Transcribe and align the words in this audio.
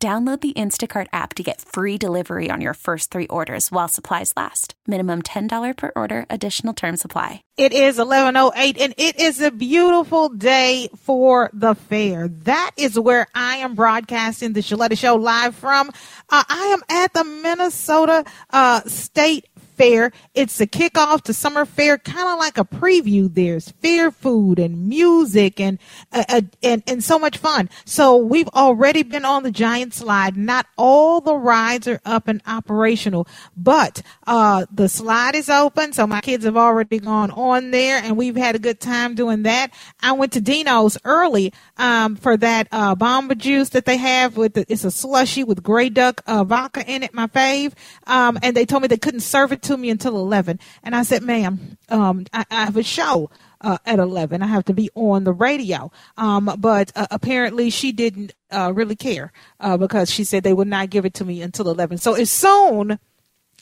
Download 0.00 0.40
the 0.40 0.52
Instacart 0.52 1.08
app 1.12 1.34
to 1.34 1.42
get 1.42 1.60
free 1.60 1.98
delivery 1.98 2.52
on 2.52 2.60
your 2.60 2.74
first 2.74 3.10
three 3.10 3.26
orders 3.26 3.72
while 3.72 3.88
supplies 3.88 4.32
last. 4.36 4.74
Minimum 4.86 5.22
$10 5.22 5.76
per 5.76 5.90
order, 5.96 6.24
additional 6.30 6.72
term 6.72 6.96
supply. 6.96 7.42
It 7.56 7.72
is 7.72 7.98
1108 7.98 8.80
and 8.80 8.94
it 8.96 9.18
is 9.18 9.40
a 9.40 9.50
beautiful 9.50 10.28
day 10.28 10.88
for 10.98 11.50
the 11.52 11.74
fair. 11.74 12.28
That 12.28 12.70
is 12.76 12.96
where 12.96 13.26
I 13.34 13.56
am 13.56 13.74
broadcasting 13.74 14.52
the 14.52 14.60
Sheletta 14.60 14.96
Show 14.96 15.16
live 15.16 15.56
from. 15.56 15.88
Uh, 16.28 16.44
I 16.48 16.76
am 16.78 16.82
at 16.88 17.12
the 17.12 17.24
Minnesota 17.24 18.24
uh, 18.50 18.82
State 18.82 19.46
fair. 19.78 20.12
It's 20.34 20.60
a 20.60 20.66
kickoff 20.66 21.22
to 21.22 21.32
summer 21.32 21.64
fair, 21.64 21.96
kind 21.96 22.28
of 22.28 22.38
like 22.38 22.58
a 22.58 22.64
preview. 22.64 23.32
There's 23.32 23.70
fair 23.70 24.10
food 24.10 24.58
and 24.58 24.88
music 24.88 25.60
and, 25.60 25.78
uh, 26.12 26.24
uh, 26.28 26.40
and, 26.62 26.82
and 26.86 27.02
so 27.02 27.18
much 27.18 27.38
fun. 27.38 27.70
So 27.84 28.16
we've 28.16 28.48
already 28.48 29.04
been 29.04 29.24
on 29.24 29.44
the 29.44 29.52
giant 29.52 29.94
slide. 29.94 30.36
Not 30.36 30.66
all 30.76 31.20
the 31.20 31.36
rides 31.36 31.86
are 31.86 32.00
up 32.04 32.26
and 32.26 32.42
operational, 32.46 33.28
but, 33.56 34.02
uh, 34.26 34.66
the 34.72 34.88
slide 34.88 35.36
is 35.36 35.48
open. 35.48 35.92
So 35.92 36.06
my 36.06 36.20
kids 36.20 36.44
have 36.44 36.56
already 36.56 36.98
gone 36.98 37.30
on 37.30 37.70
there 37.70 38.02
and 38.02 38.16
we've 38.16 38.36
had 38.36 38.56
a 38.56 38.58
good 38.58 38.80
time 38.80 39.14
doing 39.14 39.44
that. 39.44 39.72
I 40.02 40.12
went 40.12 40.32
to 40.32 40.40
Dino's 40.40 40.98
early, 41.04 41.52
um, 41.76 42.16
for 42.16 42.36
that, 42.36 42.66
uh, 42.72 42.96
bomba 42.96 43.36
juice 43.36 43.68
that 43.70 43.84
they 43.84 43.96
have 43.96 44.36
with 44.36 44.54
the, 44.54 44.66
it's 44.68 44.84
a 44.84 44.90
slushy 44.90 45.44
with 45.44 45.62
gray 45.62 45.88
duck, 45.88 46.22
uh, 46.26 46.42
vodka 46.42 46.84
in 46.84 47.04
it, 47.04 47.14
my 47.14 47.28
fave. 47.28 47.74
Um, 48.06 48.38
and 48.42 48.56
they 48.56 48.66
told 48.66 48.82
me 48.82 48.88
they 48.88 48.96
couldn't 48.96 49.20
serve 49.20 49.52
it 49.52 49.62
to 49.68 49.76
me 49.76 49.90
until 49.90 50.16
11. 50.16 50.58
And 50.82 50.94
I 50.94 51.02
said, 51.02 51.22
ma'am, 51.22 51.78
um, 51.88 52.26
I, 52.32 52.44
I 52.50 52.64
have 52.64 52.76
a 52.76 52.82
show. 52.82 53.30
Uh, 53.60 53.76
at 53.86 53.98
11. 53.98 54.40
I 54.40 54.46
have 54.46 54.66
to 54.66 54.72
be 54.72 54.88
on 54.94 55.24
the 55.24 55.32
radio. 55.32 55.90
Um, 56.16 56.54
but 56.60 56.92
uh, 56.94 57.08
apparently 57.10 57.70
she 57.70 57.90
didn't 57.90 58.32
uh, 58.52 58.72
really 58.72 58.94
care 58.94 59.32
uh, 59.58 59.76
because 59.76 60.12
she 60.12 60.22
said 60.22 60.44
they 60.44 60.52
would 60.52 60.68
not 60.68 60.90
give 60.90 61.04
it 61.04 61.14
to 61.14 61.24
me 61.24 61.42
until 61.42 61.68
11. 61.68 61.98
So 61.98 62.14
as 62.14 62.30
soon 62.30 63.00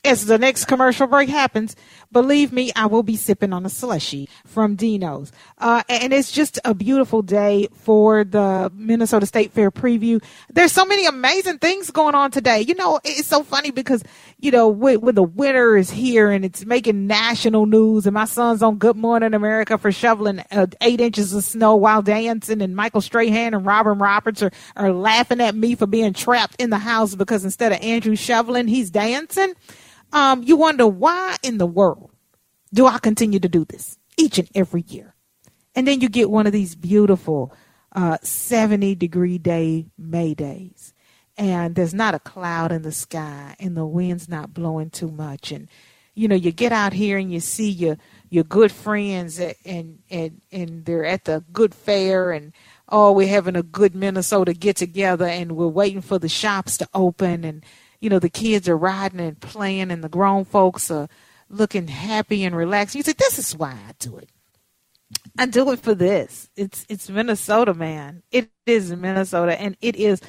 as 0.07 0.27
the 0.27 0.39
next 0.39 0.67
commercial 0.67 1.07
break 1.07 1.29
happens, 1.29 1.77
believe 2.13 2.53
me, 2.53 2.73
I 2.77 2.87
will 2.87 3.03
be 3.03 3.17
sipping 3.17 3.53
on 3.53 3.67
a 3.67 3.69
slushy 3.69 4.29
from 4.45 4.77
Dino's. 4.77 5.33
Uh, 5.59 5.83
and 5.89 6.13
it's 6.13 6.31
just 6.31 6.59
a 6.65 6.75
beautiful 6.75 7.23
day 7.23 7.69
for 7.75 8.25
the 8.25 8.71
Minnesota 8.75 9.27
State 9.27 9.53
Fair 9.53 9.71
preview. 9.71 10.23
There's 10.51 10.73
so 10.73 10.85
many 10.85 11.07
amazing 11.07 11.59
things 11.59 11.91
going 11.91 12.15
on 12.15 12.31
today. 12.31 12.61
You 12.61 12.75
know, 12.75 13.01
it's 13.05 13.27
so 13.27 13.43
funny 13.43 13.71
because, 13.71 14.03
you 14.39 14.51
know, 14.51 14.69
when, 14.69 15.01
when 15.01 15.15
the 15.15 15.23
winter 15.23 15.77
is 15.77 15.91
here 15.91 16.31
and 16.31 16.45
it's 16.45 16.65
making 16.65 17.07
national 17.07 17.67
news 17.67 18.07
and 18.07 18.15
my 18.15 18.25
son's 18.25 18.63
on 18.63 18.79
Good 18.79 18.97
Morning 18.97 19.35
America 19.35 19.77
for 19.79 19.93
shoveling 19.93 20.43
uh, 20.53 20.67
eight 20.81 21.01
inches 21.01 21.33
of 21.35 21.45
snow 21.45 21.77
while 21.77 22.03
dancing 22.03 22.63
and 22.63 22.77
Michael 22.77 23.01
Strahan 23.01 23.55
and 23.55 23.67
Robin 23.67 23.99
Roberts 23.99 24.43
are, 24.43 24.53
are 24.77 24.93
laughing 24.93 25.41
at 25.41 25.55
me 25.55 25.75
for 25.75 25.87
being 25.87 26.13
trapped 26.13 26.57
in 26.61 26.71
the 26.71 26.79
house 26.79 27.15
because 27.15 27.45
instead 27.45 27.73
of 27.73 27.81
Andrew 27.81 28.17
shoveling, 28.17 28.69
he's 28.69 28.91
dancing 28.91 29.55
um, 30.13 30.43
you 30.43 30.57
wonder 30.57 30.87
why 30.87 31.37
in 31.43 31.59
the 31.59 31.67
world 31.67 32.11
do 32.73 32.87
I 32.87 32.99
continue 32.99 33.39
to 33.41 33.49
do 33.49 33.65
this 33.65 33.99
each 34.17 34.39
and 34.39 34.49
every 34.55 34.85
year? 34.89 35.15
And 35.75 35.87
then 35.87 36.01
you 36.01 36.09
get 36.09 36.31
one 36.31 36.47
of 36.47 36.53
these 36.53 36.75
beautiful 36.75 37.55
uh, 37.93 38.19
70 38.23 38.95
degree 38.95 39.39
day 39.39 39.87
May 39.99 40.35
days. 40.35 40.95
And 41.37 41.75
there's 41.75 41.95
not 41.95 42.15
a 42.15 42.19
cloud 42.19 42.73
in 42.73 42.81
the 42.81 42.93
sky, 42.93 43.57
and 43.61 43.77
the 43.77 43.85
wind's 43.85 44.27
not 44.27 44.55
blowing 44.55 44.89
too 44.89 45.11
much. 45.11 45.53
And 45.53 45.69
you 46.15 46.29
know, 46.29 46.35
you 46.35 46.51
get 46.51 46.73
out 46.73 46.95
here 46.95 47.19
and 47.19 47.31
you 47.31 47.41
see 47.41 47.69
your 47.69 47.99
your 48.31 48.45
good 48.45 48.73
friends, 48.73 49.39
and 49.39 49.99
and 50.11 50.41
and 50.51 50.85
they're 50.87 51.05
at 51.05 51.27
the 51.27 51.45
good 51.53 51.75
fair, 51.75 52.33
and 52.33 52.55
oh, 52.89 53.13
we're 53.13 53.29
having 53.29 53.55
a 53.55 53.63
good 53.63 53.95
Minnesota 53.95 54.55
get 54.55 54.77
together, 54.77 55.27
and 55.27 55.53
we're 55.53 55.67
waiting 55.69 56.01
for 56.01 56.19
the 56.19 56.29
shops 56.29 56.79
to 56.79 56.89
open, 56.95 57.45
and 57.45 57.63
you 58.01 58.11
know, 58.11 58.19
the 58.19 58.29
kids 58.31 58.69
are 58.69 58.77
riding 58.77 59.21
and 59.21 59.41
playing 59.41 59.91
and 59.91 60.03
the 60.03 60.09
grown 60.09 60.45
folks 60.45 60.91
are 60.91 61.09
looking 61.49 61.89
happy 61.89 62.45
and 62.45 62.57
relaxed. 62.57 62.95
You 62.95 63.03
say, 63.03 63.13
this 63.13 63.39
is 63.39 63.57
why 63.57 63.73
I 63.73 63.93
do 63.99 64.17
it. 64.17 64.29
I 65.39 65.47
do 65.47 65.71
it 65.71 65.81
for 65.81 65.95
this. 65.95 66.49
It's 66.57 66.85
it's 66.89 67.09
Minnesota, 67.09 67.75
man. 67.75 68.23
It 68.33 68.51
is 68.67 68.91
Minnesota 68.91 69.61
and 69.61 69.77
it 69.81 69.97
is 69.97 70.21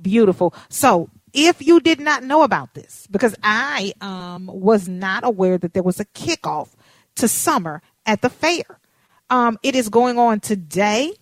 beautiful. 0.00 0.54
So 0.68 1.10
if 1.32 1.60
you 1.60 1.80
did 1.80 2.00
not 2.00 2.22
know 2.22 2.42
about 2.42 2.74
this, 2.74 3.06
because 3.10 3.34
I 3.42 3.92
um, 4.00 4.46
was 4.46 4.88
not 4.88 5.24
aware 5.24 5.58
that 5.58 5.74
there 5.74 5.82
was 5.82 6.00
a 6.00 6.04
kickoff 6.06 6.70
to 7.16 7.28
summer 7.28 7.82
at 8.06 8.22
the 8.22 8.30
fair. 8.30 8.78
Um, 9.30 9.58
it 9.62 9.74
is 9.74 9.88
going 9.88 10.18
on 10.18 10.40
today 10.40 11.14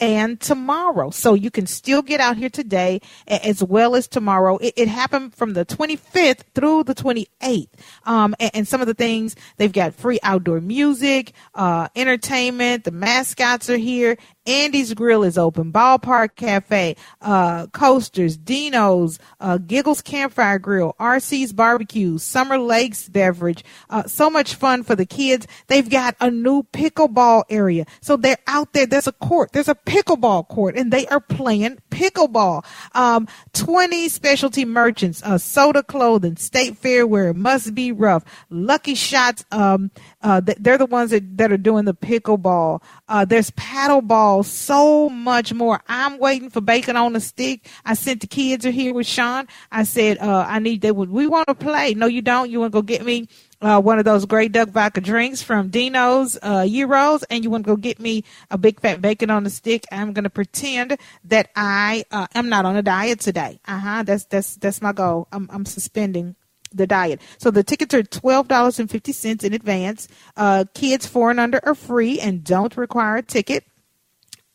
and 0.00 0.40
tomorrow. 0.40 1.10
So 1.10 1.34
you 1.34 1.50
can 1.50 1.66
still 1.66 2.02
get 2.02 2.20
out 2.20 2.36
here 2.36 2.48
today 2.48 3.00
as 3.26 3.62
well 3.62 3.96
as 3.96 4.06
tomorrow. 4.06 4.56
It, 4.58 4.74
it 4.76 4.88
happened 4.88 5.34
from 5.34 5.54
the 5.54 5.64
25th 5.64 6.42
through 6.54 6.84
the 6.84 6.94
28th. 6.94 7.68
Um, 8.04 8.34
and, 8.38 8.50
and, 8.54 8.66
some 8.66 8.80
of 8.80 8.88
the 8.88 8.94
things 8.94 9.36
they've 9.58 9.72
got 9.72 9.94
free 9.94 10.18
outdoor 10.22 10.60
music, 10.60 11.32
uh, 11.54 11.88
entertainment. 11.94 12.84
The 12.84 12.90
mascots 12.90 13.70
are 13.70 13.76
here 13.76 14.16
Andy's 14.46 14.94
Grill 14.94 15.24
is 15.24 15.36
open, 15.36 15.72
Ballpark 15.72 16.36
Cafe, 16.36 16.96
uh, 17.20 17.66
Coasters, 17.68 18.36
Dino's, 18.36 19.18
uh, 19.40 19.58
Giggles 19.58 20.02
Campfire 20.02 20.58
Grill, 20.58 20.94
RC's 21.00 21.52
Barbecue, 21.52 22.18
Summer 22.18 22.58
Lakes 22.58 23.08
Beverage. 23.08 23.64
Uh, 23.90 24.04
so 24.04 24.30
much 24.30 24.54
fun 24.54 24.82
for 24.82 24.94
the 24.94 25.06
kids. 25.06 25.46
They've 25.66 25.88
got 25.88 26.16
a 26.20 26.30
new 26.30 26.62
pickleball 26.72 27.44
area. 27.50 27.86
So 28.00 28.16
they're 28.16 28.38
out 28.46 28.72
there. 28.72 28.86
There's 28.86 29.06
a 29.06 29.12
court. 29.12 29.52
There's 29.52 29.68
a 29.68 29.74
pickleball 29.74 30.48
court 30.48 30.76
and 30.76 30.92
they 30.92 31.06
are 31.08 31.20
playing 31.20 31.78
pickleball. 31.90 32.64
Um, 32.94 33.26
20 33.54 34.08
specialty 34.08 34.64
merchants, 34.64 35.22
uh, 35.22 35.38
soda 35.38 35.82
clothing, 35.82 36.36
state 36.36 36.76
fair 36.76 37.06
where 37.06 37.28
it 37.28 37.36
must 37.36 37.74
be 37.74 37.92
rough, 37.92 38.24
lucky 38.50 38.94
shots. 38.94 39.44
Um, 39.50 39.90
uh, 40.22 40.40
they're 40.40 40.78
the 40.78 40.86
ones 40.86 41.10
that, 41.10 41.36
that 41.38 41.52
are 41.52 41.56
doing 41.56 41.84
the 41.84 41.94
pickleball. 41.94 42.82
Uh, 43.08 43.24
there's 43.24 43.50
paddle 43.50 44.02
so 44.42 45.08
much 45.08 45.52
more. 45.52 45.82
I'm 45.88 46.18
waiting 46.18 46.50
for 46.50 46.60
bacon 46.60 46.96
on 46.96 47.16
a 47.16 47.20
stick. 47.20 47.68
I 47.84 47.94
sent 47.94 48.20
the 48.20 48.26
kids 48.26 48.64
are 48.66 48.70
here 48.70 48.94
with 48.94 49.06
Sean. 49.06 49.46
I 49.70 49.84
said, 49.84 50.18
uh, 50.18 50.44
I 50.48 50.58
need, 50.58 50.80
they 50.80 50.92
would, 50.92 51.10
we 51.10 51.26
want 51.26 51.48
to 51.48 51.54
play. 51.54 51.94
No, 51.94 52.06
you 52.06 52.22
don't. 52.22 52.50
You 52.50 52.60
want 52.60 52.72
to 52.72 52.78
go 52.78 52.82
get 52.82 53.04
me, 53.04 53.28
uh, 53.60 53.80
one 53.80 53.98
of 53.98 54.04
those 54.04 54.26
great 54.26 54.52
duck 54.52 54.68
vodka 54.68 55.00
drinks 55.00 55.42
from 55.42 55.68
Dino's, 55.68 56.38
uh, 56.42 56.66
Gyros, 56.66 57.22
and 57.24 57.42
you 57.42 57.50
want 57.50 57.64
to 57.64 57.68
go 57.68 57.76
get 57.76 57.98
me 57.98 58.24
a 58.50 58.58
big 58.58 58.80
fat 58.80 59.00
bacon 59.00 59.30
on 59.30 59.46
a 59.46 59.50
stick. 59.50 59.84
I'm 59.90 60.12
to 60.14 60.30
pretend 60.30 60.98
that 61.24 61.50
I, 61.56 62.04
uh, 62.10 62.26
am 62.34 62.48
not 62.48 62.64
on 62.64 62.76
a 62.76 62.82
diet 62.82 63.20
today. 63.20 63.60
Uh 63.66 63.78
huh. 63.78 64.02
That's, 64.02 64.24
that's, 64.24 64.56
that's 64.56 64.82
my 64.82 64.92
goal. 64.92 65.28
I'm, 65.32 65.48
I'm 65.52 65.64
suspending 65.64 66.36
the 66.72 66.86
diet. 66.86 67.20
So 67.38 67.50
the 67.50 67.62
tickets 67.62 67.94
are 67.94 68.02
twelve 68.02 68.48
dollars 68.48 68.78
and 68.78 68.90
fifty 68.90 69.12
cents 69.12 69.44
in 69.44 69.54
advance. 69.54 70.08
Uh, 70.36 70.64
kids 70.74 71.06
four 71.06 71.30
and 71.30 71.40
under 71.40 71.60
are 71.64 71.76
free 71.76 72.20
and 72.20 72.44
don't 72.44 72.76
require 72.76 73.16
a 73.16 73.22
ticket. 73.22 73.64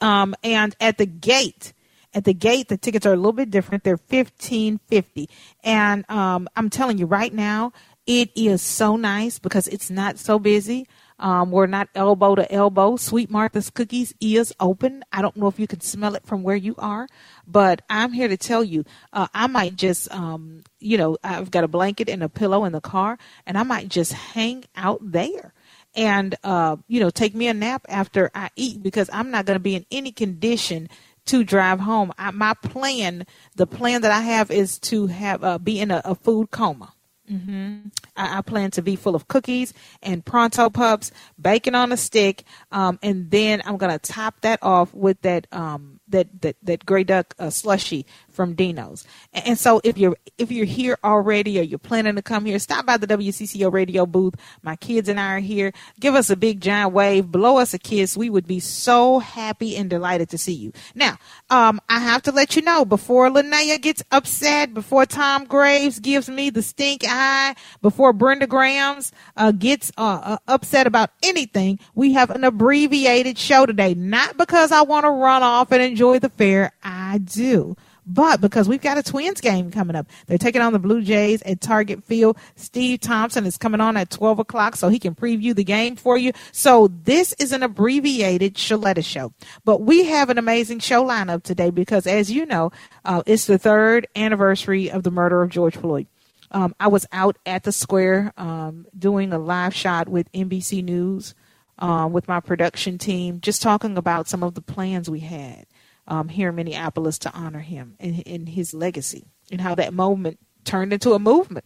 Um, 0.02 0.36
and 0.44 0.76
at 0.80 0.98
the 0.98 1.06
gate, 1.06 1.74
at 2.14 2.26
the 2.26 2.34
gate, 2.34 2.68
the 2.68 2.78
tickets 2.78 3.06
are 3.06 3.14
a 3.14 3.16
little 3.16 3.32
bit 3.32 3.52
different. 3.52 3.84
They're 3.84 3.98
fifteen 3.98 4.80
fifty, 4.88 5.30
and 5.64 6.10
um, 6.10 6.50
I'm 6.56 6.70
telling 6.70 6.98
you 6.98 7.06
right 7.06 7.34
now, 7.34 7.72
it 8.06 8.32
is 8.36 8.62
so 8.62 8.98
nice 8.98 9.40
because 9.40 9.68
it's 9.68 9.90
not 9.90 10.18
so 10.18 10.40
busy. 10.40 10.88
Um, 11.20 11.52
we're 11.52 11.68
not 11.68 11.88
elbow 11.94 12.34
to 12.34 12.52
elbow. 12.52 12.96
Sweet 12.96 13.30
Martha's 13.30 13.70
Cookies 13.70 14.12
is 14.20 14.52
open. 14.60 15.04
I 15.14 15.22
don't 15.22 15.38
know 15.38 15.48
if 15.48 15.60
you 15.60 15.68
can 15.68 15.80
smell 15.80 16.16
it 16.16 16.26
from 16.26 16.42
where 16.42 16.56
you 16.56 16.74
are, 16.80 17.08
but 17.46 17.84
I'm 17.92 18.12
here 18.12 18.28
to 18.28 18.38
tell 18.38 18.64
you, 18.64 18.86
uh, 19.14 19.28
I 19.32 19.46
might 19.46 19.76
just, 19.76 20.12
um, 20.12 20.64
you 20.80 20.98
know, 20.98 21.18
I've 21.24 21.52
got 21.52 21.64
a 21.64 21.68
blanket 21.68 22.10
and 22.10 22.24
a 22.24 22.28
pillow 22.28 22.66
in 22.66 22.72
the 22.74 22.82
car, 22.82 23.20
and 23.46 23.56
I 23.56 23.62
might 23.62 23.88
just 23.88 24.14
hang 24.14 24.64
out 24.76 25.00
there 25.04 25.54
and, 25.96 26.36
uh, 26.44 26.78
you 26.88 27.00
know, 27.00 27.10
take 27.10 27.36
me 27.36 27.48
a 27.48 27.54
nap 27.54 27.86
after 27.90 28.32
I 28.34 28.50
eat 28.56 28.82
because 28.82 29.10
I'm 29.12 29.32
not 29.32 29.46
going 29.46 29.56
to 29.56 29.64
be 29.64 29.76
in 29.76 29.86
any 29.92 30.12
condition 30.12 30.90
to 31.26 31.44
drive 31.44 31.80
home. 31.80 32.12
I, 32.18 32.32
my 32.32 32.54
plan, 32.54 33.26
the 33.56 33.68
plan 33.68 34.02
that 34.02 34.12
I 34.12 34.22
have 34.22 34.52
is 34.52 34.80
to 34.80 35.08
have 35.08 35.44
uh, 35.44 35.58
be 35.58 35.80
in 35.80 35.92
a, 35.92 36.02
a 36.04 36.16
food 36.16 36.52
coma. 36.52 36.94
Mm-hmm. 37.32 37.88
I, 38.18 38.40
I, 38.40 38.42
plan 38.42 38.72
to 38.72 38.82
be 38.82 38.98
full 38.98 39.16
of 39.16 39.28
cookies 39.30 39.74
and 40.02 40.26
pronto 40.26 40.70
pups, 40.70 41.12
bacon 41.40 41.76
on 41.76 41.94
a 41.94 41.98
stick, 41.98 42.44
um, 42.74 43.00
and 43.02 43.32
then 43.32 43.62
I'm 43.64 43.78
gonna 43.78 44.00
top 44.00 44.42
that 44.42 44.60
off 44.62 44.94
with 44.94 45.22
that 45.22 45.48
um, 45.54 46.02
that 46.10 46.42
that 46.42 46.58
that 46.64 46.86
gray 46.86 47.06
duck 47.06 47.34
uh, 47.40 47.50
slushy 47.50 48.06
from 48.32 48.54
Dino's. 48.54 49.06
And 49.34 49.58
so 49.58 49.82
if 49.84 49.98
you're 49.98 50.16
if 50.38 50.52
you're 50.52 50.66
here 50.66 50.98
already 51.04 51.60
or 51.60 51.64
you're 51.64 51.80
planning 51.80 52.16
to 52.16 52.22
come 52.22 52.46
here, 52.46 52.60
stop 52.60 52.86
by 52.86 52.98
the 52.98 53.08
WCCO 53.08 53.72
radio 53.72 54.06
booth. 54.06 54.36
My 54.62 54.76
kids 54.76 55.10
and 55.10 55.20
I 55.20 55.36
are 55.36 55.40
here. 55.40 55.74
Give 56.00 56.16
us 56.16 56.30
a 56.30 56.36
big 56.36 56.62
giant 56.62 56.94
wave, 56.94 57.28
blow 57.32 57.58
us 57.58 57.74
a 57.74 57.80
kiss. 57.80 58.18
We 58.18 58.30
would 58.30 58.48
be 58.48 58.60
so 58.60 59.20
happy 59.20 59.76
and 59.76 59.90
delighted 59.90 60.30
to 60.30 60.38
see 60.38 60.54
you. 60.54 60.74
Now, 60.96 61.18
um, 61.50 61.80
I 61.90 62.00
have 62.00 62.22
to 62.24 62.32
let 62.32 62.56
you 62.56 62.62
know 62.62 62.86
before 62.86 63.30
Linnea 63.30 63.82
gets 63.82 64.04
upset, 64.12 64.74
before 64.74 65.06
Tom 65.06 65.46
Graves 65.46 66.00
gives 66.00 66.30
me 66.30 66.50
the 66.50 66.62
stink 66.62 67.04
eye, 67.08 67.56
before 67.82 68.14
Brenda 68.14 68.48
Grams 68.48 69.12
uh, 69.38 69.52
gets 69.52 69.92
uh, 69.98 70.22
uh, 70.24 70.38
upset 70.48 70.88
about 70.88 71.12
anything, 71.24 71.80
we 71.96 72.14
have 72.14 72.30
an 72.30 72.44
abbreviated 72.44 73.38
show 73.38 73.66
today. 73.66 73.94
Not 73.94 74.38
because 74.38 74.72
I 74.72 74.82
want 74.82 75.06
to 75.06 75.10
run 75.10 75.44
off 75.44 75.72
and 75.72 75.82
enjoy 75.82 76.20
the 76.20 76.30
fair. 76.30 76.72
I 76.84 77.20
do 77.20 77.76
but 78.06 78.42
because 78.42 78.68
we've 78.68 78.82
got 78.82 78.98
a 78.98 79.04
Twins 79.04 79.42
game 79.42 79.72
coming 79.72 79.96
up, 79.96 80.08
they're 80.26 80.38
taking 80.38 80.62
on 80.62 80.74
the 80.74 80.80
Blue 80.80 81.02
Jays 81.02 81.42
at 81.44 81.62
Target 81.62 82.04
Field. 82.04 82.38
Steve 82.56 83.00
Thompson 83.00 83.46
is 83.46 83.58
coming 83.58 83.82
on 83.82 83.96
at 83.96 84.10
12 84.10 84.40
o'clock 84.40 84.76
so 84.76 84.90
he 84.90 85.00
can 85.00 85.14
preview 85.14 85.56
the 85.56 85.64
game 85.64 85.96
for 85.96 86.18
you. 86.18 86.32
So 86.52 86.88
this 86.88 87.34
is 87.34 87.52
an 87.52 87.64
abbreviated 87.64 88.56
Sheletta 88.56 89.06
show. 89.06 89.34
But 89.66 89.82
we 89.82 90.06
have 90.06 90.30
an 90.30 90.38
amazing 90.38 90.80
show 90.80 91.04
lineup 91.06 91.44
today 91.44 91.70
because, 91.70 92.08
as 92.08 92.32
you 92.32 92.46
know, 92.46 92.72
uh, 93.06 93.22
it's 93.26 93.46
the 93.46 93.58
third 93.58 94.08
anniversary 94.16 94.90
of 94.90 95.04
the 95.04 95.12
murder 95.12 95.42
of 95.42 95.50
George 95.50 95.78
Floyd. 95.78 96.08
Um, 96.52 96.76
I 96.80 96.88
was 96.88 97.08
out 97.12 97.38
at 97.46 97.64
the 97.64 97.72
square 97.72 98.34
um, 98.36 98.86
doing 98.98 99.32
a 99.32 99.40
live 99.40 99.74
shot 99.74 100.10
with 100.10 100.32
NBC 100.34 100.84
News 100.84 101.34
uh, 101.80 102.10
with 102.12 102.28
my 102.28 102.40
production 102.40 102.98
team, 102.98 103.40
just 103.42 103.62
talking 103.62 103.98
about 103.98 104.28
some 104.28 104.44
of 104.44 104.56
the 104.56 104.62
plans 104.62 105.10
we 105.10 105.22
had 105.22 105.66
um, 106.08 106.30
here 106.30 106.50
in 106.50 106.56
Minneapolis 106.56 107.18
to 107.20 107.34
honor 107.34 107.60
him 107.60 107.96
and, 108.00 108.20
in 108.22 108.48
his 108.48 108.74
legacy 108.74 109.26
and 109.52 109.62
how 109.62 109.76
that 109.76 109.94
moment 109.94 110.40
turned 110.64 110.94
into 110.94 111.14
a 111.14 111.20
movement. 111.20 111.66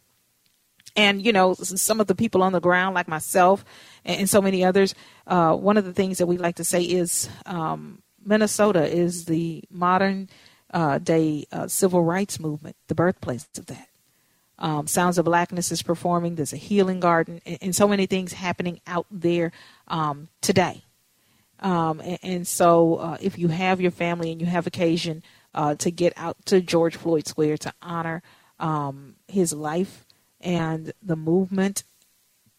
And, 0.96 1.26
you 1.26 1.34
know, 1.34 1.54
some 1.56 2.00
of 2.00 2.08
the 2.08 2.16
people 2.16 2.42
on 2.42 2.54
the 2.54 2.62
ground, 2.62 2.96
like 2.96 3.08
myself 3.08 3.66
and, 4.06 4.22
and 4.22 4.30
so 4.30 4.42
many 4.42 4.64
others, 4.64 4.96
uh, 5.28 5.54
one 5.54 5.78
of 5.78 5.84
the 5.84 5.94
things 5.94 6.20
that 6.20 6.28
we 6.28 6.38
like 6.38 6.56
to 6.56 6.64
say 6.64 6.84
is 6.84 7.30
um, 7.46 8.02
Minnesota 8.24 8.88
is 8.88 9.26
the 9.26 9.64
modern 9.70 10.30
uh, 10.74 10.98
day 11.00 11.46
uh, 11.52 11.68
civil 11.68 12.04
rights 12.04 12.40
movement, 12.40 12.78
the 12.88 12.96
birthplace 12.96 13.48
of 13.58 13.66
that. 13.66 13.90
Um, 14.58 14.88
Sounds 14.88 15.18
of 15.18 15.26
Blackness 15.26 15.70
is 15.72 15.82
performing. 15.82 16.36
There's 16.36 16.54
a 16.54 16.58
healing 16.58 17.02
garden, 17.02 17.42
and, 17.46 17.58
and 17.62 17.76
so 17.76 17.90
many 17.90 18.06
things 18.06 18.32
happening 18.32 18.80
out 18.88 19.06
there 19.12 19.52
um, 19.90 20.30
today. 20.40 20.85
Um, 21.60 22.02
and, 22.02 22.20
and, 22.22 22.48
so, 22.48 22.96
uh, 22.96 23.18
if 23.22 23.38
you 23.40 23.48
have 23.48 23.80
your 23.80 23.92
family 23.92 24.32
and 24.32 24.42
you 24.42 24.48
have 24.48 24.68
occasion 24.68 25.24
uh, 25.54 25.76
to 25.76 25.90
get 25.90 26.14
out 26.18 26.38
to 26.48 26.62
George 26.62 26.98
Floyd 26.98 27.28
Square 27.28 27.58
to 27.60 27.74
honor 27.82 28.22
um, 28.60 29.16
his 29.28 29.54
life 29.54 30.06
and 30.42 30.92
the 31.02 31.16
movement 31.16 31.84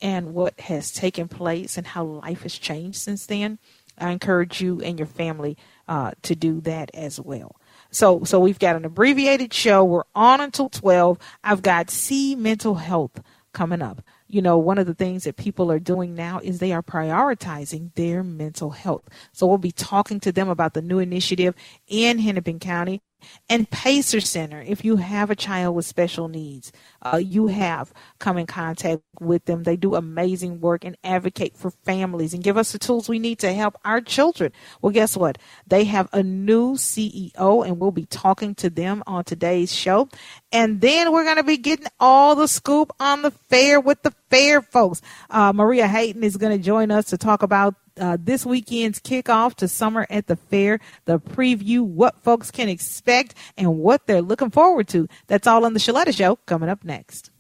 and 0.01 0.35
what 0.35 0.59
has 0.61 0.93
taken 0.93 1.29
place 1.29 1.77
and 1.77 1.87
how 1.87 2.05
life 2.05 2.43
has 2.43 2.55
changed 2.55 2.99
since 2.99 3.27
then, 3.27 3.59
I 3.99 4.11
encourage 4.11 4.61
you 4.61 4.81
and 4.81 4.99
your 4.99 5.07
family 5.07 5.57
uh, 5.89 6.13
to 6.23 6.35
do 6.35 6.61
that 6.63 6.91
as 6.95 7.21
well. 7.21 7.57
So, 7.91 8.25
so 8.25 8.41
we've 8.41 8.59
got 8.59 8.77
an 8.77 8.85
abbreviated 8.85 9.55
show. 9.55 9.85
We're 9.85 10.03
on 10.15 10.41
until 10.41 10.69
12. 10.69 11.19
I've 11.45 11.63
got 11.63 11.91
See 11.91 12.35
Mental 12.35 12.75
Health 12.75 13.23
coming 13.53 13.81
up 13.81 14.03
you 14.29 14.43
know, 14.43 14.59
one 14.59 14.79
of 14.79 14.87
the 14.87 14.95
things 14.95 15.25
that 15.25 15.37
people 15.37 15.71
are 15.71 15.79
doing 15.79 16.15
now 16.15 16.41
is 16.41 16.59
they 16.59 16.73
are 16.73 16.83
prioritizing 16.83 17.95
their 17.95 18.23
mental 18.23 18.71
health. 18.71 19.09
So 19.33 19.47
we'll 19.47 19.59
be 19.59 19.73
talking 19.73 20.21
to 20.21 20.33
them 20.33 20.49
about 20.49 20.75
the 20.75 20.83
new 20.83 20.99
initiative 20.99 21.55
in 21.87 22.19
Hennepin 22.19 22.59
County 22.59 23.03
and 23.49 23.69
Pacer 23.71 24.21
Center, 24.21 24.61
if 24.61 24.85
you 24.85 24.97
have 24.97 25.31
a 25.31 25.37
child 25.37 25.77
with 25.77 25.85
special 25.85 26.29
needs, 26.29 26.73
uh, 27.03 27.17
you 27.17 27.47
have 27.47 27.93
come 28.19 28.37
in 28.37 28.47
contact 28.47 29.03
with 29.21 29.45
them. 29.45 29.63
They 29.63 29.77
do 29.77 29.95
amazing 29.95 30.61
work 30.61 30.85
and 30.85 30.97
advocate 31.05 31.57
for 31.57 31.71
families 31.71 32.35
and 32.35 32.43
give 32.43 32.57
us 32.57 32.73
the 32.73 32.79
tools 32.79 33.09
we 33.09 33.19
need 33.19 33.39
to 33.41 33.53
help 33.53 33.77
our 33.85 34.01
children. 34.01 34.53
Well, 34.83 34.93
guess 34.93 35.17
what? 35.17 35.39
They 35.67 35.85
have 35.85 36.09
a 36.13 36.23
new 36.23 36.75
CEO, 36.75 37.67
and 37.67 37.79
we'll 37.79 37.93
be 37.93 38.07
talking 38.07 38.55
to 38.57 38.71
them 38.71 39.03
on 39.07 39.25
today's 39.25 39.75
show. 39.75 40.09
And 40.53 40.81
then 40.81 41.13
we're 41.13 41.25
going 41.25 41.37
to 41.37 41.45
be 41.45 41.59
getting 41.59 41.87
all 42.01 42.35
the 42.35 42.49
scoop 42.49 42.93
on 42.99 43.23
the 43.23 43.31
fair 43.31 43.81
with 43.81 44.03
the 44.03 44.15
fair 44.31 44.63
folks. 44.63 45.01
Uh, 45.31 45.53
Maria 45.53 45.87
Hayden 45.87 46.25
is 46.25 46.37
going 46.37 46.57
to 46.57 46.63
join 46.63 46.91
us 46.91 47.07
to 47.07 47.19
talk 47.19 47.43
about 47.43 47.75
uh, 47.99 48.17
this 48.21 48.45
weekend's 48.45 49.01
kickoff 49.01 49.55
to 49.57 49.69
summer 49.69 50.07
at 50.11 50.27
the 50.27 50.37
fair, 50.37 50.81
the 51.05 51.19
preview, 51.19 51.81
what 51.83 52.23
folks 52.23 52.51
can 52.51 52.69
expect, 52.69 53.35
and 53.57 53.79
what 53.79 54.07
they're 54.07 54.23
looking 54.23 54.51
forward 54.51 54.89
to. 54.89 55.09
That's 55.27 55.47
all 55.47 55.65
on 55.65 55.75
the 55.75 55.81
Sheletta 55.81 56.17
Show 56.17 56.37
coming 56.47 56.69
up 56.69 56.85
next. 56.85 57.31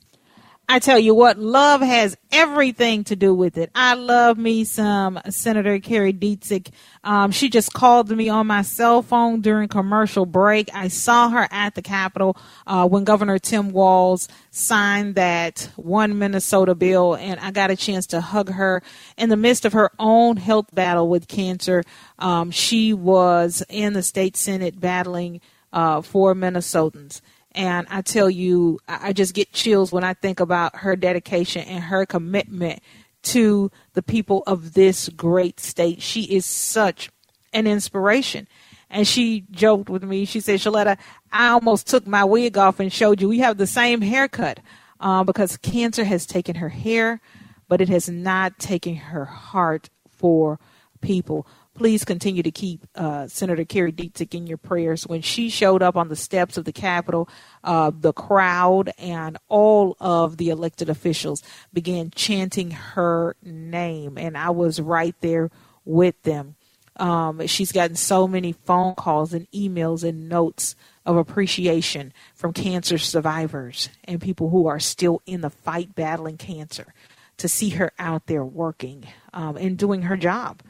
I 0.68 0.80
tell 0.80 0.98
you 0.98 1.14
what, 1.14 1.38
love 1.38 1.80
has 1.80 2.16
everything 2.32 3.04
to 3.04 3.14
do 3.14 3.32
with 3.32 3.56
it. 3.56 3.70
I 3.72 3.94
love 3.94 4.36
me 4.36 4.64
some 4.64 5.20
Senator 5.30 5.78
Kari 5.78 6.12
Dziedzic. 6.12 6.70
Um, 7.04 7.30
she 7.30 7.48
just 7.48 7.72
called 7.72 8.10
me 8.10 8.28
on 8.28 8.48
my 8.48 8.62
cell 8.62 9.02
phone 9.02 9.42
during 9.42 9.68
commercial 9.68 10.26
break. 10.26 10.68
I 10.74 10.88
saw 10.88 11.28
her 11.28 11.46
at 11.52 11.76
the 11.76 11.82
Capitol 11.82 12.36
uh, 12.66 12.88
when 12.88 13.04
Governor 13.04 13.38
Tim 13.38 13.70
Walz 13.70 14.28
signed 14.50 15.14
that 15.14 15.70
one 15.76 16.18
Minnesota 16.18 16.74
bill, 16.74 17.14
and 17.14 17.38
I 17.38 17.52
got 17.52 17.70
a 17.70 17.76
chance 17.76 18.08
to 18.08 18.20
hug 18.20 18.50
her 18.50 18.82
in 19.16 19.28
the 19.28 19.36
midst 19.36 19.66
of 19.66 19.72
her 19.72 19.92
own 20.00 20.36
health 20.36 20.74
battle 20.74 21.08
with 21.08 21.28
cancer. 21.28 21.84
Um, 22.18 22.50
she 22.50 22.92
was 22.92 23.62
in 23.68 23.92
the 23.92 24.02
state 24.02 24.36
Senate 24.36 24.80
battling 24.80 25.40
uh, 25.72 26.02
for 26.02 26.34
Minnesotans. 26.34 27.20
And 27.56 27.86
I 27.90 28.02
tell 28.02 28.28
you, 28.28 28.78
I 28.86 29.14
just 29.14 29.34
get 29.34 29.50
chills 29.50 29.90
when 29.90 30.04
I 30.04 30.12
think 30.12 30.40
about 30.40 30.76
her 30.76 30.94
dedication 30.94 31.62
and 31.62 31.82
her 31.82 32.04
commitment 32.04 32.80
to 33.22 33.70
the 33.94 34.02
people 34.02 34.44
of 34.46 34.74
this 34.74 35.08
great 35.08 35.58
state. 35.58 36.02
She 36.02 36.24
is 36.24 36.44
such 36.44 37.10
an 37.54 37.66
inspiration. 37.66 38.46
And 38.90 39.08
she 39.08 39.46
joked 39.50 39.88
with 39.88 40.04
me. 40.04 40.26
She 40.26 40.40
said, 40.40 40.60
Sheletta, 40.60 40.98
I 41.32 41.48
almost 41.48 41.88
took 41.88 42.06
my 42.06 42.24
wig 42.24 42.58
off 42.58 42.78
and 42.78 42.92
showed 42.92 43.22
you 43.22 43.28
we 43.28 43.38
have 43.38 43.56
the 43.56 43.66
same 43.66 44.02
haircut 44.02 44.60
uh, 45.00 45.24
because 45.24 45.56
cancer 45.56 46.04
has 46.04 46.26
taken 46.26 46.56
her 46.56 46.68
hair, 46.68 47.20
but 47.68 47.80
it 47.80 47.88
has 47.88 48.08
not 48.08 48.58
taken 48.58 48.94
her 48.96 49.24
heart 49.24 49.88
for 50.10 50.60
people 51.00 51.46
please 51.76 52.04
continue 52.04 52.42
to 52.42 52.50
keep 52.50 52.86
uh, 52.94 53.26
Senator 53.28 53.64
Kari 53.64 53.92
Dziedzic 53.92 54.34
in 54.34 54.46
your 54.46 54.58
prayers. 54.58 55.06
When 55.06 55.20
she 55.20 55.50
showed 55.50 55.82
up 55.82 55.96
on 55.96 56.08
the 56.08 56.16
steps 56.16 56.56
of 56.56 56.64
the 56.64 56.72
Capitol, 56.72 57.28
uh, 57.62 57.92
the 57.94 58.12
crowd 58.12 58.90
and 58.98 59.36
all 59.48 59.96
of 60.00 60.38
the 60.38 60.48
elected 60.48 60.88
officials 60.88 61.42
began 61.72 62.10
chanting 62.10 62.70
her 62.70 63.36
name, 63.42 64.16
and 64.16 64.36
I 64.36 64.50
was 64.50 64.80
right 64.80 65.14
there 65.20 65.50
with 65.84 66.20
them. 66.22 66.56
Um, 66.98 67.46
she's 67.46 67.72
gotten 67.72 67.94
so 67.94 68.26
many 68.26 68.52
phone 68.52 68.94
calls 68.94 69.34
and 69.34 69.50
emails 69.50 70.02
and 70.02 70.30
notes 70.30 70.74
of 71.04 71.18
appreciation 71.18 72.14
from 72.34 72.54
cancer 72.54 72.96
survivors 72.96 73.90
and 74.04 74.18
people 74.18 74.48
who 74.48 74.66
are 74.66 74.80
still 74.80 75.20
in 75.26 75.42
the 75.42 75.50
fight 75.50 75.94
battling 75.94 76.38
cancer 76.38 76.94
to 77.36 77.48
see 77.48 77.70
her 77.70 77.92
out 77.98 78.26
there 78.26 78.44
working 78.44 79.04
um, 79.34 79.58
and 79.58 79.76
doing 79.76 80.02
her 80.02 80.16
job. 80.16 80.62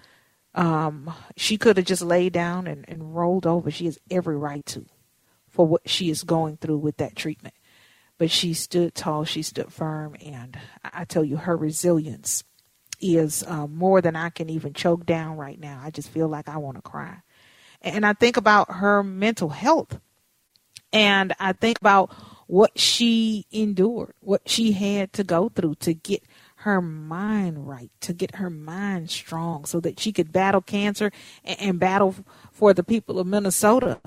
Um, 0.56 1.12
she 1.36 1.58
could 1.58 1.76
have 1.76 1.86
just 1.86 2.02
laid 2.02 2.32
down 2.32 2.66
and, 2.66 2.84
and 2.88 3.14
rolled 3.14 3.46
over. 3.46 3.70
She 3.70 3.84
has 3.84 3.98
every 4.10 4.36
right 4.36 4.64
to 4.66 4.86
for 5.50 5.66
what 5.66 5.88
she 5.88 6.10
is 6.10 6.24
going 6.24 6.56
through 6.56 6.78
with 6.78 6.96
that 6.96 7.14
treatment. 7.14 7.54
But 8.18 8.30
she 8.30 8.54
stood 8.54 8.94
tall, 8.94 9.24
she 9.24 9.42
stood 9.42 9.70
firm, 9.70 10.16
and 10.24 10.58
I 10.82 11.04
tell 11.04 11.22
you, 11.22 11.36
her 11.36 11.56
resilience 11.56 12.44
is 12.98 13.44
uh, 13.46 13.66
more 13.66 14.00
than 14.00 14.16
I 14.16 14.30
can 14.30 14.48
even 14.48 14.72
choke 14.72 15.04
down 15.04 15.36
right 15.36 15.60
now. 15.60 15.80
I 15.84 15.90
just 15.90 16.08
feel 16.08 16.26
like 16.26 16.48
I 16.48 16.56
want 16.56 16.76
to 16.76 16.82
cry. 16.82 17.18
And 17.82 18.06
I 18.06 18.14
think 18.14 18.38
about 18.38 18.70
her 18.70 19.02
mental 19.02 19.50
health, 19.50 20.00
and 20.94 21.34
I 21.38 21.52
think 21.52 21.78
about 21.78 22.10
what 22.46 22.78
she 22.78 23.44
endured, 23.50 24.14
what 24.20 24.48
she 24.48 24.72
had 24.72 25.12
to 25.14 25.24
go 25.24 25.50
through 25.50 25.74
to 25.76 25.92
get 25.92 26.22
her 26.66 26.82
mind 26.82 27.68
right, 27.68 27.92
to 28.00 28.12
get 28.12 28.34
her 28.34 28.50
mind 28.50 29.08
strong 29.08 29.64
so 29.64 29.78
that 29.78 30.00
she 30.00 30.12
could 30.12 30.32
battle 30.32 30.60
cancer 30.60 31.12
and, 31.44 31.60
and 31.60 31.78
battle 31.78 32.12
for 32.50 32.74
the 32.74 32.82
people 32.82 33.20
of 33.20 33.26
Minnesota. 33.28 34.00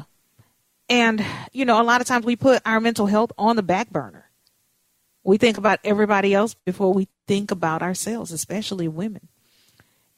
And, 0.89 1.25
you 1.53 1.63
know, 1.63 1.81
a 1.81 1.83
lot 1.83 2.01
of 2.01 2.07
times 2.07 2.25
we 2.25 2.35
put 2.35 2.61
our 2.65 2.81
mental 2.81 3.05
health 3.05 3.31
on 3.37 3.55
the 3.55 3.63
back 3.63 3.91
burner. 3.91 4.29
We 5.23 5.37
think 5.37 5.57
about 5.57 5.79
everybody 5.85 6.33
else 6.33 6.53
before 6.53 6.91
we 6.91 7.07
think 7.27 7.49
about 7.49 7.81
ourselves, 7.81 8.33
especially 8.33 8.89
women. 8.89 9.29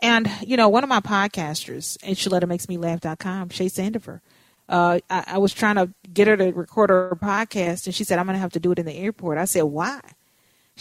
And, 0.01 0.27
you 0.41 0.57
know, 0.57 0.67
one 0.67 0.83
of 0.83 0.89
my 0.89 1.00
podcasters 1.00 1.95
at 2.01 2.17
ShelettaMakesMeLaugh.com, 2.17 3.50
Shay 3.50 3.67
Sandifer, 3.67 4.19
uh, 4.67 5.00
I, 5.12 5.24
I 5.27 5.38
was 5.38 5.53
trying 5.53 5.75
to 5.75 5.93
get 6.12 6.27
her 6.27 6.38
to 6.38 6.51
record 6.53 6.89
her 6.89 7.15
podcast, 7.21 7.86
and 7.86 7.93
she 7.93 8.03
said, 8.03 8.17
I'm 8.17 8.25
going 8.25 8.36
to 8.36 8.41
have 8.41 8.53
to 8.53 8.60
do 8.60 8.71
it 8.71 8.79
in 8.79 8.88
the 8.88 8.95
airport. 8.95 9.38
I 9.38 9.45
said, 9.45 9.63
why? 9.63 10.01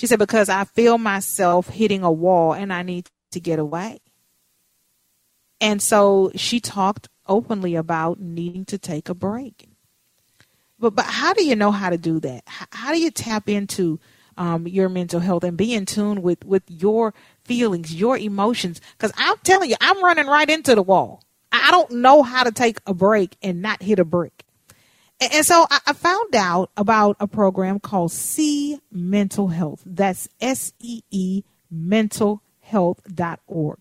She 0.00 0.06
said, 0.06 0.18
because 0.18 0.48
I 0.48 0.64
feel 0.64 0.96
myself 0.96 1.68
hitting 1.68 2.02
a 2.02 2.10
wall 2.10 2.54
and 2.54 2.72
I 2.72 2.82
need 2.82 3.10
to 3.32 3.38
get 3.38 3.58
away. 3.58 4.00
And 5.60 5.82
so 5.82 6.32
she 6.34 6.58
talked 6.58 7.10
openly 7.28 7.74
about 7.74 8.18
needing 8.18 8.64
to 8.64 8.78
take 8.78 9.10
a 9.10 9.14
break. 9.14 9.68
But 10.78 10.94
but 10.94 11.04
how 11.04 11.34
do 11.34 11.44
you 11.44 11.54
know 11.54 11.70
how 11.70 11.90
to 11.90 11.98
do 11.98 12.18
that? 12.20 12.44
How, 12.46 12.66
how 12.72 12.92
do 12.94 12.98
you 12.98 13.10
tap 13.10 13.46
into 13.46 14.00
um, 14.38 14.66
your 14.66 14.88
mental 14.88 15.20
health 15.20 15.44
and 15.44 15.58
be 15.58 15.74
in 15.74 15.84
tune 15.84 16.22
with 16.22 16.46
with 16.46 16.62
your 16.66 17.12
feelings, 17.44 17.94
your 17.94 18.16
emotions? 18.16 18.80
Because 18.96 19.12
I'm 19.18 19.36
telling 19.44 19.68
you, 19.68 19.76
I'm 19.82 20.02
running 20.02 20.28
right 20.28 20.48
into 20.48 20.74
the 20.74 20.82
wall. 20.82 21.22
I 21.52 21.70
don't 21.70 21.90
know 21.90 22.22
how 22.22 22.44
to 22.44 22.52
take 22.52 22.78
a 22.86 22.94
break 22.94 23.36
and 23.42 23.60
not 23.60 23.82
hit 23.82 23.98
a 23.98 24.06
brick. 24.06 24.46
And, 25.20 25.44
so 25.44 25.66
I, 25.70 25.92
found 25.92 26.34
out 26.34 26.70
about 26.76 27.16
a 27.20 27.26
program 27.26 27.78
called 27.78 28.12
See 28.12 28.80
Mental 28.90 29.48
Health. 29.48 29.82
That's 29.84 30.28
S 30.40 30.72
E 30.80 31.02
E 31.10 31.42
Mental 31.70 32.36
Health 32.36 32.46
mentalhealth.org. 32.70 33.78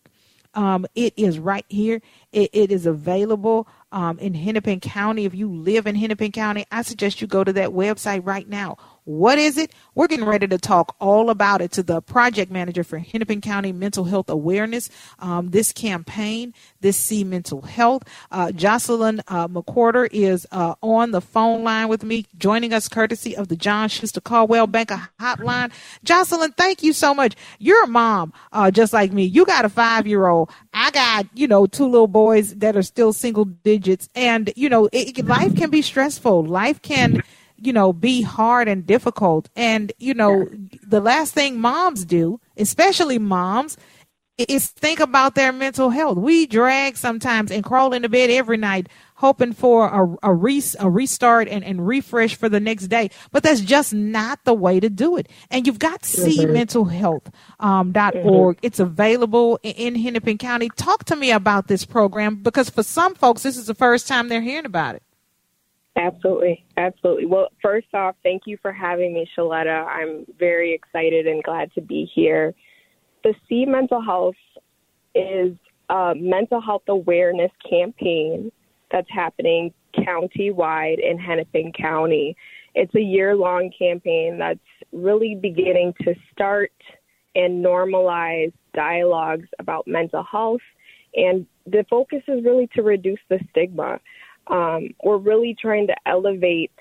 Um, 0.55 0.87
it 0.95 1.13
is 1.15 1.37
right 1.37 1.65
here. 1.69 2.01
It, 2.31 2.49
it 2.53 2.71
is 2.71 2.85
available 2.85 3.67
um, 3.91 4.17
in 4.19 4.33
Hennepin 4.33 4.79
County. 4.79 5.25
If 5.25 5.35
you 5.35 5.51
live 5.51 5.85
in 5.85 5.95
Hennepin 5.95 6.31
County, 6.31 6.65
I 6.71 6.81
suggest 6.81 7.21
you 7.21 7.27
go 7.27 7.43
to 7.43 7.53
that 7.53 7.69
website 7.69 8.25
right 8.25 8.47
now. 8.47 8.77
What 9.05 9.37
is 9.39 9.57
it? 9.57 9.73
We're 9.95 10.07
getting 10.07 10.25
ready 10.25 10.47
to 10.47 10.57
talk 10.57 10.95
all 10.99 11.29
about 11.29 11.61
it 11.61 11.71
to 11.73 11.83
the 11.83 12.01
project 12.01 12.51
manager 12.51 12.83
for 12.83 12.99
Hennepin 12.99 13.41
County 13.41 13.71
Mental 13.71 14.03
Health 14.03 14.29
Awareness. 14.29 14.89
Um, 15.19 15.49
this 15.49 15.71
campaign, 15.71 16.53
this 16.81 16.97
See 16.97 17.23
Mental 17.23 17.61
Health. 17.61 18.03
Uh, 18.31 18.51
Jocelyn 18.51 19.21
uh, 19.27 19.47
McQuarter 19.47 20.07
is 20.11 20.47
uh, 20.51 20.75
on 20.81 21.11
the 21.11 21.21
phone 21.21 21.63
line 21.63 21.87
with 21.87 22.03
me, 22.03 22.25
joining 22.37 22.73
us 22.73 22.87
courtesy 22.87 23.35
of 23.35 23.47
the 23.47 23.55
John 23.55 23.89
Schuster 23.89 24.21
Coldwell 24.21 24.67
Banker 24.67 25.09
Hotline. 25.19 25.71
Jocelyn, 26.03 26.51
thank 26.53 26.83
you 26.83 26.93
so 26.93 27.13
much. 27.13 27.35
You're 27.57 27.83
a 27.83 27.87
mom, 27.87 28.33
uh, 28.51 28.71
just 28.71 28.93
like 28.93 29.11
me. 29.11 29.23
You 29.23 29.45
got 29.45 29.65
a 29.65 29.69
five 29.69 30.07
year 30.07 30.27
old. 30.27 30.49
I 30.73 30.91
got, 30.91 31.25
you 31.33 31.47
know, 31.47 31.65
two 31.65 31.87
little 31.87 32.07
boys 32.07 32.55
that 32.55 32.75
are 32.75 32.83
still 32.83 33.13
single 33.13 33.45
digits. 33.45 34.09
And, 34.15 34.53
you 34.55 34.69
know, 34.69 34.89
it, 34.91 35.25
life 35.25 35.55
can 35.55 35.69
be 35.69 35.81
stressful. 35.81 36.45
Life 36.45 36.81
can 36.81 37.23
you 37.61 37.73
know, 37.73 37.93
be 37.93 38.21
hard 38.21 38.67
and 38.67 38.85
difficult. 38.85 39.49
And, 39.55 39.91
you 39.97 40.13
know, 40.13 40.47
the 40.87 41.01
last 41.01 41.33
thing 41.33 41.59
moms 41.59 42.05
do, 42.05 42.39
especially 42.57 43.19
moms, 43.19 43.77
is 44.47 44.67
think 44.67 44.99
about 44.99 45.35
their 45.35 45.51
mental 45.51 45.89
health. 45.89 46.17
We 46.17 46.47
drag 46.47 46.95
sometimes 46.95 47.51
and 47.51 47.63
crawl 47.63 47.93
into 47.93 48.07
bed 48.07 48.29
every 48.29 48.57
night 48.57 48.87
hoping 49.15 49.51
for 49.51 49.87
a, 49.87 50.29
a, 50.29 50.33
re, 50.33 50.63
a 50.79 50.89
restart 50.89 51.49
and, 51.49 51.61
and 51.61 51.85
refresh 51.85 52.35
for 52.35 52.47
the 52.47 52.61
next 52.61 52.87
day. 52.87 53.09
But 53.31 53.43
that's 53.43 53.59
just 53.59 53.93
not 53.93 54.39
the 54.45 54.53
way 54.53 54.79
to 54.79 54.89
do 54.89 55.17
it. 55.17 55.27
And 55.51 55.67
you've 55.67 55.79
got 55.79 56.03
mm-hmm. 56.03 56.41
seementalhealth.org. 56.41 57.31
Um, 57.59 57.91
mm-hmm. 57.91 58.59
It's 58.61 58.79
available 58.79 59.59
in, 59.61 59.73
in 59.73 59.95
Hennepin 59.95 60.37
County. 60.37 60.69
Talk 60.77 61.03
to 61.05 61.17
me 61.17 61.31
about 61.31 61.67
this 61.67 61.83
program 61.83 62.37
because 62.37 62.69
for 62.69 62.83
some 62.83 63.13
folks, 63.13 63.43
this 63.43 63.57
is 63.57 63.67
the 63.67 63.75
first 63.75 64.07
time 64.07 64.29
they're 64.29 64.41
hearing 64.41 64.65
about 64.65 64.95
it. 64.95 65.03
Absolutely. 65.95 66.65
Absolutely. 66.77 67.25
Well, 67.25 67.49
first 67.61 67.87
off, 67.93 68.15
thank 68.23 68.43
you 68.45 68.57
for 68.61 68.71
having 68.71 69.13
me, 69.13 69.27
Sheletta. 69.37 69.85
I'm 69.85 70.25
very 70.37 70.73
excited 70.73 71.27
and 71.27 71.43
glad 71.43 71.73
to 71.73 71.81
be 71.81 72.09
here. 72.13 72.53
The 73.23 73.33
See 73.49 73.65
Mental 73.65 74.01
Health 74.01 74.35
is 75.13 75.55
a 75.89 76.13
mental 76.15 76.61
health 76.61 76.83
awareness 76.87 77.51
campaign 77.69 78.51
that's 78.91 79.09
happening 79.09 79.73
county-wide 80.05 80.99
in 80.99 81.17
Hennepin 81.17 81.73
County. 81.73 82.35
It's 82.75 82.93
a 82.95 83.01
year-long 83.01 83.71
campaign 83.77 84.37
that's 84.39 84.59
really 84.93 85.35
beginning 85.35 85.93
to 86.03 86.13
start 86.31 86.71
and 87.35 87.63
normalize 87.63 88.53
dialogues 88.73 89.47
about 89.59 89.87
mental 89.87 90.23
health. 90.23 90.61
And 91.15 91.45
the 91.65 91.83
focus 91.89 92.21
is 92.27 92.43
really 92.45 92.69
to 92.75 92.83
reduce 92.83 93.19
the 93.29 93.39
stigma. 93.49 93.99
Um, 94.49 94.89
we're 95.03 95.17
really 95.17 95.55
trying 95.59 95.87
to 95.87 95.95
elevate 96.05 96.71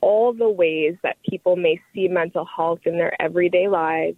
all 0.00 0.32
the 0.32 0.48
ways 0.48 0.96
that 1.02 1.16
people 1.28 1.56
may 1.56 1.80
see 1.92 2.08
mental 2.08 2.44
health 2.44 2.80
in 2.84 2.96
their 2.96 3.20
everyday 3.20 3.66
lives 3.68 4.16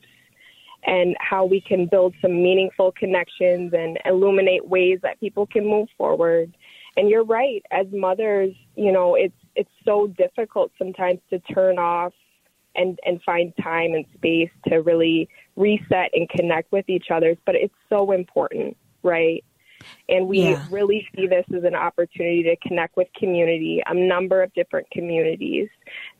and 0.84 1.16
how 1.18 1.44
we 1.44 1.60
can 1.60 1.86
build 1.86 2.14
some 2.22 2.42
meaningful 2.42 2.92
connections 2.92 3.72
and 3.76 3.98
illuminate 4.04 4.66
ways 4.66 4.98
that 5.02 5.20
people 5.20 5.46
can 5.46 5.66
move 5.66 5.88
forward. 5.96 6.54
And 6.96 7.08
you're 7.08 7.24
right, 7.24 7.62
as 7.70 7.86
mothers, 7.92 8.54
you 8.76 8.92
know, 8.92 9.14
it's 9.14 9.34
it's 9.56 9.70
so 9.84 10.06
difficult 10.06 10.72
sometimes 10.78 11.20
to 11.30 11.38
turn 11.38 11.78
off 11.78 12.12
and 12.74 12.98
and 13.04 13.22
find 13.22 13.52
time 13.62 13.94
and 13.94 14.04
space 14.14 14.50
to 14.68 14.76
really 14.76 15.28
reset 15.56 16.10
and 16.14 16.28
connect 16.28 16.72
with 16.72 16.88
each 16.88 17.06
other, 17.10 17.36
but 17.46 17.54
it's 17.54 17.74
so 17.88 18.12
important, 18.12 18.76
right? 19.02 19.44
And 20.08 20.28
we 20.28 20.42
yeah. 20.42 20.66
really 20.70 21.06
see 21.14 21.26
this 21.26 21.44
as 21.56 21.64
an 21.64 21.74
opportunity 21.74 22.42
to 22.44 22.56
connect 22.56 22.96
with 22.96 23.08
community, 23.16 23.82
a 23.86 23.94
number 23.94 24.42
of 24.42 24.52
different 24.54 24.90
communities 24.90 25.68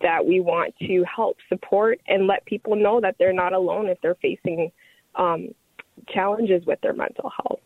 that 0.00 0.24
we 0.24 0.40
want 0.40 0.74
to 0.80 1.04
help 1.04 1.36
support 1.48 2.00
and 2.06 2.26
let 2.26 2.44
people 2.46 2.76
know 2.76 3.00
that 3.00 3.16
they're 3.18 3.32
not 3.32 3.52
alone 3.52 3.88
if 3.88 3.98
they're 4.02 4.16
facing 4.16 4.70
um, 5.16 5.48
challenges 6.08 6.64
with 6.66 6.80
their 6.80 6.94
mental 6.94 7.30
health. 7.30 7.60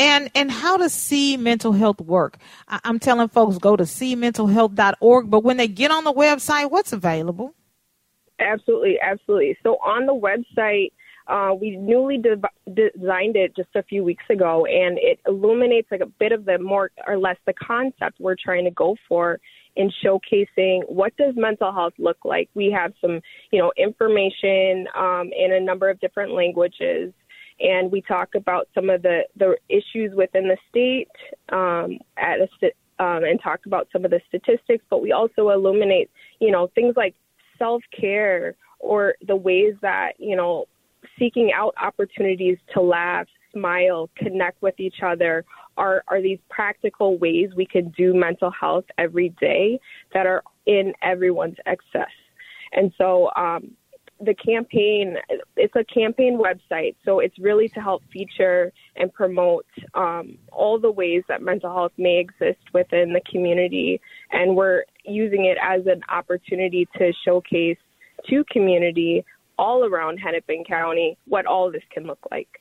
And 0.00 0.30
and 0.36 0.48
how 0.48 0.76
does 0.76 0.92
See 0.92 1.36
Mental 1.36 1.72
Health 1.72 2.00
work? 2.00 2.38
I, 2.68 2.78
am 2.84 3.00
telling 3.00 3.26
folks 3.28 3.58
go 3.58 3.74
to 3.74 3.82
seementalhealth.org, 3.82 5.28
but 5.28 5.42
when 5.42 5.56
they 5.56 5.66
get 5.66 5.90
on 5.90 6.04
the 6.04 6.12
website, 6.12 6.70
what's 6.70 6.92
available? 6.92 7.52
Absolutely, 8.38 9.00
absolutely. 9.02 9.58
So 9.64 9.74
on 9.84 10.06
the 10.06 10.14
website, 10.14 10.92
uh, 11.28 11.52
we 11.58 11.76
newly 11.76 12.18
de- 12.18 12.36
designed 12.74 13.36
it 13.36 13.54
just 13.54 13.68
a 13.74 13.82
few 13.82 14.02
weeks 14.02 14.24
ago, 14.30 14.64
and 14.64 14.98
it 14.98 15.20
illuminates 15.26 15.90
like 15.90 16.00
a 16.00 16.06
bit 16.06 16.32
of 16.32 16.44
the 16.46 16.58
more 16.58 16.90
or 17.06 17.18
less 17.18 17.36
the 17.46 17.52
concept 17.52 18.18
we're 18.18 18.36
trying 18.42 18.64
to 18.64 18.70
go 18.70 18.96
for 19.08 19.38
in 19.76 19.90
showcasing 20.04 20.80
what 20.88 21.16
does 21.16 21.34
mental 21.36 21.72
health 21.72 21.92
look 21.98 22.16
like. 22.24 22.48
We 22.54 22.70
have 22.72 22.92
some, 23.00 23.20
you 23.52 23.58
know, 23.60 23.72
information 23.76 24.86
um, 24.96 25.30
in 25.36 25.52
a 25.52 25.60
number 25.60 25.90
of 25.90 26.00
different 26.00 26.32
languages, 26.32 27.12
and 27.60 27.92
we 27.92 28.00
talk 28.00 28.30
about 28.34 28.68
some 28.74 28.88
of 28.88 29.02
the 29.02 29.22
the 29.36 29.56
issues 29.68 30.14
within 30.14 30.48
the 30.48 30.56
state 30.70 31.08
um, 31.50 31.98
at 32.16 32.38
a 32.40 32.48
um, 33.04 33.22
and 33.24 33.40
talk 33.40 33.60
about 33.66 33.86
some 33.92 34.04
of 34.04 34.10
the 34.10 34.20
statistics, 34.28 34.84
but 34.90 35.02
we 35.02 35.12
also 35.12 35.50
illuminate, 35.50 36.10
you 36.40 36.50
know, 36.50 36.68
things 36.74 36.94
like 36.96 37.14
self 37.58 37.82
care 37.98 38.56
or 38.80 39.14
the 39.26 39.36
ways 39.36 39.74
that 39.82 40.12
you 40.18 40.36
know 40.36 40.66
seeking 41.18 41.52
out 41.54 41.74
opportunities 41.80 42.58
to 42.74 42.80
laugh, 42.80 43.26
smile, 43.52 44.10
connect 44.16 44.62
with 44.62 44.78
each 44.78 45.02
other 45.04 45.44
are, 45.76 46.02
are 46.08 46.20
these 46.20 46.38
practical 46.50 47.16
ways 47.18 47.50
we 47.56 47.64
can 47.64 47.90
do 47.90 48.12
mental 48.12 48.50
health 48.50 48.84
every 48.98 49.30
day 49.40 49.78
that 50.12 50.26
are 50.26 50.42
in 50.66 50.92
everyone's 51.02 51.56
access. 51.66 52.10
And 52.72 52.92
so 52.98 53.30
um, 53.36 53.70
the 54.20 54.34
campaign, 54.34 55.16
it's 55.56 55.74
a 55.76 55.84
campaign 55.84 56.38
website, 56.38 56.96
so 57.04 57.20
it's 57.20 57.38
really 57.38 57.68
to 57.70 57.80
help 57.80 58.02
feature 58.12 58.72
and 58.96 59.12
promote 59.12 59.66
um, 59.94 60.36
all 60.52 60.78
the 60.78 60.90
ways 60.90 61.22
that 61.28 61.40
mental 61.40 61.72
health 61.72 61.92
may 61.96 62.18
exist 62.18 62.62
within 62.74 63.12
the 63.12 63.20
community. 63.30 64.00
And 64.32 64.56
we're 64.56 64.84
using 65.04 65.44
it 65.44 65.56
as 65.62 65.86
an 65.86 66.02
opportunity 66.08 66.88
to 66.98 67.12
showcase 67.24 67.78
to 68.28 68.44
community 68.50 69.24
all 69.58 69.84
around 69.84 70.18
Hennepin 70.18 70.64
County 70.64 71.18
what 71.26 71.46
all 71.46 71.70
this 71.70 71.82
can 71.90 72.06
look 72.06 72.20
like. 72.30 72.60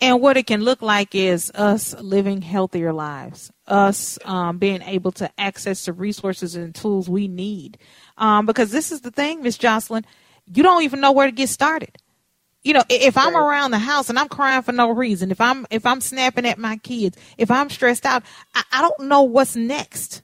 And 0.00 0.20
what 0.20 0.36
it 0.36 0.46
can 0.46 0.60
look 0.60 0.82
like 0.82 1.14
is 1.14 1.50
us 1.54 1.98
living 1.98 2.42
healthier 2.42 2.92
lives, 2.92 3.50
us 3.66 4.18
um, 4.26 4.58
being 4.58 4.82
able 4.82 5.10
to 5.12 5.30
access 5.40 5.86
the 5.86 5.94
resources 5.94 6.54
and 6.54 6.74
tools 6.74 7.08
we 7.08 7.28
need. 7.28 7.78
Um, 8.18 8.44
because 8.44 8.70
this 8.70 8.92
is 8.92 9.00
the 9.00 9.10
thing, 9.10 9.42
Miss 9.42 9.56
Jocelyn, 9.56 10.04
you 10.52 10.62
don't 10.62 10.82
even 10.82 11.00
know 11.00 11.12
where 11.12 11.26
to 11.26 11.32
get 11.32 11.48
started. 11.48 11.96
You 12.62 12.74
know, 12.74 12.82
if 12.90 13.16
I'm 13.16 13.36
around 13.36 13.70
the 13.70 13.78
house 13.78 14.10
and 14.10 14.18
I'm 14.18 14.28
crying 14.28 14.62
for 14.62 14.72
no 14.72 14.90
reason, 14.90 15.30
if 15.30 15.40
I'm 15.40 15.66
if 15.70 15.86
I'm 15.86 16.00
snapping 16.00 16.46
at 16.46 16.58
my 16.58 16.78
kids, 16.78 17.16
if 17.38 17.48
I'm 17.48 17.70
stressed 17.70 18.04
out, 18.04 18.24
I, 18.54 18.64
I 18.72 18.82
don't 18.82 19.08
know 19.08 19.22
what's 19.22 19.54
next, 19.54 20.22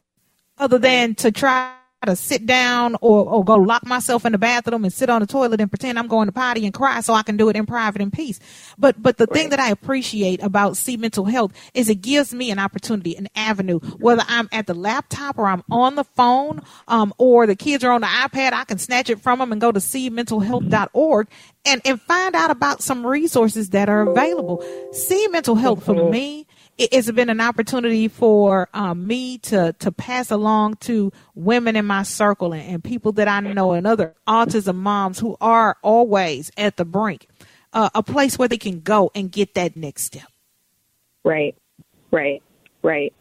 other 0.59 0.79
than 0.79 1.15
to 1.17 1.31
try 1.31 1.73
to 2.07 2.17
sit 2.17 2.47
down 2.47 2.97
or, 3.01 3.25
or 3.27 3.45
go 3.45 3.57
lock 3.57 3.87
myself 3.87 4.25
in 4.25 4.33
the 4.33 4.39
bathroom 4.39 4.85
and 4.85 4.93
sit 4.93 5.11
on 5.11 5.21
the 5.21 5.27
toilet 5.27 5.61
and 5.61 5.71
pretend 5.71 5.99
I'm 5.99 6.09
going 6.09 6.27
to 6.27 6.33
potty 6.33 6.65
and 6.65 6.75
cry 6.75 7.01
so 7.01 7.15
I 7.15 7.23
can 7.23 7.37
do 7.37 7.49
it 7.49 7.57
in 7.57 7.67
private 7.67 8.03
and 8.03 8.13
peace. 8.13 8.41
But 8.79 9.03
but 9.03 9.17
the 9.17 9.27
right. 9.27 9.35
thing 9.35 9.49
that 9.51 9.61
I 9.61 9.71
appreciate 9.71 10.43
about 10.43 10.77
See 10.77 10.97
Mental 10.97 11.25
Health 11.25 11.53
is 11.75 11.89
it 11.89 12.03
gives 12.03 12.35
me 12.35 12.51
an 12.51 12.59
opportunity, 12.59 13.17
an 13.17 13.29
avenue, 13.35 13.79
whether 13.99 14.23
I'm 14.29 14.49
at 14.53 14.67
the 14.67 14.75
laptop 14.75 15.39
or 15.39 15.47
I'm 15.47 15.63
on 15.71 15.95
the 15.95 16.05
phone, 16.05 16.63
um, 16.89 17.13
or 17.19 17.47
the 17.47 17.57
kids 17.57 17.85
are 17.85 17.93
on 17.93 18.01
the 18.01 18.07
iPad, 18.07 18.53
I 18.53 18.65
can 18.65 18.79
snatch 18.79 19.11
it 19.11 19.21
from 19.21 19.39
them 19.39 19.53
and 19.53 19.61
go 19.61 19.73
to 19.73 19.81
seementalhealth.org 19.81 21.29
and, 21.65 21.81
and 21.85 22.01
find 22.01 22.35
out 22.35 22.51
about 22.51 22.83
some 22.83 23.07
resources 23.07 23.71
that 23.71 23.89
are 23.89 24.03
available. 24.09 24.65
See 24.93 25.29
Mental 25.29 25.55
Health 25.55 25.85
for 25.85 25.95
mm-hmm. 25.95 26.11
me 26.11 26.47
it's 26.79 27.11
been 27.11 27.31
an 27.31 27.41
opportunity 27.41 28.09
for 28.09 28.69
um, 28.73 29.07
me 29.07 29.39
to 29.39 29.75
to 29.81 29.93
pass 29.93 30.31
along 30.31 30.77
to 30.77 31.13
women 31.35 31.77
in 31.77 31.87
my 31.87 32.03
circle 32.03 32.53
and, 32.53 32.63
and, 32.63 32.85
people 32.85 33.13
that 33.13 33.29
I 33.29 33.41
know 33.41 33.73
and 33.73 33.87
other 33.87 34.15
autism 34.27 34.77
moms 34.77 35.19
who 35.19 35.37
are 35.41 35.77
always 35.83 36.51
at 36.57 36.77
the 36.77 36.85
brink, 36.85 37.29
uh, 37.73 37.91
a 37.95 38.03
place 38.03 38.39
where 38.39 38.49
they 38.49 38.59
can 38.59 38.81
go 38.81 39.11
and 39.15 39.31
get 39.31 39.55
that 39.55 39.77
next 39.77 40.05
step. 40.05 40.27
Right, 41.25 41.55
right, 42.11 42.43
right. 42.83 43.13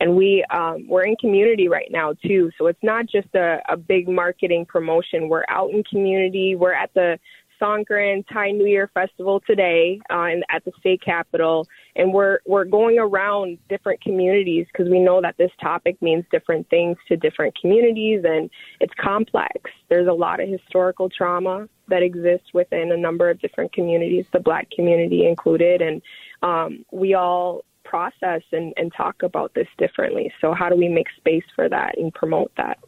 And 0.00 0.16
we 0.16 0.44
um, 0.50 0.86
we're 0.88 1.04
in 1.04 1.16
community 1.16 1.68
right 1.68 1.88
now 1.90 2.14
too, 2.24 2.50
so 2.58 2.66
it's 2.66 2.82
not 2.82 3.06
just 3.06 3.28
a, 3.34 3.58
a 3.68 3.76
big 3.76 4.08
marketing 4.08 4.66
promotion. 4.66 5.28
We're 5.28 5.44
out 5.48 5.70
in 5.70 5.84
community. 5.84 6.54
We're 6.54 6.74
at 6.74 6.92
the 6.94 7.18
Songkran 7.60 8.24
Thai 8.32 8.50
New 8.50 8.66
Year 8.66 8.90
Festival 8.92 9.42
today 9.46 10.00
uh, 10.10 10.24
in, 10.24 10.42
at 10.50 10.64
the 10.64 10.72
state 10.78 11.02
capitol, 11.02 11.66
and 11.96 12.12
we're 12.12 12.38
we're 12.46 12.64
going 12.64 12.98
around 12.98 13.58
different 13.68 14.00
communities 14.00 14.66
because 14.70 14.90
we 14.90 15.00
know 15.00 15.20
that 15.20 15.36
this 15.38 15.50
topic 15.60 16.00
means 16.02 16.24
different 16.30 16.68
things 16.68 16.96
to 17.08 17.16
different 17.16 17.58
communities, 17.60 18.22
and 18.24 18.50
it's 18.80 18.92
complex. 19.00 19.70
There's 19.88 20.06
a 20.06 20.12
lot 20.12 20.40
of 20.40 20.48
historical 20.48 21.08
trauma 21.08 21.68
that 21.88 22.02
exists 22.02 22.52
within 22.52 22.92
a 22.92 22.96
number 22.96 23.30
of 23.30 23.40
different 23.40 23.72
communities, 23.72 24.26
the 24.32 24.40
Black 24.40 24.70
community 24.70 25.26
included, 25.26 25.80
and 25.80 26.02
um, 26.42 26.84
we 26.92 27.14
all 27.14 27.64
process 27.84 28.42
and, 28.52 28.74
and 28.76 28.92
talk 28.94 29.22
about 29.22 29.54
this 29.54 29.68
differently. 29.78 30.32
So, 30.40 30.52
how 30.52 30.68
do 30.68 30.76
we 30.76 30.88
make 30.88 31.06
space 31.16 31.44
for 31.54 31.68
that 31.68 31.96
and 31.96 32.12
promote 32.12 32.52
that? 32.56 32.78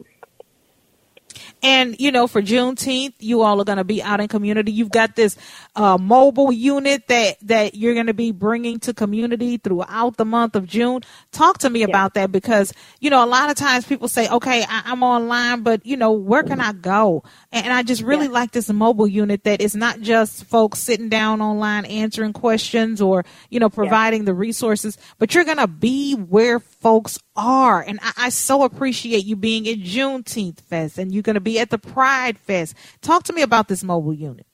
And, 1.61 1.99
you 1.99 2.11
know, 2.11 2.27
for 2.27 2.41
Juneteenth, 2.41 3.15
you 3.19 3.41
all 3.41 3.59
are 3.59 3.65
going 3.65 3.77
to 3.77 3.83
be 3.83 4.01
out 4.01 4.21
in 4.21 4.27
community. 4.27 4.71
You've 4.71 4.91
got 4.91 5.15
this 5.15 5.37
uh, 5.75 5.97
mobile 5.97 6.51
unit 6.51 7.07
that, 7.07 7.37
that 7.41 7.75
you're 7.75 7.93
going 7.93 8.07
to 8.07 8.13
be 8.13 8.31
bringing 8.31 8.79
to 8.81 8.93
community 8.93 9.57
throughout 9.57 10.17
the 10.17 10.25
month 10.25 10.55
of 10.55 10.65
June. 10.65 11.01
Talk 11.31 11.59
to 11.59 11.69
me 11.69 11.81
yeah. 11.81 11.87
about 11.87 12.13
that 12.13 12.31
because, 12.31 12.73
you 12.99 13.09
know, 13.09 13.23
a 13.23 13.27
lot 13.27 13.49
of 13.49 13.55
times 13.55 13.85
people 13.85 14.07
say, 14.07 14.29
okay, 14.29 14.63
I, 14.67 14.91
am 14.91 15.03
online, 15.03 15.63
but, 15.63 15.85
you 15.85 15.97
know, 15.97 16.11
where 16.11 16.43
can 16.43 16.61
I 16.61 16.71
go? 16.71 17.23
And 17.51 17.73
I 17.73 17.83
just 17.83 18.01
really 18.01 18.27
yeah. 18.27 18.31
like 18.31 18.51
this 18.51 18.69
mobile 18.69 19.07
unit 19.07 19.43
that 19.43 19.59
is 19.59 19.75
not 19.75 19.99
just 19.99 20.45
folks 20.45 20.79
sitting 20.79 21.09
down 21.09 21.41
online 21.41 21.85
answering 21.85 22.33
questions 22.33 23.01
or, 23.01 23.25
you 23.49 23.59
know, 23.59 23.69
providing 23.69 24.21
yeah. 24.21 24.27
the 24.27 24.33
resources, 24.33 24.97
but 25.17 25.35
you're 25.35 25.43
going 25.43 25.57
to 25.57 25.67
be 25.67 26.13
where 26.13 26.59
folks 26.59 27.19
are. 27.39 27.81
And 27.81 27.99
I, 28.01 28.13
I 28.17 28.29
so 28.29 28.63
appreciate 28.63 29.25
you 29.25 29.35
being 29.35 29.67
at 29.67 29.79
Juneteenth 29.79 30.61
Fest 30.61 30.97
and 30.97 31.11
you're 31.11 31.23
going 31.23 31.35
to 31.35 31.39
be 31.39 31.59
at 31.59 31.69
the 31.69 31.77
Pride 31.77 32.37
Fest. 32.37 32.75
Talk 33.01 33.23
to 33.23 33.33
me 33.33 33.41
about 33.41 33.67
this 33.67 33.83
mobile 33.83 34.13
unit. 34.13 34.45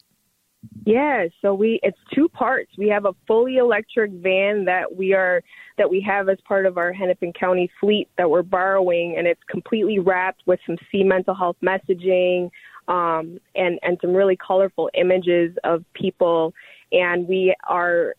Yeah, 0.85 1.27
so 1.41 1.53
we 1.53 1.79
it's 1.83 1.97
two 2.13 2.29
parts. 2.29 2.71
We 2.77 2.89
have 2.89 3.05
a 3.05 3.13
fully 3.27 3.57
electric 3.57 4.11
van 4.11 4.65
that 4.65 4.95
we 4.95 5.13
are 5.13 5.41
that 5.77 5.89
we 5.89 6.01
have 6.01 6.29
as 6.29 6.37
part 6.47 6.65
of 6.65 6.77
our 6.77 6.93
Hennepin 6.93 7.33
County 7.33 7.69
fleet 7.79 8.07
that 8.17 8.29
we're 8.29 8.43
borrowing, 8.43 9.15
and 9.17 9.27
it's 9.27 9.41
completely 9.49 9.99
wrapped 9.99 10.41
with 10.45 10.59
some 10.65 10.77
See 10.91 11.03
mental 11.03 11.35
health 11.35 11.57
messaging 11.63 12.49
um, 12.87 13.39
and 13.55 13.79
and 13.81 13.97
some 14.01 14.13
really 14.13 14.37
colorful 14.37 14.89
images 14.93 15.55
of 15.63 15.83
people. 15.93 16.53
And 16.91 17.27
we 17.27 17.55
are 17.67 18.15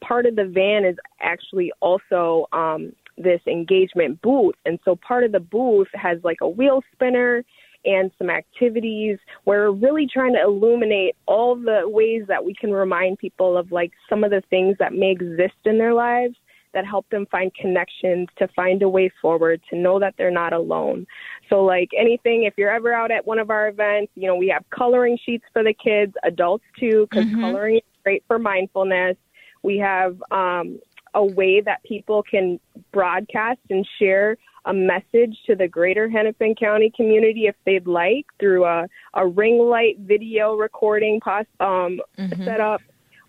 part 0.00 0.26
of 0.26 0.36
the 0.36 0.46
van 0.46 0.84
is 0.84 0.96
actually 1.20 1.72
also 1.80 2.46
um, 2.52 2.92
this 3.16 3.40
engagement 3.46 4.20
booth. 4.22 4.54
And 4.64 4.78
so 4.84 4.96
part 4.96 5.24
of 5.24 5.32
the 5.32 5.40
booth 5.40 5.88
has 5.94 6.18
like 6.24 6.38
a 6.40 6.48
wheel 6.48 6.82
spinner 6.92 7.44
and 7.84 8.10
some 8.18 8.28
activities 8.28 9.18
where 9.44 9.72
we're 9.72 9.78
really 9.78 10.06
trying 10.06 10.34
to 10.34 10.42
illuminate 10.42 11.16
all 11.26 11.56
the 11.56 11.82
ways 11.84 12.24
that 12.28 12.44
we 12.44 12.54
can 12.54 12.70
remind 12.70 13.18
people 13.18 13.56
of 13.56 13.72
like 13.72 13.92
some 14.08 14.22
of 14.22 14.30
the 14.30 14.42
things 14.50 14.76
that 14.78 14.92
may 14.92 15.10
exist 15.10 15.54
in 15.64 15.78
their 15.78 15.94
lives 15.94 16.36
that 16.72 16.86
help 16.86 17.08
them 17.10 17.26
find 17.30 17.52
connections, 17.54 18.28
to 18.38 18.46
find 18.54 18.82
a 18.82 18.88
way 18.88 19.10
forward, 19.20 19.60
to 19.70 19.76
know 19.76 19.98
that 19.98 20.14
they're 20.16 20.30
not 20.30 20.52
alone. 20.52 21.06
So, 21.48 21.64
like 21.64 21.90
anything, 21.98 22.44
if 22.44 22.54
you're 22.56 22.70
ever 22.70 22.92
out 22.92 23.10
at 23.10 23.26
one 23.26 23.38
of 23.38 23.50
our 23.50 23.68
events, 23.68 24.12
you 24.14 24.28
know, 24.28 24.36
we 24.36 24.48
have 24.48 24.64
coloring 24.70 25.18
sheets 25.24 25.44
for 25.52 25.64
the 25.64 25.74
kids, 25.74 26.14
adults 26.22 26.64
too, 26.78 27.08
because 27.10 27.26
mm-hmm. 27.26 27.40
coloring 27.40 27.76
is 27.76 27.82
great 28.04 28.22
for 28.26 28.38
mindfulness. 28.38 29.16
We 29.62 29.78
have 29.78 30.22
um, 30.30 30.78
a 31.14 31.24
way 31.24 31.60
that 31.60 31.82
people 31.84 32.22
can 32.22 32.60
broadcast 32.92 33.60
and 33.68 33.86
share 33.98 34.36
a 34.66 34.74
message 34.74 35.36
to 35.46 35.56
the 35.56 35.66
greater 35.66 36.08
Hennepin 36.08 36.54
County 36.54 36.92
community 36.94 37.46
if 37.46 37.54
they'd 37.64 37.86
like 37.86 38.26
through 38.38 38.64
a, 38.64 38.86
a 39.14 39.26
ring 39.26 39.58
light 39.58 39.98
video 40.00 40.54
recording 40.54 41.20
pos- 41.20 41.46
um, 41.60 42.00
mm-hmm. 42.18 42.44
setup. 42.44 42.82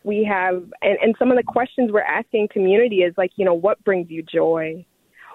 We 0.03 0.23
have, 0.25 0.63
and, 0.81 0.97
and 1.01 1.15
some 1.17 1.31
of 1.31 1.37
the 1.37 1.43
questions 1.43 1.91
we're 1.91 2.01
asking 2.01 2.49
community 2.51 2.97
is 2.97 3.13
like, 3.17 3.31
you 3.35 3.45
know, 3.45 3.53
what 3.53 3.83
brings 3.83 4.09
you 4.09 4.23
joy? 4.23 4.85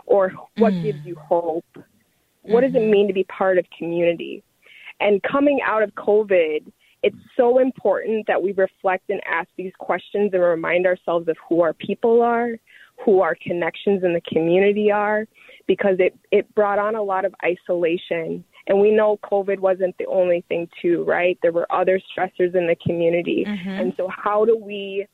Or 0.07 0.33
what 0.59 0.73
mm. 0.73 0.83
gives 0.83 1.05
you 1.05 1.17
hope? 1.17 1.65
What 1.75 1.85
mm-hmm. 1.85 2.61
does 2.61 2.75
it 2.75 2.79
mm-hmm. 2.79 2.91
mean 2.91 3.07
to 3.09 3.13
be 3.13 3.25
part 3.25 3.59
of 3.59 3.65
community? 3.77 4.45
And 5.01 5.23
coming 5.23 5.61
out 5.65 5.83
of 5.83 5.95
COVID, 5.95 6.71
it's 7.07 7.17
so 7.37 7.61
important 7.61 8.27
that 8.27 8.43
we 8.43 8.51
reflect 8.51 9.11
and 9.11 9.21
ask 9.31 9.49
these 9.57 9.71
questions 9.79 10.31
and 10.33 10.43
remind 10.43 10.87
ourselves 10.87 11.29
of 11.29 11.37
who 11.49 11.61
our 11.61 11.73
people 11.73 12.21
are, 12.21 12.57
who 13.05 13.21
our 13.21 13.37
connections 13.41 14.03
in 14.03 14.13
the 14.13 14.21
community 14.23 14.91
are, 14.91 15.25
because 15.69 15.95
it, 16.01 16.19
it 16.33 16.53
brought 16.57 16.81
on 16.81 16.97
a 16.97 17.03
lot 17.03 17.25
of 17.25 17.33
isolation. 17.45 18.45
And 18.67 18.81
we 18.81 18.91
know 18.91 19.21
COVID 19.23 19.61
wasn't 19.61 19.97
the 19.99 20.07
only 20.07 20.45
thing, 20.49 20.69
too, 20.83 21.05
right? 21.05 21.39
There 21.43 21.53
were 21.53 21.71
other 21.73 22.01
stressors 22.01 22.57
in 22.57 22.67
the 22.67 22.77
community. 22.85 23.45
Mm-hmm. 23.47 23.69
And 23.69 23.93
so, 23.97 24.09
how 24.09 24.45
do 24.45 24.59
we 24.59 25.07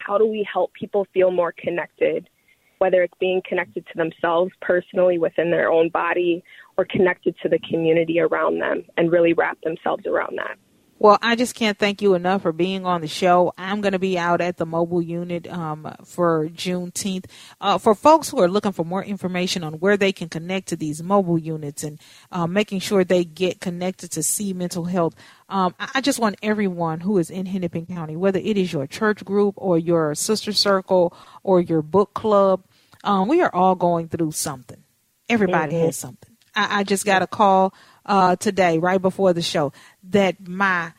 how 0.00 0.18
do 0.18 0.26
we 0.26 0.46
help 0.52 0.74
people 0.74 1.06
feel 1.14 1.30
more 1.30 1.54
connected? 1.56 2.28
Whether 2.76 3.02
it's 3.02 3.14
being 3.18 3.40
connected 3.48 3.86
to 3.86 3.96
themselves 3.96 4.52
personally 4.60 5.18
within 5.18 5.50
their 5.50 5.72
own 5.72 5.88
body 5.88 6.44
or 6.76 6.84
connected 6.84 7.34
to 7.42 7.48
the 7.48 7.58
community 7.70 8.20
around 8.20 8.58
them 8.58 8.84
and 8.98 9.10
really 9.10 9.32
wrap 9.32 9.58
themselves 9.62 10.04
around 10.04 10.36
that. 10.36 10.58
Well, 10.98 11.18
I 11.20 11.36
just 11.36 11.54
can't 11.54 11.78
thank 11.78 12.00
you 12.00 12.14
enough 12.14 12.42
for 12.42 12.52
being 12.52 12.86
on 12.86 13.02
the 13.02 13.06
show. 13.06 13.52
I'm 13.58 13.82
going 13.82 13.92
to 13.92 13.98
be 13.98 14.18
out 14.18 14.40
at 14.40 14.56
the 14.56 14.64
mobile 14.64 15.02
unit 15.02 15.46
um, 15.46 15.94
for 16.04 16.48
Juneteenth. 16.48 17.26
Uh, 17.60 17.76
for 17.76 17.94
folks 17.94 18.30
who 18.30 18.40
are 18.40 18.48
looking 18.48 18.72
for 18.72 18.84
more 18.84 19.04
information 19.04 19.62
on 19.62 19.74
where 19.74 19.98
they 19.98 20.10
can 20.10 20.30
connect 20.30 20.68
to 20.68 20.76
these 20.76 21.02
mobile 21.02 21.38
units 21.38 21.84
and 21.84 22.00
uh, 22.32 22.46
making 22.46 22.80
sure 22.80 23.04
they 23.04 23.24
get 23.24 23.60
connected 23.60 24.10
to 24.12 24.22
See 24.22 24.54
Mental 24.54 24.86
Health, 24.86 25.14
um, 25.50 25.74
I 25.78 26.00
just 26.00 26.18
want 26.18 26.36
everyone 26.42 27.00
who 27.00 27.18
is 27.18 27.28
in 27.28 27.44
Hennepin 27.44 27.86
County, 27.86 28.16
whether 28.16 28.38
it 28.38 28.56
is 28.56 28.72
your 28.72 28.86
church 28.86 29.22
group 29.22 29.54
or 29.58 29.78
your 29.78 30.14
sister 30.14 30.52
circle 30.52 31.14
or 31.42 31.60
your 31.60 31.82
book 31.82 32.14
club, 32.14 32.64
um, 33.04 33.28
we 33.28 33.42
are 33.42 33.54
all 33.54 33.74
going 33.74 34.08
through 34.08 34.32
something. 34.32 34.82
Everybody 35.28 35.74
mm-hmm. 35.74 35.86
has 35.86 35.96
something. 35.96 36.36
I, 36.54 36.80
I 36.80 36.84
just 36.84 37.04
got 37.04 37.22
a 37.22 37.26
call 37.26 37.74
uh, 38.06 38.36
today, 38.36 38.78
right 38.78 39.02
before 39.02 39.32
the 39.32 39.42
show, 39.42 39.72
that 40.04 40.46
my 40.48 40.92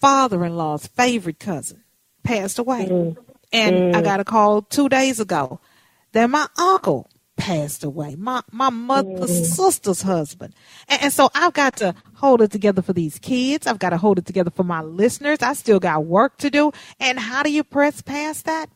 father 0.00 0.44
in 0.44 0.56
law's 0.56 0.86
favorite 0.86 1.40
cousin 1.40 1.82
passed 2.22 2.58
away. 2.58 2.86
Mm. 2.86 3.16
And 3.52 3.76
mm. 3.76 3.94
I 3.94 4.02
got 4.02 4.20
a 4.20 4.24
call 4.24 4.62
two 4.62 4.88
days 4.88 5.20
ago 5.20 5.60
that 6.12 6.30
my 6.30 6.46
uncle 6.58 7.08
passed 7.36 7.82
away, 7.82 8.14
my, 8.14 8.42
my 8.52 8.70
mother's 8.70 9.30
mm. 9.30 9.44
sister's 9.44 10.02
husband. 10.02 10.54
And, 10.88 11.02
and 11.04 11.12
so 11.12 11.30
I've 11.34 11.52
got 11.52 11.76
to 11.76 11.94
hold 12.14 12.40
it 12.42 12.50
together 12.50 12.82
for 12.82 12.92
these 12.92 13.18
kids. 13.18 13.66
I've 13.66 13.78
got 13.78 13.90
to 13.90 13.96
hold 13.96 14.18
it 14.18 14.26
together 14.26 14.50
for 14.50 14.64
my 14.64 14.80
listeners. 14.82 15.38
I 15.40 15.54
still 15.54 15.80
got 15.80 16.04
work 16.04 16.38
to 16.38 16.50
do. 16.50 16.72
And 17.00 17.18
how 17.18 17.42
do 17.42 17.50
you 17.50 17.64
press 17.64 18.00
past 18.00 18.44
that? 18.44 18.70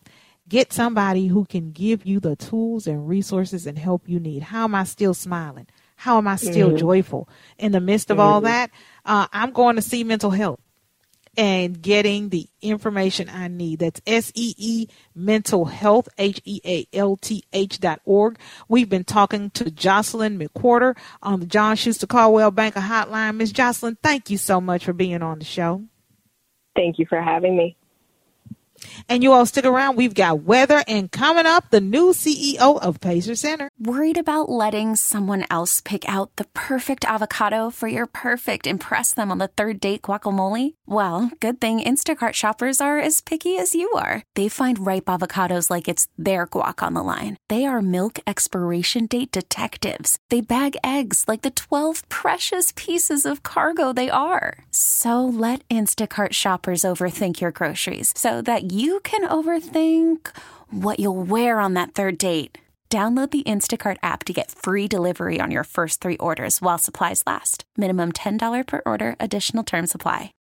Get 0.48 0.72
somebody 0.72 1.26
who 1.26 1.44
can 1.44 1.72
give 1.72 2.06
you 2.06 2.20
the 2.20 2.36
tools 2.36 2.86
and 2.86 3.08
resources 3.08 3.66
and 3.66 3.78
help 3.78 4.08
you 4.08 4.20
need. 4.20 4.42
How 4.44 4.64
am 4.64 4.74
I 4.74 4.84
still 4.84 5.14
smiling? 5.14 5.66
How 5.96 6.18
am 6.18 6.28
I 6.28 6.36
still 6.36 6.68
mm-hmm. 6.68 6.76
joyful 6.76 7.28
in 7.58 7.72
the 7.72 7.80
midst 7.80 8.10
of 8.10 8.18
mm-hmm. 8.18 8.26
all 8.26 8.40
that? 8.42 8.70
Uh, 9.04 9.26
I'm 9.32 9.50
going 9.50 9.76
to 9.76 9.82
see 9.82 10.04
mental 10.04 10.30
health 10.30 10.60
and 11.36 11.80
getting 11.80 12.28
the 12.30 12.48
information 12.62 13.28
I 13.28 13.48
need. 13.48 13.80
That's 13.80 14.00
S 14.06 14.32
E 14.34 14.54
E 14.56 14.88
mental 15.14 15.66
health, 15.66 16.08
H 16.18 16.40
E 16.44 16.60
A 16.64 16.86
L 16.92 17.16
T 17.16 17.44
H 17.52 17.78
dot 17.80 18.00
org. 18.04 18.38
We've 18.68 18.88
been 18.88 19.04
talking 19.04 19.50
to 19.50 19.70
Jocelyn 19.70 20.38
McWhorter 20.38 20.96
on 21.22 21.40
the 21.40 21.46
John 21.46 21.76
Schuster 21.76 22.06
Coldwell 22.06 22.50
Banker 22.50 22.80
Hotline. 22.80 23.36
Miss 23.36 23.52
Jocelyn, 23.52 23.96
thank 24.02 24.30
you 24.30 24.38
so 24.38 24.60
much 24.60 24.84
for 24.84 24.92
being 24.92 25.22
on 25.22 25.38
the 25.38 25.44
show. 25.44 25.82
Thank 26.74 26.98
you 26.98 27.06
for 27.06 27.20
having 27.20 27.56
me. 27.56 27.76
And 29.08 29.22
you 29.22 29.32
all 29.32 29.46
stick 29.46 29.64
around. 29.64 29.96
We've 29.96 30.14
got 30.14 30.40
weather 30.40 30.82
and 30.88 31.10
coming 31.10 31.46
up, 31.46 31.70
the 31.70 31.80
new 31.80 32.12
CEO 32.12 32.80
of 32.80 33.00
Pacer 33.00 33.34
Center. 33.34 33.70
Worried 33.78 34.18
about 34.18 34.48
letting 34.48 34.96
someone 34.96 35.44
else 35.50 35.80
pick 35.80 36.08
out 36.08 36.34
the 36.36 36.46
perfect 36.54 37.04
avocado 37.04 37.70
for 37.70 37.88
your 37.88 38.06
perfect 38.06 38.66
impress 38.66 39.12
them 39.14 39.30
on 39.30 39.38
the 39.38 39.48
third 39.48 39.80
date 39.80 40.02
guacamole? 40.02 40.74
Well, 40.86 41.30
good 41.40 41.60
thing 41.60 41.80
Instacart 41.80 42.32
shoppers 42.32 42.80
are 42.80 42.98
as 42.98 43.20
picky 43.20 43.58
as 43.58 43.74
you 43.74 43.90
are. 43.92 44.22
They 44.34 44.48
find 44.48 44.86
ripe 44.86 45.06
avocados 45.06 45.70
like 45.70 45.88
it's 45.88 46.08
their 46.16 46.46
guac 46.46 46.82
on 46.82 46.94
the 46.94 47.02
line. 47.02 47.36
They 47.48 47.66
are 47.66 47.82
milk 47.82 48.18
expiration 48.26 49.06
date 49.06 49.30
detectives. 49.30 50.18
They 50.30 50.40
bag 50.40 50.76
eggs 50.82 51.24
like 51.28 51.42
the 51.42 51.50
12 51.50 52.08
precious 52.08 52.72
pieces 52.76 53.26
of 53.26 53.42
cargo 53.42 53.92
they 53.92 54.10
are. 54.10 54.58
So 54.70 55.24
let 55.24 55.68
Instacart 55.68 56.32
shoppers 56.32 56.82
overthink 56.82 57.40
your 57.40 57.50
groceries 57.50 58.12
so 58.16 58.40
that 58.42 58.72
you 58.72 58.85
can 59.02 59.28
overthink 59.28 60.28
what 60.70 60.98
you'll 60.98 61.22
wear 61.22 61.60
on 61.60 61.74
that 61.74 61.92
third 61.92 62.18
date. 62.18 62.58
Download 62.88 63.30
the 63.30 63.42
Instacart 63.42 63.96
app 64.02 64.24
to 64.24 64.32
get 64.32 64.50
free 64.50 64.86
delivery 64.88 65.40
on 65.40 65.50
your 65.50 65.64
first 65.64 66.00
three 66.00 66.16
orders 66.18 66.62
while 66.62 66.78
supplies 66.78 67.22
last. 67.26 67.64
Minimum 67.76 68.12
$10 68.12 68.66
per 68.66 68.80
order, 68.86 69.16
additional 69.18 69.64
term 69.64 69.86
supply. 69.86 70.32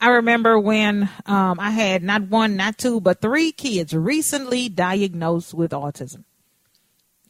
I 0.00 0.08
remember 0.10 0.58
when 0.58 1.08
um, 1.26 1.58
I 1.58 1.70
had 1.70 2.02
not 2.02 2.22
one, 2.22 2.56
not 2.56 2.78
two, 2.78 3.00
but 3.00 3.20
three 3.20 3.50
kids 3.52 3.94
recently 3.94 4.68
diagnosed 4.68 5.54
with 5.54 5.72
autism. 5.72 6.24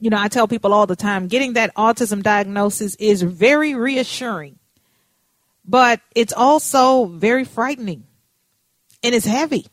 You 0.00 0.10
know, 0.10 0.18
I 0.18 0.28
tell 0.28 0.46
people 0.46 0.72
all 0.72 0.86
the 0.86 0.96
time 0.96 1.28
getting 1.28 1.54
that 1.54 1.74
autism 1.74 2.22
diagnosis 2.22 2.94
is 2.96 3.22
very 3.22 3.74
reassuring, 3.74 4.57
but 5.68 6.00
it's 6.14 6.32
also 6.32 7.04
very 7.04 7.44
frightening 7.44 8.04
and 9.02 9.14
it's 9.14 9.26
heavy 9.26 9.66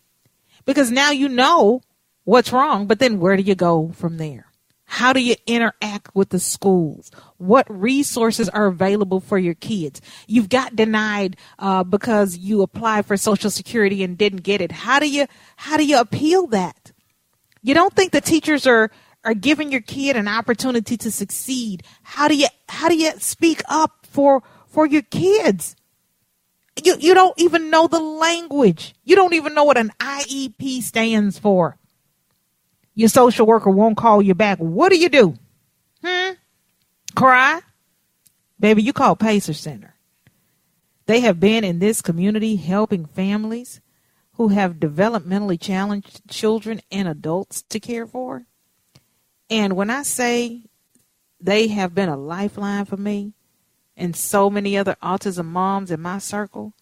because 0.66 0.92
now 0.92 1.12
you 1.12 1.30
know 1.30 1.82
what's 2.26 2.52
wrong, 2.52 2.86
but 2.86 3.00
then 3.00 3.20
where 3.20 3.38
do 3.38 3.44
you 3.44 3.56
go 3.56 3.92
from 3.96 4.18
there? 4.18 4.48
How 4.88 5.14
do 5.14 5.20
you 5.20 5.36
interact 5.48 6.14
with 6.14 6.30
the 6.30 6.40
schools? 6.40 7.10
What 7.38 7.66
resources 7.70 8.50
are 8.50 8.68
available 8.68 9.20
for 9.20 9.40
your 9.40 9.56
kids? 9.56 10.00
You've 10.28 10.50
got 10.50 10.76
denied 10.76 11.38
uh, 11.58 11.84
because 11.84 12.38
you 12.38 12.62
applied 12.62 13.06
for 13.06 13.18
Social 13.18 13.50
Security 13.50 14.04
and 14.04 14.18
didn't 14.18 14.44
get 14.44 14.62
it. 14.62 14.72
How 14.72 15.00
do 15.00 15.10
you 15.10 15.26
how 15.56 15.78
do 15.78 15.86
you 15.86 16.00
appeal 16.00 16.48
that? 16.48 16.92
You 17.64 17.74
don't 17.74 17.94
think 17.94 18.12
the 18.12 18.22
teachers 18.22 18.68
are 18.68 18.92
are 19.24 19.34
giving 19.34 19.72
your 19.72 19.82
kid 19.82 20.16
an 20.16 20.28
opportunity 20.28 20.98
to 20.98 21.10
succeed. 21.10 21.84
How 22.04 22.28
do 22.28 22.36
you 22.36 22.48
how 22.70 22.88
do 22.88 22.96
you 22.96 23.12
speak 23.18 23.62
up 23.68 24.06
for 24.10 24.44
for 24.68 24.86
your 24.86 25.02
kids? 25.02 25.76
You 26.86 26.96
you 27.00 27.14
don't 27.14 27.40
even 27.40 27.70
know 27.70 27.88
the 27.88 28.00
language. 28.00 28.96
You 29.04 29.16
don't 29.16 29.34
even 29.34 29.54
know 29.54 29.64
what 29.64 29.78
an 29.78 29.92
IEP 30.00 30.82
stands 30.82 31.40
for 31.40 31.78
your 32.96 33.10
social 33.10 33.46
worker 33.46 33.70
won't 33.70 33.98
call 33.98 34.22
you 34.22 34.34
back, 34.34 34.58
what 34.58 34.90
do 34.90 34.98
you 34.98 35.10
do? 35.10 35.36
Hmm? 36.04 36.32
Cry? 37.14 37.62
Baby, 38.60 38.84
you 38.84 38.94
call 38.94 39.18
Pacer 39.18 39.54
Center. 39.54 39.96
They 41.06 41.20
have 41.20 41.40
been 41.40 41.64
in 41.64 41.80
this 41.80 42.02
community 42.02 42.56
helping 42.56 43.06
families 43.06 43.82
who 44.34 44.48
have 44.48 44.76
developmentally 44.76 45.60
challenged 45.60 46.28
children 46.30 46.82
and 46.90 47.08
adults 47.08 47.62
to 47.64 47.80
care 47.80 48.08
for. 48.08 48.46
And 49.50 49.76
when 49.76 49.90
I 49.90 50.04
say 50.04 50.64
they 51.40 51.68
have 51.68 51.94
been 51.94 52.10
a 52.10 52.18
lifeline 52.18 52.86
for 52.86 52.98
me 52.98 53.34
and 53.98 54.16
so 54.16 54.50
many 54.50 54.78
other 54.78 54.96
autism 55.02 55.46
moms 55.46 55.92
in 55.92 56.02
my 56.02 56.18
circle, 56.18 56.74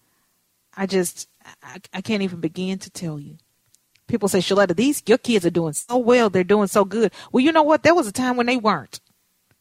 I 0.76 0.86
just, 0.86 1.28
I, 1.62 1.80
I 1.92 2.00
can't 2.00 2.22
even 2.22 2.40
begin 2.40 2.78
to 2.78 2.90
tell 2.90 3.18
you 3.18 3.38
people 4.06 4.28
say, 4.28 4.38
Sheletta, 4.38 4.76
these 4.76 5.02
your 5.06 5.18
kids 5.18 5.46
are 5.46 5.50
doing 5.50 5.72
so 5.72 5.96
well, 5.98 6.30
they're 6.30 6.44
doing 6.44 6.68
so 6.68 6.84
good. 6.84 7.12
Well, 7.32 7.42
you 7.42 7.52
know 7.52 7.62
what? 7.62 7.82
There 7.82 7.94
was 7.94 8.06
a 8.06 8.12
time 8.12 8.36
when 8.36 8.46
they 8.46 8.56
weren't. 8.56 9.00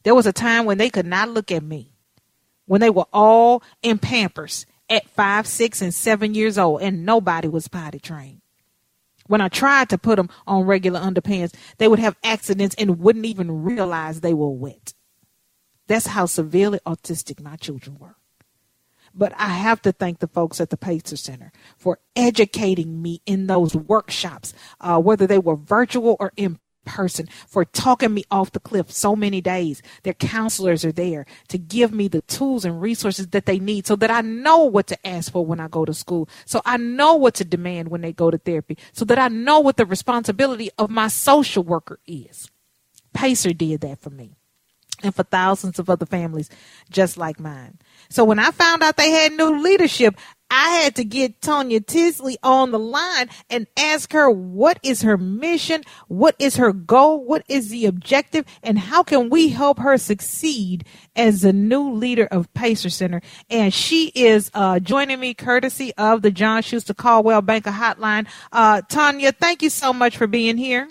There 0.04 0.16
was 0.16 0.26
a 0.26 0.34
time 0.34 0.66
when 0.66 0.78
they 0.78 0.90
could 0.90 1.06
not 1.06 1.30
look 1.30 1.52
at 1.52 1.64
me. 1.64 1.96
When 2.66 2.82
they 2.82 2.90
were 2.90 3.08
all 3.12 3.64
in 3.82 4.00
pampers 4.00 4.66
at 4.90 5.10
five, 5.10 5.48
six, 5.48 5.82
and 5.82 5.94
seven 5.94 6.34
years 6.34 6.58
old, 6.58 6.82
and 6.82 7.06
nobody 7.06 7.48
was 7.48 7.68
potty 7.68 8.00
trained. 8.00 8.42
When 9.28 9.42
I 9.42 9.48
tried 9.48 9.90
to 9.90 9.98
put 9.98 10.18
them 10.18 10.30
on 10.46 10.66
regular 10.66 11.00
underpants, 11.00 11.54
they 11.78 11.88
would 11.88 12.00
have 12.00 12.18
accidents 12.24 12.76
and 12.78 13.00
wouldn't 13.00 13.26
even 13.26 13.64
realize 13.64 14.20
they 14.20 14.34
were 14.34 14.50
wet. 14.50 14.94
That's 15.94 16.08
how 16.08 16.26
severely 16.26 16.80
autistic 16.88 17.40
my 17.40 17.56
children 17.56 18.00
were. 18.00 18.16
But 19.14 19.32
I 19.38 19.50
have 19.50 19.80
to 19.84 19.92
thank 19.92 20.18
the 20.18 20.28
folks 20.28 20.60
at 20.60 20.72
the 20.72 20.76
Pacer 20.76 21.16
Center 21.16 21.52
for 21.78 22.00
educating 22.16 23.00
me 23.00 23.22
in 23.28 23.46
those 23.46 23.76
workshops, 23.76 24.56
uh, 24.82 25.00
whether 25.00 25.28
they 25.28 25.38
were 25.38 25.56
virtual 25.56 26.18
or 26.20 26.34
in 26.36 26.58
person 26.84 27.28
for 27.48 27.64
talking 27.64 28.12
me 28.12 28.24
off 28.32 28.54
the 28.54 28.60
cliff 28.60 28.92
so 28.92 29.16
many 29.16 29.40
days. 29.40 29.84
Their 30.02 30.16
counselors 30.16 30.84
are 30.84 30.92
there 30.92 31.28
to 31.50 31.60
give 31.60 31.94
me 31.94 32.08
the 32.08 32.24
tools 32.24 32.66
and 32.66 32.82
resources 32.82 33.28
that 33.28 33.46
they 33.46 33.60
need 33.60 33.86
so 33.86 33.96
that 33.98 34.10
I 34.10 34.22
know 34.22 34.64
what 34.64 34.88
to 34.88 35.08
ask 35.08 35.32
for 35.32 35.46
when 35.46 35.60
I 35.60 35.68
go 35.68 35.86
to 35.86 35.94
school. 35.94 36.28
So 36.46 36.64
I 36.66 36.78
know 36.78 37.14
what 37.14 37.36
to 37.36 37.46
demand 37.46 37.90
when 37.90 38.02
they 38.02 38.14
go 38.14 38.32
to 38.32 38.40
therapy. 38.40 38.80
So 38.94 39.06
that 39.06 39.20
I 39.20 39.28
know 39.28 39.60
what 39.60 39.78
the 39.78 39.86
responsibility 39.86 40.72
of 40.80 40.90
my 40.90 41.08
social 41.08 41.62
worker 41.62 42.00
is. 42.08 42.50
Pacer 43.14 43.54
did 43.54 43.82
that 43.82 44.00
for 44.00 44.10
me 44.10 44.38
and 45.04 45.14
for 45.14 45.24
thousands 45.24 45.80
of 45.80 45.90
other 45.90 46.06
families 46.06 46.50
just 46.90 47.18
like 47.18 47.40
mine. 47.40 47.78
So 48.10 48.24
when 48.24 48.40
I 48.40 48.52
found 48.52 48.84
out 48.84 48.98
they 48.98 49.12
had 49.12 49.34
new 49.34 49.62
leadership, 49.62 50.16
I 50.56 50.70
had 50.84 50.96
to 50.98 51.04
get 51.04 51.42
Tonya 51.42 51.84
Tisley 51.84 52.36
on 52.44 52.70
the 52.70 52.78
line 52.78 53.28
and 53.50 53.66
ask 53.76 54.14
her 54.14 54.30
what 54.30 54.78
is 54.84 55.02
her 55.02 55.18
mission, 55.18 55.82
what 56.08 56.36
is 56.38 56.58
her 56.58 56.72
goal, 56.72 57.26
what 57.26 57.44
is 57.48 57.72
the 57.72 57.88
objective, 57.88 58.46
and 58.62 58.78
how 58.78 59.02
can 59.02 59.32
we 59.32 59.50
help 59.50 59.80
her 59.80 59.98
succeed 59.98 60.86
as 61.16 61.42
the 61.42 61.54
new 61.54 61.92
leader 61.92 62.28
of 62.28 62.54
Pacer 62.54 62.92
Center. 62.92 63.22
And 63.50 63.74
she 63.74 64.12
is 64.14 64.52
uh, 64.54 64.80
joining 64.80 65.20
me 65.20 65.34
courtesy 65.34 65.92
of 65.96 66.22
the 66.22 66.30
John 66.30 66.62
Schuster 66.62 66.94
Coldwell 66.94 67.42
Banker 67.42 67.72
Hotline. 67.72 68.28
Uh, 68.52 68.82
Tonya, 68.82 69.36
thank 69.36 69.64
you 69.64 69.72
so 69.72 69.92
much 69.92 70.18
for 70.18 70.28
being 70.28 70.58
here. 70.58 70.88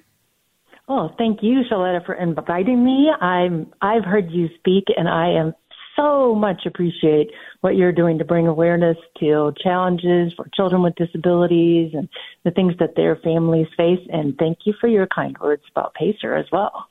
Oh, 0.94 1.10
thank 1.16 1.42
you, 1.42 1.62
Sheletta, 1.70 2.04
for 2.04 2.12
inviting 2.12 2.84
me. 2.84 3.10
I'm 3.18 3.72
I've 3.80 4.04
heard 4.04 4.30
you 4.30 4.50
speak, 4.58 4.84
and 4.94 5.08
I 5.08 5.30
am 5.30 5.54
so 5.96 6.34
much 6.34 6.66
appreciate 6.66 7.30
what 7.62 7.76
you're 7.76 7.92
doing 7.92 8.18
to 8.18 8.26
bring 8.26 8.46
awareness 8.46 8.98
to 9.20 9.54
challenges 9.62 10.34
for 10.34 10.50
children 10.54 10.82
with 10.82 10.94
disabilities 10.96 11.92
and 11.94 12.10
the 12.44 12.50
things 12.50 12.74
that 12.78 12.94
their 12.94 13.16
families 13.16 13.68
face. 13.74 14.06
And 14.12 14.36
thank 14.36 14.58
you 14.66 14.74
for 14.78 14.86
your 14.86 15.06
kind 15.06 15.34
words 15.38 15.62
about 15.70 15.94
Pacer 15.94 16.34
as 16.34 16.44
well. 16.52 16.90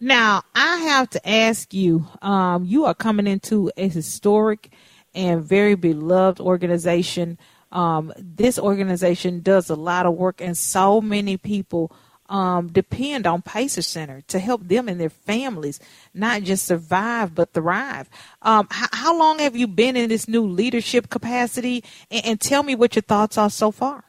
Now, 0.00 0.42
I 0.54 0.78
have 0.78 1.10
to 1.10 1.28
ask 1.28 1.74
you, 1.74 2.06
um, 2.22 2.64
you 2.64 2.86
are 2.86 2.94
coming 2.94 3.26
into 3.26 3.70
a 3.76 3.86
historic 3.86 4.72
and 5.14 5.44
very 5.44 5.74
beloved 5.74 6.40
organization. 6.40 7.36
Um, 7.70 8.14
this 8.16 8.58
organization 8.58 9.42
does 9.42 9.68
a 9.68 9.76
lot 9.76 10.06
of 10.06 10.14
work, 10.14 10.40
and 10.40 10.56
so 10.56 11.02
many 11.02 11.36
people 11.36 11.92
um, 12.28 12.68
depend 12.68 13.26
on 13.26 13.42
Pacer 13.42 13.82
Center 13.82 14.22
to 14.28 14.38
help 14.38 14.66
them 14.66 14.88
and 14.88 15.00
their 15.00 15.10
families 15.10 15.80
not 16.14 16.42
just 16.42 16.64
survive 16.64 17.34
but 17.34 17.52
thrive. 17.52 18.08
Um, 18.42 18.68
h- 18.72 18.88
how 18.92 19.18
long 19.18 19.38
have 19.40 19.56
you 19.56 19.66
been 19.66 19.96
in 19.96 20.08
this 20.08 20.28
new 20.28 20.46
leadership 20.46 21.10
capacity? 21.10 21.84
And, 22.10 22.26
and 22.26 22.40
tell 22.40 22.62
me 22.62 22.74
what 22.74 22.96
your 22.96 23.02
thoughts 23.02 23.38
are 23.38 23.50
so 23.50 23.70
far. 23.70 24.04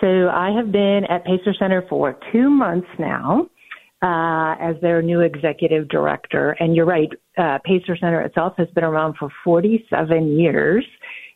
So 0.00 0.28
I 0.28 0.50
have 0.56 0.72
been 0.72 1.02
at 1.08 1.24
Pacer 1.24 1.54
Center 1.58 1.84
for 1.88 2.18
two 2.32 2.48
months 2.48 2.88
now. 2.98 3.48
Uh, 4.02 4.54
as 4.58 4.76
their 4.80 5.02
new 5.02 5.20
executive 5.20 5.86
director. 5.90 6.52
And 6.58 6.74
you're 6.74 6.86
right, 6.86 7.10
uh, 7.36 7.58
Pacer 7.66 7.98
Center 7.98 8.22
itself 8.22 8.54
has 8.56 8.66
been 8.68 8.82
around 8.82 9.16
for 9.18 9.28
47 9.44 10.38
years, 10.38 10.86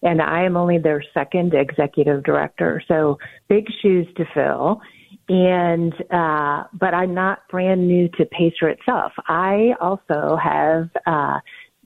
and 0.02 0.22
I 0.22 0.44
am 0.44 0.56
only 0.56 0.78
their 0.78 1.04
second 1.12 1.52
executive 1.52 2.22
director. 2.24 2.82
So 2.88 3.18
big 3.50 3.66
shoes 3.82 4.06
to 4.16 4.24
fill 4.32 4.80
and 5.28 5.94
uh, 6.10 6.64
but 6.74 6.94
I'm 6.94 7.14
not 7.14 7.48
brand 7.48 7.86
new 7.86 8.08
to 8.08 8.26
Pacer 8.26 8.68
itself. 8.68 9.12
I 9.26 9.74
also 9.80 10.36
have 10.42 10.90
uh, 11.06 11.38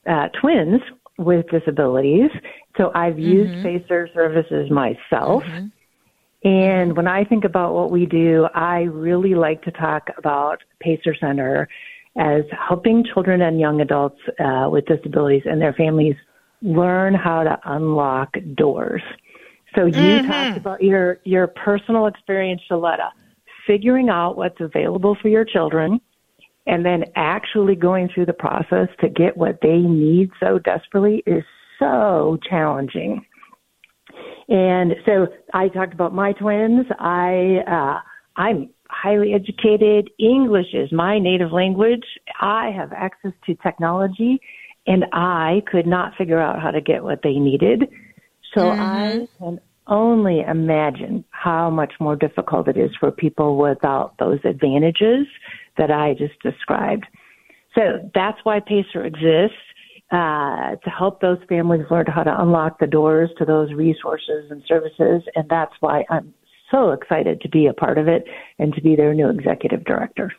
uh, 0.09 0.27
twins 0.41 0.81
with 1.17 1.45
disabilities, 1.49 2.31
so 2.77 2.91
I've 2.93 3.13
mm-hmm. 3.13 3.21
used 3.21 3.63
Pacer 3.63 4.09
services 4.13 4.69
myself. 4.69 5.43
Mm-hmm. 5.43 5.67
And 6.47 6.95
when 6.95 7.07
I 7.07 7.25
think 7.25 7.43
about 7.43 7.73
what 7.73 7.91
we 7.91 8.05
do, 8.05 8.47
I 8.55 8.83
really 8.83 9.35
like 9.35 9.61
to 9.63 9.71
talk 9.71 10.09
about 10.17 10.59
Pacer 10.79 11.13
Center 11.19 11.67
as 12.17 12.43
helping 12.67 13.03
children 13.13 13.41
and 13.41 13.59
young 13.59 13.81
adults 13.81 14.19
uh, 14.39 14.67
with 14.69 14.85
disabilities 14.85 15.43
and 15.45 15.61
their 15.61 15.73
families 15.73 16.15
learn 16.61 17.13
how 17.13 17.43
to 17.43 17.59
unlock 17.65 18.35
doors. 18.55 19.01
So 19.75 19.85
you 19.85 19.93
mm-hmm. 19.93 20.27
talked 20.27 20.57
about 20.57 20.83
your 20.83 21.19
your 21.23 21.47
personal 21.47 22.07
experience, 22.07 22.61
Sheletta 22.69 23.11
figuring 23.69 24.09
out 24.09 24.35
what's 24.35 24.59
available 24.59 25.15
for 25.21 25.27
your 25.27 25.45
children 25.45 26.01
and 26.65 26.83
then 26.83 27.03
actually 27.15 27.75
going 27.75 28.09
through 28.11 28.25
the 28.25 28.33
process 28.33 28.87
to 28.99 29.07
get 29.07 29.37
what 29.37 29.59
they 29.61 29.77
need 29.77 30.31
so 30.39 30.57
desperately 30.57 31.21
is 31.27 31.43
so 31.77 32.39
challenging. 32.49 33.23
And 34.47 34.95
so 35.05 35.27
I 35.53 35.67
talked 35.67 35.93
about 35.93 36.15
my 36.15 36.33
twins. 36.33 36.87
I 36.97 37.59
uh, 37.67 37.99
I'm 38.35 38.69
highly 38.89 39.35
educated. 39.35 40.09
English 40.17 40.73
is 40.73 40.91
my 40.91 41.19
native 41.19 41.51
language. 41.51 42.05
I 42.41 42.71
have 42.75 42.91
access 42.91 43.33
to 43.45 43.53
technology, 43.55 44.39
and 44.87 45.05
I 45.13 45.61
could 45.71 45.85
not 45.85 46.15
figure 46.17 46.39
out 46.39 46.59
how 46.59 46.71
to 46.71 46.81
get 46.81 47.03
what 47.03 47.19
they 47.21 47.33
needed. 47.33 47.83
So 48.55 48.61
mm-hmm. 48.61 48.81
I 48.81 49.27
can 49.37 49.59
only 49.89 50.41
imagine 50.41 51.25
how 51.31 51.69
much 51.69 51.93
more 51.99 52.15
difficult 52.15 52.67
it 52.67 52.77
is 52.77 52.91
for 52.99 53.11
people 53.11 53.57
without 53.57 54.13
those 54.19 54.39
advantages 54.43 55.27
that 55.77 55.91
I 55.91 56.13
just 56.13 56.39
described. 56.41 57.05
So 57.75 58.09
that's 58.13 58.37
why 58.43 58.59
PACER 58.59 59.05
exists. 59.05 59.57
Uh, 60.11 60.75
to 60.83 60.89
help 60.89 61.21
those 61.21 61.37
families 61.47 61.85
learn 61.91 62.07
how 62.07 62.23
to 62.23 62.41
unlock 62.41 62.79
the 62.79 62.87
doors 62.87 63.29
to 63.37 63.45
those 63.45 63.71
resources 63.73 64.49
and 64.49 64.63
services. 64.67 65.21
And 65.35 65.47
that's 65.47 65.73
why 65.81 66.03
I'm 66.09 66.33
so 66.71 66.93
excited 66.93 67.41
to 67.41 67.49
be 67.49 67.67
a 67.67 67.73
part 67.73 67.99
of 67.99 68.07
it 68.07 68.25
and 68.57 68.73
to 68.73 68.81
be 68.81 68.95
their 68.95 69.13
new 69.13 69.29
executive 69.29 69.83
director. 69.85 70.33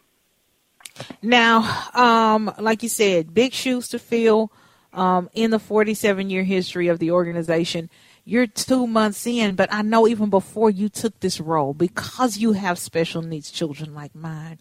Now, 1.22 1.88
um, 1.94 2.52
like 2.58 2.82
you 2.82 2.88
said, 2.88 3.32
big 3.32 3.52
shoes 3.52 3.88
to 3.90 4.00
fill 4.00 4.50
um, 4.92 5.30
in 5.34 5.50
the 5.50 5.58
47 5.58 6.30
year 6.30 6.42
history 6.42 6.88
of 6.88 6.98
the 6.98 7.12
organization 7.12 7.90
you're 8.24 8.46
two 8.46 8.86
months 8.86 9.26
in, 9.26 9.54
but 9.54 9.72
I 9.72 9.82
know 9.82 10.06
even 10.06 10.30
before 10.30 10.70
you 10.70 10.88
took 10.88 11.18
this 11.20 11.40
role, 11.40 11.74
because 11.74 12.38
you 12.38 12.52
have 12.52 12.78
special 12.78 13.22
needs 13.22 13.50
children 13.50 13.94
like 13.94 14.14
mine, 14.14 14.58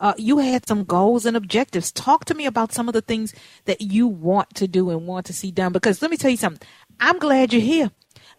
uh, 0.00 0.14
you 0.16 0.38
had 0.38 0.66
some 0.66 0.84
goals 0.84 1.26
and 1.26 1.36
objectives. 1.36 1.92
Talk 1.92 2.24
to 2.26 2.34
me 2.34 2.46
about 2.46 2.72
some 2.72 2.88
of 2.88 2.94
the 2.94 3.02
things 3.02 3.34
that 3.66 3.82
you 3.82 4.06
want 4.06 4.54
to 4.54 4.66
do 4.66 4.90
and 4.90 5.06
want 5.06 5.26
to 5.26 5.32
see 5.32 5.50
done. 5.50 5.72
Because 5.72 6.00
let 6.00 6.10
me 6.10 6.16
tell 6.16 6.30
you 6.30 6.38
something. 6.38 6.66
I'm 6.98 7.18
glad 7.18 7.52
you're 7.52 7.62
here. 7.62 7.90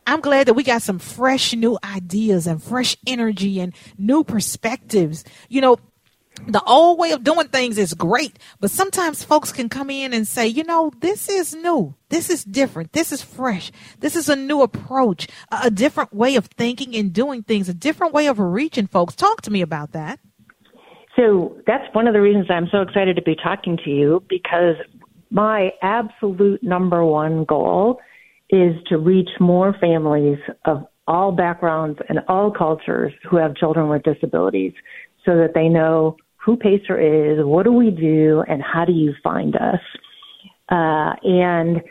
I'm 0.08 0.22
glad 0.22 0.48
that 0.48 0.56
we 0.56 0.64
got 0.64 0.82
some 0.82 0.98
fresh 0.98 1.54
new 1.54 1.78
ideas 1.84 2.48
and 2.48 2.62
fresh 2.62 2.98
energy 3.06 3.60
and 3.60 3.74
new 3.98 4.24
perspectives. 4.24 5.24
You 5.48 5.62
know, 5.62 5.78
the 6.48 6.64
old 6.64 6.98
way 6.98 7.12
of 7.12 7.24
doing 7.24 7.48
things 7.50 7.78
is 7.78 7.94
great, 7.94 8.40
but 8.60 8.72
sometimes 8.72 9.24
folks 9.24 9.52
can 9.52 9.70
come 9.70 9.90
in 9.90 10.14
and 10.14 10.28
say, 10.28 10.48
you 10.48 10.64
know, 10.64 10.92
this 11.00 11.30
is 11.30 11.54
new. 11.54 11.96
This 12.10 12.30
is 12.30 12.44
different. 12.44 12.94
This 12.94 13.12
is 13.12 13.22
fresh. 13.22 13.72
This 14.00 14.16
is 14.16 14.30
a 14.30 14.36
new 14.36 14.62
approach, 14.62 15.28
a, 15.52 15.70
different 15.70 16.14
way 16.14 16.36
of 16.36 16.46
thinking 16.46 16.96
and 16.96 17.14
doing 17.14 17.44
things, 17.44 17.70
a 17.70 17.74
different 17.74 18.14
way 18.14 18.28
of 18.28 18.40
reaching 18.40 18.88
folks. 18.88 19.16
Talk 19.16 19.42
to 19.42 19.52
me 19.52 19.62
about 19.62 19.92
that. 19.92 20.20
So 21.16 21.58
that's 21.68 21.94
one 21.94 22.08
of 22.08 22.14
the 22.14 22.22
reasons 22.22 22.48
I'm 22.50 22.68
so 22.72 22.82
excited 22.82 23.16
to 23.18 23.22
be 23.22 23.36
talking 23.36 23.78
to 23.84 23.90
you 23.90 24.24
because 24.30 24.76
my 25.30 25.72
absolute 25.82 26.64
number 26.64 27.04
one 27.06 27.46
goal 27.46 28.00
is 28.50 28.76
to 28.88 28.98
reach 28.98 29.30
more 29.40 29.76
families 29.80 30.40
of 30.66 30.86
all 31.08 31.32
backgrounds 31.32 32.00
and 32.10 32.20
all 32.28 32.52
cultures 32.52 33.12
who 33.30 33.38
have 33.38 33.56
children 33.56 33.90
with 33.90 34.04
disabilities 34.04 34.74
so 35.26 35.38
that 35.38 35.54
they 35.54 35.70
know 35.70 36.18
who 36.38 36.58
Pacer 36.58 37.00
is, 37.00 37.44
what 37.46 37.64
do 37.64 37.72
we 37.72 37.92
do, 37.92 38.44
and 38.48 38.62
how 38.64 38.86
do 38.86 38.94
you 38.94 39.14
find 39.24 39.56
us. 39.56 39.80
Uh, 40.70 41.14
and 41.24 41.82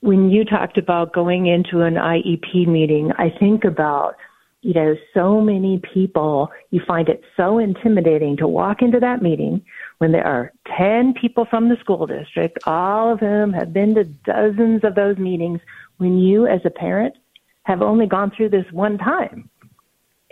when 0.00 0.30
you 0.30 0.44
talked 0.44 0.78
about 0.78 1.12
going 1.12 1.46
into 1.46 1.82
an 1.82 1.94
IEP 1.94 2.66
meeting, 2.66 3.12
I 3.18 3.30
think 3.38 3.64
about 3.64 4.14
you 4.62 4.74
know, 4.74 4.94
so 5.12 5.40
many 5.40 5.82
people, 5.92 6.48
you 6.70 6.80
find 6.86 7.08
it 7.08 7.22
so 7.36 7.58
intimidating 7.58 8.36
to 8.36 8.46
walk 8.46 8.80
into 8.80 9.00
that 9.00 9.20
meeting 9.20 9.60
when 9.98 10.12
there 10.12 10.26
are 10.26 10.52
10 10.78 11.14
people 11.20 11.44
from 11.50 11.68
the 11.68 11.76
school 11.80 12.06
district, 12.06 12.58
all 12.64 13.12
of 13.12 13.18
whom 13.18 13.52
have 13.52 13.72
been 13.72 13.94
to 13.96 14.04
dozens 14.04 14.84
of 14.84 14.94
those 14.94 15.18
meetings, 15.18 15.60
when 15.96 16.16
you 16.16 16.46
as 16.46 16.60
a 16.64 16.70
parent 16.70 17.14
have 17.64 17.82
only 17.82 18.06
gone 18.06 18.30
through 18.36 18.50
this 18.50 18.64
one 18.70 18.98
time. 18.98 19.50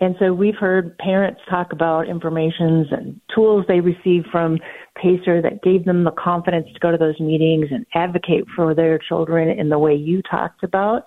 And 0.01 0.17
so 0.19 0.33
we've 0.33 0.57
heard 0.57 0.97
parents 0.97 1.41
talk 1.49 1.73
about 1.73 2.09
informations 2.09 2.87
and 2.91 3.21
tools 3.35 3.67
they 3.69 3.81
received 3.81 4.29
from 4.33 4.59
Pacer 4.97 5.43
that 5.43 5.63
gave 5.63 5.85
them 5.85 6.05
the 6.05 6.11
confidence 6.13 6.69
to 6.73 6.81
go 6.81 6.91
to 6.91 6.97
those 6.97 7.21
meetings 7.21 7.67
and 7.71 7.85
advocate 7.95 8.45
for 8.57 8.75
their 8.75 8.99
children 8.99 9.51
in 9.51 9.69
the 9.69 9.79
way 9.79 9.95
you 9.95 10.23
talked 10.23 10.65
about. 10.65 11.05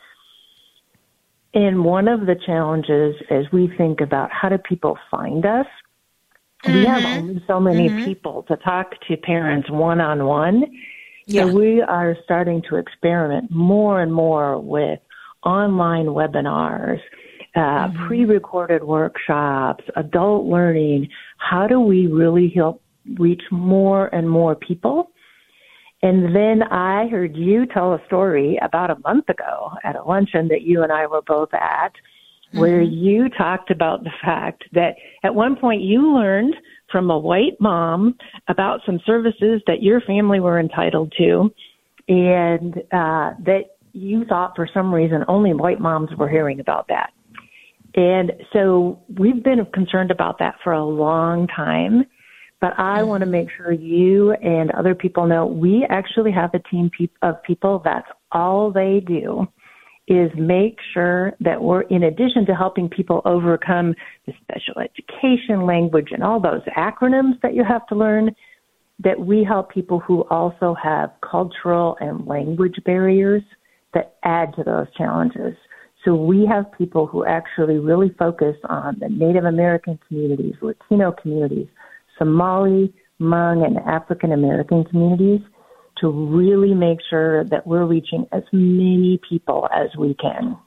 And 1.56 1.84
one 1.84 2.08
of 2.08 2.28
the 2.28 2.36
challenges 2.46 3.16
as 3.32 3.46
we 3.52 3.68
think 3.78 4.00
about 4.00 4.32
how 4.32 4.50
do 4.50 4.58
people 4.60 4.98
find 5.10 5.44
us, 5.46 5.68
mm-hmm. 6.64 6.74
we 6.74 6.86
have 6.86 7.04
only 7.04 7.44
so 7.48 7.60
many 7.60 7.90
mm-hmm. 7.90 8.06
people 8.06 8.44
to 8.44 8.58
talk 8.58 8.92
to 9.08 9.18
parents 9.18 9.70
one 9.72 10.02
on 10.02 10.26
one. 10.26 10.66
So 11.28 11.48
we 11.48 11.82
are 11.82 12.18
starting 12.26 12.62
to 12.70 12.76
experiment 12.76 13.50
more 13.50 14.02
and 14.02 14.14
more 14.14 14.60
with 14.60 15.00
online 15.46 16.08
webinars, 16.08 17.00
uh, 17.56 17.60
mm-hmm. 17.60 18.08
pre-recorded 18.08 18.84
workshops, 18.84 19.84
adult 19.96 20.46
learning. 20.46 21.08
How 21.38 21.68
do 21.68 21.80
we 21.80 22.08
really 22.08 22.52
help 22.56 22.82
reach 23.20 23.44
more 23.52 24.08
and 24.14 24.30
more 24.30 24.56
people? 24.56 25.12
And 26.02 26.36
then 26.36 26.64
I 26.64 27.08
heard 27.08 27.36
you 27.36 27.66
tell 27.66 27.94
a 27.94 28.06
story 28.08 28.60
about 28.62 28.92
a 28.92 29.00
month 29.06 29.30
ago 29.30 29.72
at 29.84 29.96
a 29.96 30.04
luncheon 30.04 30.50
that 30.50 30.64
you 30.64 30.84
and 30.84 30.92
I 30.92 31.08
were 31.08 31.22
both 31.22 31.54
at, 31.54 31.94
mm-hmm. 31.94 32.60
where 32.60 32.82
you 32.82 33.30
talked 33.30 33.72
about 33.72 34.04
the 34.04 34.12
fact 34.24 34.66
that 34.74 34.96
at 35.24 35.34
one 35.34 35.56
point 35.56 35.82
you 35.82 36.14
learned 36.14 36.56
from 36.92 37.10
a 37.10 37.18
white 37.18 37.60
mom 37.60 38.16
about 38.48 38.82
some 38.86 39.00
services 39.06 39.62
that 39.66 39.82
your 39.82 40.02
family 40.02 40.40
were 40.40 40.60
entitled 40.60 41.14
to, 41.18 41.54
and 42.10 42.78
uh, 42.92 43.32
that 43.46 43.64
you 43.94 44.26
thought 44.26 44.54
for 44.56 44.68
some 44.74 44.94
reason 44.94 45.24
only 45.28 45.54
white 45.54 45.80
moms 45.80 46.10
were 46.18 46.28
hearing 46.28 46.60
about 46.60 46.88
that. 46.90 47.12
And 47.96 48.32
so 48.52 49.02
we've 49.18 49.44
been 49.44 49.66
concerned 49.74 50.12
about 50.12 50.40
that 50.40 50.56
for 50.64 50.74
a 50.74 50.84
long 50.84 51.48
time. 51.48 52.06
But 52.60 52.74
I 52.78 53.00
mm-hmm. 53.00 53.10
want 53.10 53.22
to 53.22 53.30
make 53.30 53.50
sure 53.58 53.72
you 53.72 54.32
and 54.32 54.72
other 54.72 54.96
people 54.96 55.28
know 55.28 55.46
we 55.46 55.86
actually 55.90 56.32
have 56.32 56.52
a 56.54 56.60
team 56.60 56.90
of 57.22 57.44
people 57.44 57.82
that's 57.84 58.08
all 58.32 58.72
they 58.72 59.04
do 59.06 59.48
is 60.08 60.32
make 60.38 60.78
sure 60.94 61.34
that 61.40 61.62
we're, 61.62 61.82
in 61.84 62.04
addition 62.04 62.46
to 62.46 62.54
helping 62.54 62.90
people 62.90 63.22
overcome 63.26 63.94
the 64.26 64.34
special 64.42 64.76
education 64.80 65.66
language 65.66 66.10
and 66.12 66.24
all 66.24 66.40
those 66.42 66.62
acronyms 66.78 67.40
that 67.42 67.54
you 67.54 67.64
have 67.64 67.86
to 67.88 67.96
learn, 67.96 68.36
that 69.00 69.20
we 69.20 69.44
help 69.44 69.72
people 69.72 70.00
who 70.00 70.22
also 70.30 70.76
have 70.82 71.12
cultural 71.22 71.98
and 72.00 72.26
language 72.28 72.76
barriers 72.86 73.44
that 73.94 74.16
add 74.24 74.54
to 74.56 74.64
those 74.64 74.88
challenges. 74.98 75.56
So 76.06 76.16
we 76.16 76.46
have 76.46 76.66
people 76.78 77.08
who 77.08 77.26
actually 77.26 77.78
really 77.78 78.10
focus 78.20 78.56
on 78.66 78.98
the 79.00 79.10
Native 79.10 79.46
American 79.46 80.00
communities, 80.08 80.56
Latino 80.62 81.12
communities, 81.12 81.68
Somali, 82.18 82.94
Hmong, 83.22 83.66
and 83.66 83.78
African 83.80 84.32
American 84.32 84.84
communities 84.84 85.42
to 85.98 86.10
really 86.10 86.74
make 86.74 87.00
sure 87.10 87.46
that 87.46 87.66
we're 87.66 87.86
reaching 87.86 88.28
as 88.32 88.44
many 88.52 89.20
people 89.30 89.70
as 89.74 89.96
we 89.98 90.16
can 90.16 90.58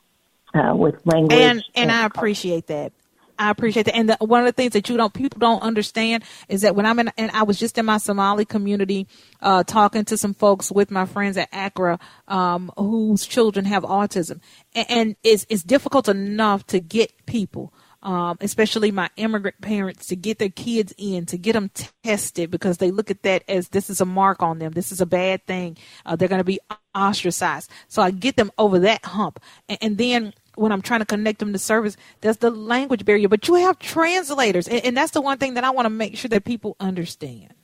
uh, 0.54 0.74
with 0.74 0.94
language. 1.04 1.32
And 1.32 1.58
and, 1.74 1.90
and 1.90 1.92
I 1.92 2.06
appreciate 2.06 2.68
that. 2.68 2.92
I 3.38 3.50
appreciate 3.50 3.86
that. 3.86 3.96
And 3.96 4.10
the, 4.10 4.16
one 4.20 4.40
of 4.40 4.46
the 4.46 4.52
things 4.52 4.72
that 4.72 4.88
you 4.88 4.96
don't 4.96 5.12
people 5.12 5.38
don't 5.38 5.62
understand 5.62 6.24
is 6.48 6.62
that 6.62 6.74
when 6.74 6.86
I'm 6.86 6.98
in, 6.98 7.10
and 7.16 7.30
I 7.32 7.42
was 7.42 7.58
just 7.58 7.78
in 7.78 7.86
my 7.86 7.98
Somali 7.98 8.44
community, 8.44 9.06
uh, 9.40 9.64
talking 9.64 10.04
to 10.06 10.16
some 10.16 10.34
folks 10.34 10.70
with 10.70 10.90
my 10.90 11.06
friends 11.06 11.36
at 11.36 11.48
Accra, 11.52 11.98
um, 12.28 12.70
whose 12.76 13.26
children 13.26 13.64
have 13.66 13.82
autism, 13.82 14.40
and, 14.74 14.86
and 14.90 15.16
it's 15.22 15.46
it's 15.48 15.62
difficult 15.62 16.08
enough 16.08 16.66
to 16.68 16.80
get 16.80 17.26
people 17.26 17.72
um, 18.06 18.36
especially 18.40 18.92
my 18.92 19.10
immigrant 19.16 19.60
parents, 19.60 20.06
to 20.06 20.16
get 20.16 20.38
their 20.38 20.48
kids 20.48 20.94
in, 20.96 21.26
to 21.26 21.36
get 21.36 21.54
them 21.54 21.72
tested 22.04 22.52
because 22.52 22.78
they 22.78 22.92
look 22.92 23.10
at 23.10 23.24
that 23.24 23.42
as 23.48 23.70
this 23.70 23.90
is 23.90 24.00
a 24.00 24.04
mark 24.04 24.44
on 24.44 24.60
them. 24.60 24.70
This 24.70 24.92
is 24.92 25.00
a 25.00 25.06
bad 25.06 25.44
thing. 25.44 25.76
Uh, 26.04 26.14
they're 26.14 26.28
going 26.28 26.38
to 26.38 26.44
be 26.44 26.60
ostracized. 26.94 27.68
So 27.88 28.00
I 28.00 28.12
get 28.12 28.36
them 28.36 28.52
over 28.58 28.78
that 28.80 29.04
hump. 29.04 29.40
And, 29.68 29.78
and, 29.82 29.98
then 29.98 30.34
when 30.56 30.72
I'm 30.72 30.82
trying 30.82 31.00
to 31.00 31.06
connect 31.06 31.38
them 31.38 31.52
to 31.52 31.58
service, 31.58 31.96
there's 32.20 32.38
the 32.38 32.50
language 32.50 33.04
barrier. 33.04 33.28
But 33.28 33.46
you 33.48 33.54
have 33.54 33.78
translators. 33.78 34.68
And, 34.68 34.84
and 34.84 34.96
that's 34.96 35.12
the 35.12 35.20
one 35.20 35.38
thing 35.38 35.54
that 35.54 35.64
I 35.64 35.70
want 35.70 35.86
to 35.86 35.90
make 35.90 36.16
sure 36.16 36.28
that 36.28 36.44
people 36.44 36.76
understand. 36.80 37.54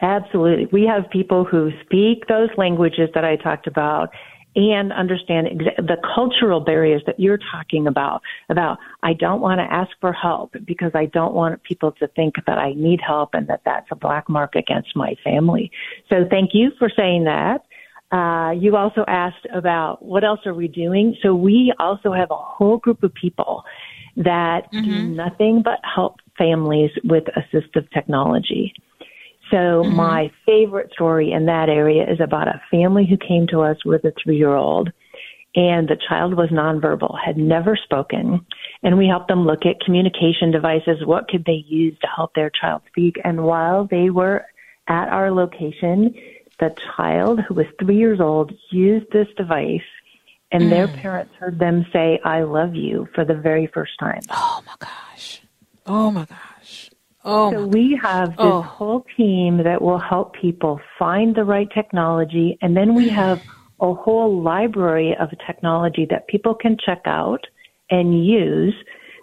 Absolutely. 0.00 0.68
We 0.70 0.86
have 0.86 1.10
people 1.10 1.44
who 1.44 1.70
speak 1.84 2.26
those 2.28 2.50
languages 2.56 3.08
that 3.14 3.24
I 3.24 3.36
talked 3.36 3.66
about 3.66 4.10
and 4.54 4.92
understand 4.92 5.46
the 5.76 5.96
cultural 6.14 6.60
barriers 6.60 7.02
that 7.06 7.20
you're 7.20 7.38
talking 7.52 7.86
about. 7.86 8.22
About 8.48 8.78
I 9.02 9.12
don't 9.12 9.40
want 9.40 9.58
to 9.60 9.72
ask 9.72 9.90
for 10.00 10.12
help 10.12 10.54
because 10.64 10.92
I 10.94 11.06
don't 11.06 11.34
want 11.34 11.62
people 11.62 11.92
to 11.92 12.08
think 12.08 12.34
that 12.46 12.58
I 12.58 12.72
need 12.74 13.00
help 13.00 13.30
and 13.34 13.46
that 13.48 13.62
that's 13.64 13.86
a 13.90 13.96
black 13.96 14.28
mark 14.28 14.54
against 14.54 14.96
my 14.96 15.14
family. 15.22 15.70
So 16.08 16.26
thank 16.28 16.50
you 16.54 16.70
for 16.78 16.90
saying 16.94 17.24
that. 17.24 17.64
Uh, 18.10 18.52
you 18.58 18.76
also 18.76 19.04
asked 19.06 19.46
about 19.54 20.02
what 20.02 20.24
else 20.24 20.40
are 20.46 20.54
we 20.54 20.66
doing. 20.66 21.14
So 21.22 21.34
we 21.34 21.72
also 21.78 22.12
have 22.12 22.30
a 22.30 22.36
whole 22.36 22.78
group 22.78 23.02
of 23.02 23.12
people 23.12 23.64
that 24.16 24.72
mm-hmm. 24.72 24.84
do 24.84 25.08
nothing 25.08 25.62
but 25.62 25.78
help 25.82 26.16
families 26.38 26.90
with 27.04 27.24
assistive 27.36 27.90
technology. 27.92 28.72
So 29.50 29.56
mm-hmm. 29.56 29.96
my 29.96 30.30
favorite 30.46 30.90
story 30.92 31.32
in 31.32 31.46
that 31.46 31.68
area 31.68 32.04
is 32.10 32.20
about 32.20 32.48
a 32.48 32.60
family 32.70 33.06
who 33.08 33.16
came 33.16 33.46
to 33.48 33.60
us 33.60 33.76
with 33.84 34.04
a 34.04 34.12
three 34.22 34.36
year 34.36 34.54
old 34.54 34.90
and 35.54 35.88
the 35.88 35.96
child 36.08 36.34
was 36.34 36.50
nonverbal, 36.50 37.16
had 37.24 37.36
never 37.36 37.76
spoken. 37.76 38.44
And 38.82 38.98
we 38.98 39.08
helped 39.08 39.28
them 39.28 39.46
look 39.46 39.64
at 39.64 39.80
communication 39.80 40.50
devices. 40.50 41.04
What 41.04 41.28
could 41.28 41.44
they 41.44 41.64
use 41.66 41.98
to 42.00 42.06
help 42.14 42.34
their 42.34 42.50
child 42.50 42.82
speak? 42.88 43.16
And 43.24 43.44
while 43.44 43.88
they 43.90 44.10
were 44.10 44.44
at 44.88 45.08
our 45.08 45.30
location, 45.30 46.14
the 46.60 46.74
child 46.96 47.40
who 47.40 47.54
was 47.54 47.66
three 47.80 47.96
years 47.96 48.20
old 48.20 48.52
used 48.70 49.10
this 49.12 49.28
device 49.36 49.80
and 50.50 50.64
mm. 50.64 50.70
their 50.70 50.88
parents 50.88 51.34
heard 51.38 51.58
them 51.58 51.86
say, 51.92 52.20
I 52.24 52.42
love 52.42 52.74
you 52.74 53.08
for 53.14 53.24
the 53.24 53.34
very 53.34 53.66
first 53.66 53.92
time. 54.00 54.20
Oh 54.30 54.62
my 54.66 54.74
gosh. 54.78 55.42
Oh 55.86 56.10
my 56.10 56.24
gosh. 56.24 56.90
Oh, 57.24 57.52
so 57.52 57.66
we 57.66 57.98
have 58.02 58.30
this 58.30 58.36
oh. 58.38 58.62
whole 58.62 59.04
team 59.16 59.62
that 59.64 59.82
will 59.82 59.98
help 59.98 60.34
people 60.34 60.80
find 60.98 61.34
the 61.34 61.44
right 61.44 61.68
technology, 61.74 62.56
and 62.62 62.76
then 62.76 62.94
we 62.94 63.08
have 63.08 63.42
a 63.80 63.92
whole 63.92 64.40
library 64.42 65.14
of 65.18 65.28
technology 65.46 66.06
that 66.10 66.26
people 66.28 66.54
can 66.54 66.76
check 66.84 67.02
out 67.04 67.46
and 67.90 68.24
use 68.24 68.74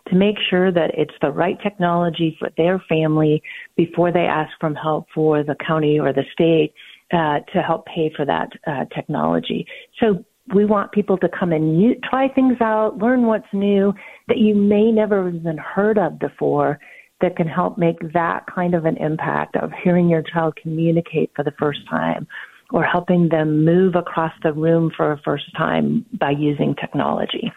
to 0.10 0.16
make 0.16 0.36
sure 0.50 0.72
that 0.72 0.92
it's 0.94 1.14
the 1.22 1.32
right 1.32 1.58
technology 1.64 2.36
for 2.38 2.50
their 2.58 2.78
family 2.88 3.42
before 3.76 4.12
they 4.12 4.20
ask 4.20 4.52
for 4.60 4.72
help 4.76 5.08
for 5.14 5.44
the 5.44 5.56
county 5.56 6.00
or 6.00 6.14
the 6.14 6.24
state 6.32 6.74
uh, 7.16 7.40
to 7.54 7.62
help 7.62 7.86
pay 7.86 8.12
for 8.16 8.26
that 8.26 8.50
uh, 8.68 8.86
technology. 8.94 9.66
So 10.00 10.24
we 10.54 10.66
want 10.66 10.92
people 10.92 11.18
to 11.20 11.30
come 11.30 11.52
and 11.54 11.96
try 12.04 12.28
things 12.28 12.58
out, 12.62 12.98
learn 12.98 13.26
what's 13.26 13.48
new 13.54 13.94
that 14.28 14.38
you 14.38 14.54
may 14.54 14.92
never 14.92 15.30
even 15.30 15.58
heard 15.58 15.98
of 15.98 16.20
before 16.20 16.80
that 17.22 17.38
can 17.38 17.48
help 17.48 17.78
make 17.78 17.98
that 18.14 18.46
kind 18.54 18.76
of 18.76 18.86
an 18.86 18.98
impact 18.98 19.56
of 19.56 19.72
hearing 19.84 20.10
your 20.10 20.22
child 20.22 20.58
communicate 20.62 21.32
for 21.36 21.44
the 21.44 21.54
first 21.58 21.80
time 21.90 22.28
or 22.72 22.84
helping 22.84 23.30
them 23.30 23.64
move 23.64 23.96
across 23.96 24.34
the 24.44 24.52
room 24.52 24.92
for 24.96 25.14
a 25.14 25.22
first 25.24 25.46
time 25.56 26.06
by 26.20 26.32
using 26.32 26.76
technology. 26.76 27.52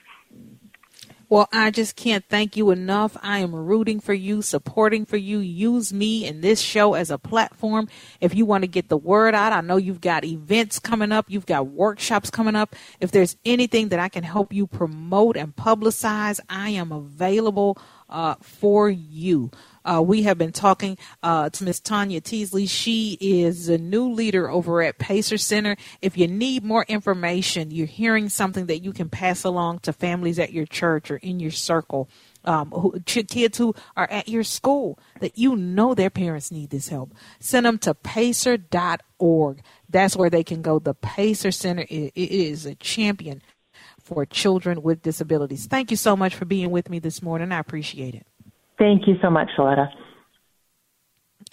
Well, 1.31 1.47
I 1.53 1.71
just 1.71 1.95
can't 1.95 2.25
thank 2.31 2.57
you 2.57 2.71
enough. 2.71 3.15
I 3.23 3.41
am 3.41 3.55
rooting 3.55 4.01
for 4.01 4.15
you, 4.15 4.41
supporting 4.41 5.05
for 5.05 5.19
you. 5.19 5.41
Use 5.41 5.93
me 5.93 6.27
and 6.27 6.41
this 6.41 6.59
show 6.59 6.95
as 6.95 7.11
a 7.11 7.19
platform. 7.19 7.89
If 8.19 8.35
you 8.35 8.47
want 8.47 8.63
to 8.63 8.69
get 8.69 8.89
the 8.89 8.97
word 8.97 9.35
out, 9.35 9.53
I 9.53 9.61
know 9.61 9.77
you've 9.77 10.01
got 10.01 10.25
events 10.25 10.79
coming 10.79 11.13
up, 11.13 11.27
you've 11.29 11.45
got 11.45 11.67
workshops 11.67 12.31
coming 12.31 12.57
up. 12.57 12.75
If 12.99 13.11
there's 13.11 13.37
anything 13.45 13.91
that 13.91 13.99
I 13.99 14.09
can 14.09 14.25
help 14.25 14.55
you 14.55 14.67
promote 14.67 15.37
and 15.37 15.55
publicize, 15.55 16.41
I 16.49 16.71
am 16.71 16.93
available 16.93 17.77
uh, 18.09 18.37
for 18.41 18.89
you. 18.89 19.51
Uh, 19.89 20.03
we 20.03 20.25
have 20.25 20.37
been 20.37 20.53
talking 20.53 20.99
uh, 21.23 21.49
to 21.49 21.65
Miss 21.65 21.81
Tanya 21.81 22.21
Teasley. 22.21 22.67
She 22.67 23.17
is 23.21 23.71
a 23.71 23.79
new 23.79 24.11
leader 24.13 24.51
over 24.51 24.83
at 24.83 24.99
Pacer 24.99 25.39
Center. 25.39 25.77
If 26.03 26.19
you 26.19 26.29
need 26.29 26.63
more 26.63 26.85
information, 26.89 27.71
you're 27.71 27.87
hearing 27.87 28.29
something 28.29 28.67
that 28.67 28.81
you 28.81 28.93
can 28.93 29.09
pass 29.09 29.45
along 29.45 29.79
to 29.81 29.95
families 29.95 30.39
at 30.39 30.53
your 30.53 30.67
church 30.67 31.11
or 31.11 31.17
in 31.17 31.41
your 31.41 31.51
circle. 31.51 32.11
Um, 32.45 32.71
who, 32.71 33.01
kids 33.01 33.59
who 33.59 33.75
are 33.97 34.09
at 34.11 34.29
your 34.29 34.45
school 34.45 34.99
that 35.21 35.37
you 35.37 35.57
know 35.57 35.95
their 35.95 36.11
parents 36.11 36.51
need 36.51 36.71
this 36.71 36.89
help. 36.89 37.15
Send 37.41 37.67
them 37.67 37.79
to 37.79 37.95
pacer.org. 37.95 39.61
That's 39.89 40.17
where 40.17 40.31
they 40.31 40.45
can 40.45 40.63
go. 40.63 40.79
The 40.79 40.95
Pacer 40.95 41.51
Center 41.51 41.87
is 41.89 42.67
a 42.67 42.75
champion 42.75 43.43
for 44.03 44.25
children 44.25 44.83
with 44.83 45.03
disabilities. 45.03 45.67
Thank 45.67 45.91
you 45.91 45.97
so 45.97 46.17
much 46.17 46.35
for 46.35 46.45
being 46.45 46.71
with 46.71 46.89
me 46.91 46.99
this 46.99 47.23
morning. 47.23 47.53
I 47.53 47.59
appreciate 47.59 48.15
it. 48.15 48.27
Thank 48.79 49.07
you 49.09 49.17
so 49.21 49.31
much, 49.31 49.51
Sheletta. 49.59 49.91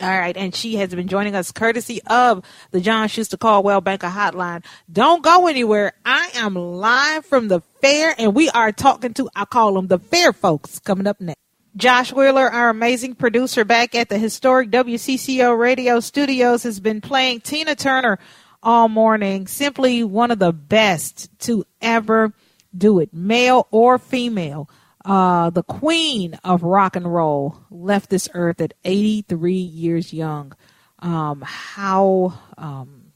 All 0.02 0.10
right, 0.10 0.36
and 0.36 0.54
she 0.54 0.76
has 0.76 0.94
been 0.94 1.08
joining 1.08 1.36
us 1.36 1.54
courtesy 1.54 2.02
of 2.08 2.44
the 2.72 2.82
John 2.82 3.08
Schuster 3.08 3.38
Coldwell 3.38 3.80
Banker 3.80 4.08
Hotline. 4.08 4.66
Don't 4.92 5.24
go 5.24 5.48
anywhere. 5.48 5.94
I 6.06 6.32
am 6.36 6.56
live 6.56 7.26
from 7.26 7.48
the 7.48 7.62
fair, 7.82 8.14
and 8.18 8.36
we 8.36 8.50
are 8.50 8.74
talking 8.74 9.14
to, 9.14 9.30
I 9.36 9.46
call 9.46 9.74
them 9.74 9.88
the 9.88 10.00
fair 10.00 10.34
folks, 10.34 10.80
coming 10.80 11.08
up 11.08 11.22
next. 11.22 11.40
Josh 11.78 12.12
Wheeler, 12.12 12.50
our 12.50 12.70
amazing 12.70 13.16
producer 13.16 13.64
back 13.64 13.96
at 13.96 14.10
the 14.10 14.18
historic 14.18 14.70
WCCO 14.70 15.58
radio 15.58 16.02
studios, 16.02 16.64
has 16.64 16.82
been 16.82 17.00
playing 17.00 17.42
Tina 17.42 17.76
Turner 17.76 18.20
all 18.62 18.90
morning. 18.90 19.48
Simply 19.48 20.04
one 20.04 20.32
of 20.32 20.40
the 20.40 20.52
best 20.52 21.30
to 21.40 21.64
ever 21.82 22.34
do 22.78 23.00
it, 23.00 23.14
male 23.14 23.68
or 23.72 23.98
female 23.98 24.70
uh, 25.06 25.52
the 25.52 25.64
queen 25.64 26.38
of 26.44 26.64
rock 26.64 26.96
and 26.96 27.14
roll 27.14 27.60
left 27.70 28.10
this 28.10 28.28
earth 28.34 28.60
at 28.60 28.74
83 28.84 29.54
years 29.54 30.12
young. 30.12 30.54
Um, 30.98 31.44
how 31.46 32.40
um, 32.58 33.12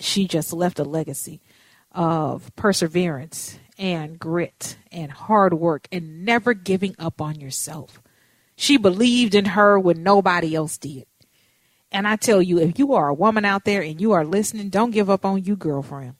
she 0.00 0.26
just 0.26 0.52
left 0.52 0.78
a 0.78 0.84
legacy 0.84 1.42
of 1.92 2.54
perseverance 2.56 3.58
and 3.76 4.18
grit 4.18 4.78
and 4.90 5.12
hard 5.12 5.52
work 5.52 5.86
and 5.92 6.24
never 6.24 6.54
giving 6.54 6.96
up 6.98 7.20
on 7.20 7.38
yourself. 7.38 8.00
She 8.56 8.78
believed 8.78 9.34
in 9.34 9.46
her 9.46 9.78
when 9.78 10.02
nobody 10.02 10.54
else 10.54 10.78
did. 10.78 11.06
And 11.92 12.08
I 12.08 12.16
tell 12.16 12.40
you, 12.40 12.58
if 12.58 12.78
you 12.78 12.94
are 12.94 13.08
a 13.08 13.14
woman 13.14 13.44
out 13.44 13.64
there 13.64 13.82
and 13.82 14.00
you 14.00 14.12
are 14.12 14.24
listening, 14.24 14.70
don't 14.70 14.90
give 14.92 15.10
up 15.10 15.24
on 15.24 15.44
you, 15.44 15.56
girlfriend. 15.56 16.14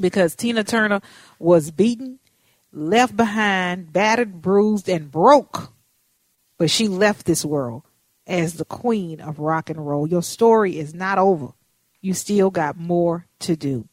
Because 0.00 0.34
Tina 0.34 0.62
Turner 0.62 1.00
was 1.38 1.70
beaten 1.70 2.20
left 2.76 3.16
behind, 3.16 3.92
battered, 3.92 4.42
bruised, 4.42 4.88
and 4.88 5.10
broke. 5.10 5.72
But 6.58 6.70
she 6.70 6.88
left 6.88 7.26
this 7.26 7.44
world 7.44 7.82
as 8.26 8.54
the 8.54 8.64
queen 8.64 9.20
of 9.20 9.38
rock 9.38 9.70
and 9.70 9.84
roll. 9.84 10.06
Your 10.06 10.22
story 10.22 10.78
is 10.78 10.94
not 10.94 11.18
over. 11.18 11.48
You 12.00 12.14
still 12.14 12.50
got 12.50 12.76
more 12.76 13.26
to 13.40 13.56
do. 13.56 13.88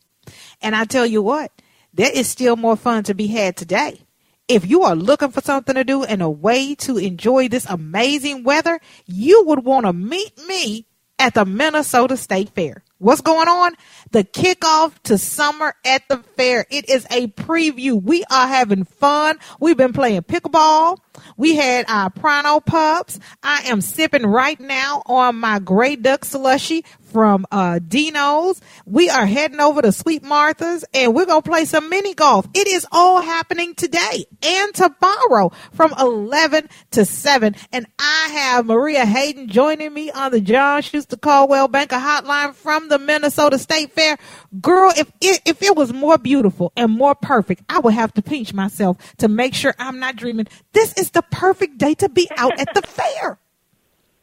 And 0.62 0.76
I 0.76 0.86
tell 0.86 1.06
you 1.06 1.22
what, 1.22 1.52
there 1.94 2.12
is 2.12 2.30
still 2.30 2.56
more 2.56 2.76
fun 2.76 3.04
to 3.04 3.14
be 3.14 3.28
had 3.28 3.56
today. 3.56 4.02
If 4.48 4.70
you 4.70 4.84
are 4.84 4.96
looking 4.96 5.32
for 5.32 5.42
something 5.42 5.76
to 5.76 5.84
do 5.84 6.04
and 6.04 6.22
a 6.22 6.30
way 6.30 6.76
to 6.76 6.98
enjoy 6.98 7.48
this 7.48 7.66
amazing 7.66 8.44
weather, 8.44 8.80
you 9.06 9.44
would 9.46 9.64
want 9.64 9.86
to 9.86 9.94
meet 9.94 10.38
me 10.48 10.86
at 11.24 11.36
the 11.36 11.46
Minnesota 11.46 12.18
State 12.18 12.50
Fair. 12.50 12.84
What's 12.98 13.22
going 13.22 13.48
on? 13.48 13.76
The 14.12 14.26
kickoff 14.26 14.92
to 15.04 15.18
summer 15.18 15.74
at 15.86 16.06
the 16.10 16.18
fair. 16.18 16.66
It 16.70 16.90
is 16.90 17.06
a 17.10 17.28
preview. 17.28 18.02
We 18.02 18.26
are 18.30 18.46
having 18.46 18.84
fun. 18.84 19.40
We've 19.58 19.78
been 19.78 19.94
playing 19.94 20.24
pickleball. 20.24 20.98
We 21.38 21.56
had 21.56 21.86
our 21.88 22.10
Pronto 22.10 22.60
Pups. 22.60 23.22
I 23.42 23.62
am 23.68 23.80
sipping 23.80 24.26
right 24.26 24.60
now 24.60 25.02
on 25.06 25.38
my 25.38 25.60
Grey 25.60 25.96
Duck 25.96 26.26
slushy 26.26 26.84
from 27.14 27.46
uh, 27.52 27.80
Dino's. 27.88 28.60
We 28.86 29.10
are 29.10 29.28
heading 29.28 29.60
over 29.62 29.82
to 29.84 29.92
Sweet 29.92 30.24
Martha's 30.24 30.84
and 30.94 31.14
we're 31.14 31.28
going 31.28 31.44
to 31.44 31.50
play 31.50 31.66
some 31.66 31.90
mini 31.90 32.16
golf. 32.16 32.48
It 32.56 32.68
is 32.68 32.86
all 32.92 33.22
happening 33.22 33.76
today 33.76 34.26
and 34.42 34.74
tomorrow 34.74 35.52
from 35.72 35.94
11 36.00 36.68
to 36.92 37.06
7. 37.06 37.56
And 37.72 37.86
I 38.00 38.30
have 38.34 38.66
Maria 38.66 39.06
Hayden 39.06 39.48
joining 39.48 39.94
me 39.94 40.10
on 40.12 40.32
the 40.32 40.42
John 40.42 40.82
Schuster 40.82 41.16
Coldwell 41.16 41.68
Banker 41.68 41.98
hotline 41.98 42.56
from 42.56 42.90
the 42.90 42.98
Minnesota 42.98 43.60
State 43.60 43.92
Fair. 43.92 44.18
Girl, 44.60 44.92
if 44.98 45.12
it, 45.22 45.42
if 45.46 45.62
it 45.62 45.76
was 45.76 45.94
more 45.94 46.18
beautiful 46.18 46.74
and 46.76 46.92
more 46.92 47.14
perfect, 47.14 47.64
I 47.70 47.80
would 47.80 47.94
have 47.94 48.14
to 48.16 48.24
pinch 48.24 48.54
myself 48.54 48.98
to 49.18 49.28
make 49.28 49.54
sure 49.54 49.76
I'm 49.78 50.00
not 50.00 50.16
dreaming. 50.16 50.48
This 50.74 50.94
is 50.98 51.12
the 51.12 51.22
perfect 51.22 51.78
day 51.78 51.94
to 51.96 52.10
be 52.10 52.28
out 52.38 52.60
at 52.60 52.74
the 52.74 52.82
fair. 52.88 53.40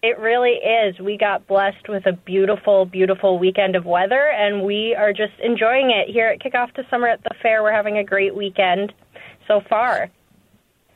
It 0.02 0.18
really 0.18 0.52
is. 0.52 0.98
We 0.98 1.18
got 1.18 1.46
blessed 1.46 1.88
with 1.88 2.06
a 2.06 2.12
beautiful, 2.12 2.86
beautiful 2.86 3.38
weekend 3.38 3.76
of 3.76 3.84
weather, 3.84 4.30
and 4.34 4.62
we 4.62 4.94
are 4.98 5.12
just 5.12 5.34
enjoying 5.42 5.90
it 5.90 6.10
here 6.10 6.28
at 6.28 6.40
Kickoff 6.40 6.72
to 6.74 6.86
Summer 6.88 7.08
at 7.08 7.22
the 7.22 7.34
Fair. 7.42 7.62
We're 7.62 7.72
having 7.72 7.98
a 7.98 8.04
great 8.04 8.34
weekend 8.34 8.94
so 9.46 9.60
far. 9.68 10.10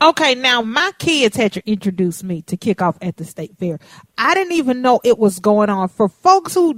Okay, 0.01 0.33
now 0.33 0.63
my 0.63 0.91
kids 0.97 1.37
had 1.37 1.53
to 1.53 1.69
introduce 1.69 2.23
me 2.23 2.41
to 2.43 2.57
Kickoff 2.57 2.97
at 2.99 3.17
the 3.17 3.25
State 3.25 3.55
Fair. 3.59 3.79
I 4.17 4.33
didn't 4.33 4.53
even 4.53 4.81
know 4.81 4.99
it 5.03 5.19
was 5.19 5.39
going 5.39 5.69
on. 5.69 5.87
For 5.89 6.09
folks 6.09 6.55
who 6.55 6.73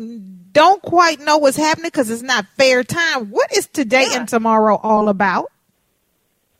don't 0.52 0.82
quite 0.82 1.22
know 1.22 1.38
what's 1.38 1.58
happening 1.58 1.88
because 1.88 2.10
it's 2.10 2.22
not 2.22 2.46
fair 2.58 2.84
time, 2.84 3.30
what 3.30 3.56
is 3.56 3.68
today 3.68 4.08
yeah. 4.12 4.20
and 4.20 4.28
tomorrow 4.28 4.76
all 4.84 5.08
about? 5.08 5.50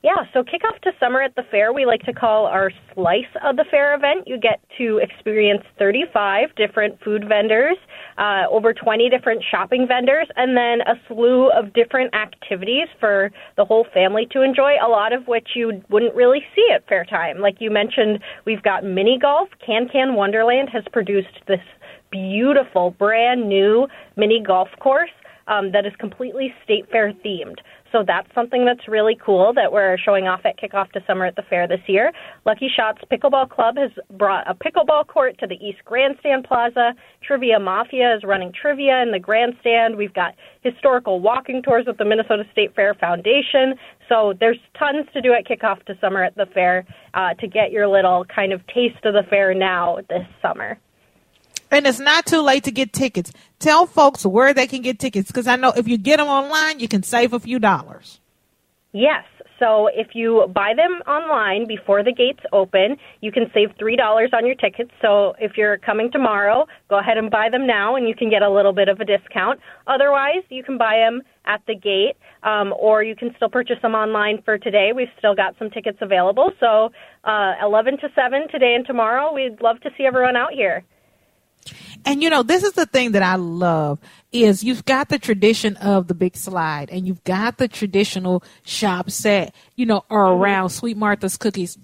Yeah, 0.08 0.24
so 0.32 0.42
kickoff 0.42 0.80
to 0.84 0.92
summer 1.02 1.22
at 1.22 1.36
the 1.36 1.44
fair, 1.52 1.74
we 1.74 1.86
like 1.86 2.02
to 2.04 2.14
call 2.14 2.46
our 2.46 2.72
slice 2.94 3.28
of 3.44 3.58
the 3.58 3.66
fair 3.70 3.94
event. 3.94 4.26
You 4.26 4.40
get 4.40 4.62
to 4.78 5.00
experience 5.00 5.64
35 5.78 6.56
different 6.56 6.98
food 7.04 7.26
vendors, 7.28 7.76
uh, 8.18 8.44
over 8.50 8.74
20 8.74 9.10
different 9.10 9.44
shopping 9.52 9.86
vendors, 9.86 10.30
and 10.38 10.56
then 10.56 10.80
a 10.88 10.96
slew 11.10 11.50
of 11.52 11.74
different 11.74 12.16
activities 12.16 12.88
for 13.02 13.32
the 13.58 13.66
whole 13.66 13.86
family 13.94 14.26
to 14.32 14.44
enjoy, 14.44 14.76
a 14.82 14.88
lot 14.88 15.12
of 15.12 15.28
which 15.28 15.50
you 15.58 15.84
wouldn't 15.90 16.16
really 16.16 16.40
see 16.56 16.70
at 16.74 16.88
fair 16.88 17.04
time. 17.04 17.40
Like 17.40 17.58
you 17.60 17.70
mentioned, 17.70 18.20
we've 18.46 18.64
got 18.64 18.86
mini 18.86 19.20
golf. 19.22 19.50
Can 19.66 19.90
Can 19.90 20.16
Wonderland 20.16 20.70
has 20.72 20.86
produced 20.94 21.44
this 21.50 21.60
beautiful, 22.12 22.92
brand 22.92 23.50
new 23.50 23.90
mini 24.16 24.42
golf 24.42 24.70
course 24.80 25.12
um, 25.48 25.72
that 25.72 25.86
is 25.86 25.94
completely 26.00 26.54
state 26.64 26.90
fair 26.92 27.14
themed. 27.26 27.58
So 27.92 28.04
that's 28.06 28.28
something 28.36 28.66
that's 28.66 28.88
really 28.88 29.18
cool 29.24 29.54
that 29.54 29.72
we're 29.72 29.98
showing 29.98 30.28
off 30.28 30.42
at 30.46 30.60
Kickoff 30.60 30.92
to 30.92 31.02
Summer 31.08 31.26
at 31.26 31.36
the 31.36 31.44
fair 31.44 31.68
this 31.68 31.82
year. 31.88 32.12
Lucky 32.46 32.70
Shots 32.74 33.02
Pickleball 33.12 33.50
Club 33.50 33.78
has 33.78 33.92
brought 34.18 34.50
a 34.50 34.54
pickleball 34.54 35.08
court 35.08 35.38
to 35.40 35.48
the 35.48 35.56
East 35.56 35.80
Grandstand 35.86 36.44
Plaza. 36.44 36.94
Trivia 37.26 37.60
Mafia 37.60 38.16
is 38.16 38.24
running 38.24 38.52
trivia 38.60 39.02
in 39.02 39.12
the 39.12 39.20
grandstand. 39.20 39.96
We've 39.96 40.14
got 40.14 40.36
historical 40.62 41.20
walking 41.20 41.62
tours 41.62 41.86
with 41.88 41.98
the 41.98 42.06
Minnesota 42.06 42.44
State 42.52 42.76
Fair 42.76 42.94
Foundation. 42.94 43.76
So 44.10 44.34
there's 44.40 44.60
tons 44.78 45.06
to 45.14 45.22
do 45.22 45.34
at 45.34 45.46
Kickoff 45.46 45.84
to 45.86 45.98
Summer 46.02 46.24
at 46.24 46.36
the 46.36 46.46
fair 46.54 46.86
uh, 47.14 47.34
to 47.36 47.48
get 47.48 47.72
your 47.72 47.88
little 47.88 48.26
kind 48.26 48.54
of 48.54 48.66
taste 48.68 49.04
of 49.06 49.14
the 49.14 49.24
fair 49.30 49.54
now 49.54 49.98
this 50.10 50.26
summer. 50.42 50.78
And 51.72 51.86
it's 51.86 52.00
not 52.00 52.26
too 52.26 52.42
late 52.42 52.64
to 52.64 52.72
get 52.72 52.94
tickets. 52.94 53.32
Tell 53.60 53.86
folks 53.86 54.26
where 54.26 54.54
they 54.54 54.68
can 54.68 54.82
get 54.82 55.00
tickets 55.00 55.28
because 55.28 55.48
I 55.48 55.56
know 55.56 55.74
if 55.76 55.88
you 55.88 55.98
get 55.98 56.18
them 56.18 56.28
online, 56.28 56.80
you 56.80 56.88
can 56.88 57.04
save 57.04 57.34
a 57.34 57.40
few 57.40 57.60
dollars. 57.60 58.20
Yes. 58.94 59.26
So 59.60 59.90
if 59.94 60.10
you 60.14 60.48
buy 60.54 60.74
them 60.76 61.02
online 61.08 61.68
before 61.68 62.04
the 62.04 62.14
gates 62.14 62.42
open, 62.54 62.98
you 63.22 63.32
can 63.32 63.50
save 63.54 63.70
$3 63.82 63.98
on 64.34 64.46
your 64.46 64.56
tickets. 64.56 64.92
So 65.02 65.34
if 65.40 65.58
you're 65.58 65.78
coming 65.78 66.12
tomorrow, 66.12 66.68
go 66.90 67.00
ahead 67.00 67.18
and 67.18 67.32
buy 67.32 67.50
them 67.50 67.66
now 67.66 67.96
and 67.96 68.08
you 68.08 68.16
can 68.16 68.30
get 68.30 68.44
a 68.44 68.50
little 68.50 68.74
bit 68.74 68.88
of 68.88 69.00
a 69.00 69.06
discount. 69.06 69.60
Otherwise, 69.88 70.44
you 70.50 70.64
can 70.64 70.78
buy 70.78 70.98
them 70.98 71.22
at 71.46 71.62
the 71.66 71.76
gate 71.76 72.18
um, 72.44 72.74
or 72.78 73.04
you 73.04 73.16
can 73.16 73.34
still 73.36 73.50
purchase 73.50 73.78
them 73.82 73.96
online 73.96 74.42
for 74.44 74.58
today. 74.58 74.92
We've 74.96 75.08
still 75.18 75.34
got 75.34 75.56
some 75.58 75.72
tickets 75.72 75.98
available. 76.02 76.52
So 76.60 76.92
uh, 77.24 77.54
11 77.64 77.98
to 78.00 78.10
7 78.14 78.48
today 78.52 78.76
and 78.76 78.86
tomorrow. 78.86 79.34
We'd 79.34 79.60
love 79.62 79.80
to 79.82 79.90
see 79.98 80.06
everyone 80.06 80.36
out 80.36 80.54
here. 80.54 80.84
And 82.08 82.24
you 82.24 82.30
know, 82.30 82.42
this 82.42 82.64
is 82.64 82.72
the 82.72 82.86
thing 82.86 83.12
that 83.12 83.22
I 83.22 83.36
love 83.36 84.00
is 84.32 84.64
you've 84.64 84.86
got 84.86 85.10
the 85.10 85.20
tradition 85.20 85.76
of 85.76 86.08
the 86.08 86.14
big 86.14 86.38
slide 86.38 86.90
and 86.90 87.06
you've 87.06 87.24
got 87.26 87.58
the 87.58 87.68
traditional 87.68 88.44
shop 88.64 89.12
set, 89.12 89.54
you 89.76 89.86
know, 89.86 90.02
mm-hmm. 90.10 90.16
around 90.16 90.70
Sweet 90.70 90.96
Martha's 90.96 91.36
cookies 91.36 91.78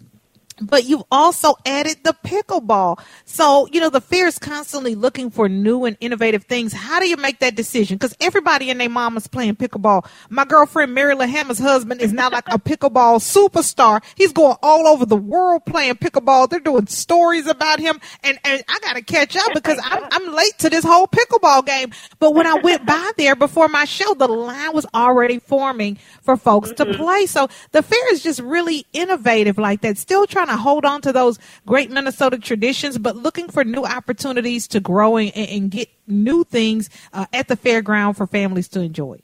but 0.62 0.86
you've 0.86 1.04
also 1.12 1.56
added 1.66 1.98
the 2.04 2.16
pickleball. 2.26 3.00
So, 3.26 3.68
you 3.72 3.80
know, 3.80 3.90
the 3.90 4.02
fair 4.02 4.28
is 4.28 4.40
constantly 4.40 4.96
looking 4.96 5.30
for 5.30 5.50
new 5.50 5.86
and 5.86 5.98
innovative 6.00 6.46
things. 6.46 6.74
How 6.74 7.00
do 7.00 7.08
you 7.08 7.18
make 7.18 7.40
that 7.40 7.56
decision? 7.56 7.98
Because 7.98 8.16
everybody 8.20 8.70
and 8.70 8.80
their 8.80 8.90
mama's 8.90 9.28
playing 9.28 9.56
pickleball. 9.56 10.06
My 10.30 10.46
girlfriend, 10.46 10.94
Mary 10.94 11.14
Hammer's 11.28 11.60
husband, 11.60 12.02
is 12.02 12.14
now 12.14 12.30
like 12.30 12.48
a 12.48 12.60
pickleball 12.60 13.20
superstar. 13.20 14.04
He's 14.16 14.34
going 14.34 14.58
all 14.62 14.88
over 14.88 15.06
the 15.06 15.18
world 15.18 15.66
playing 15.66 15.96
pickleball. 15.96 16.50
They're 16.50 16.60
doing 16.60 16.88
stories 16.88 17.48
about 17.48 17.80
him. 17.80 18.00
And, 18.24 18.40
and 18.44 18.64
I 18.68 18.80
got 18.80 18.96
to 18.96 19.02
catch 19.02 19.36
up 19.36 19.54
because 19.54 19.80
I'm, 19.84 20.04
I'm 20.12 20.34
late 20.34 20.58
to 20.60 20.70
this 20.70 20.84
whole 20.84 21.08
pickleball 21.08 21.66
game. 21.66 21.92
But 22.20 22.34
when 22.34 22.48
I 22.48 22.56
went 22.56 22.86
by 22.86 23.12
there 23.18 23.36
before 23.36 23.68
my 23.68 23.86
show, 23.86 24.14
the 24.14 24.28
line 24.28 24.74
was 24.74 24.86
already 24.94 25.40
forming 25.40 25.98
for 26.22 26.38
folks 26.38 26.72
mm-hmm. 26.72 26.92
to 26.92 26.98
play. 26.98 27.26
So 27.26 27.48
the 27.72 27.84
fair 27.84 28.14
is 28.14 28.24
just 28.24 28.40
really 28.40 28.86
innovative 28.94 29.58
like 29.58 29.82
that. 29.82 29.98
Still 29.98 30.26
trying 30.28 30.43
to 30.50 30.58
hold 30.58 30.86
on 30.86 31.02
to 31.02 31.12
those 31.12 31.40
great 31.66 31.92
Minnesota 31.92 32.38
traditions, 32.38 32.98
but 32.98 33.16
looking 33.16 33.50
for 33.50 33.64
new 33.64 33.84
opportunities 33.84 34.68
to 34.70 34.80
grow 34.80 35.18
and, 35.18 35.36
and 35.36 35.72
get 35.72 35.90
new 36.08 36.44
things 36.44 36.90
uh, 37.14 37.26
at 37.34 37.48
the 37.48 37.58
fairground 37.58 38.16
for 38.16 38.28
families 38.28 38.68
to 38.70 38.82
enjoy. 38.82 39.20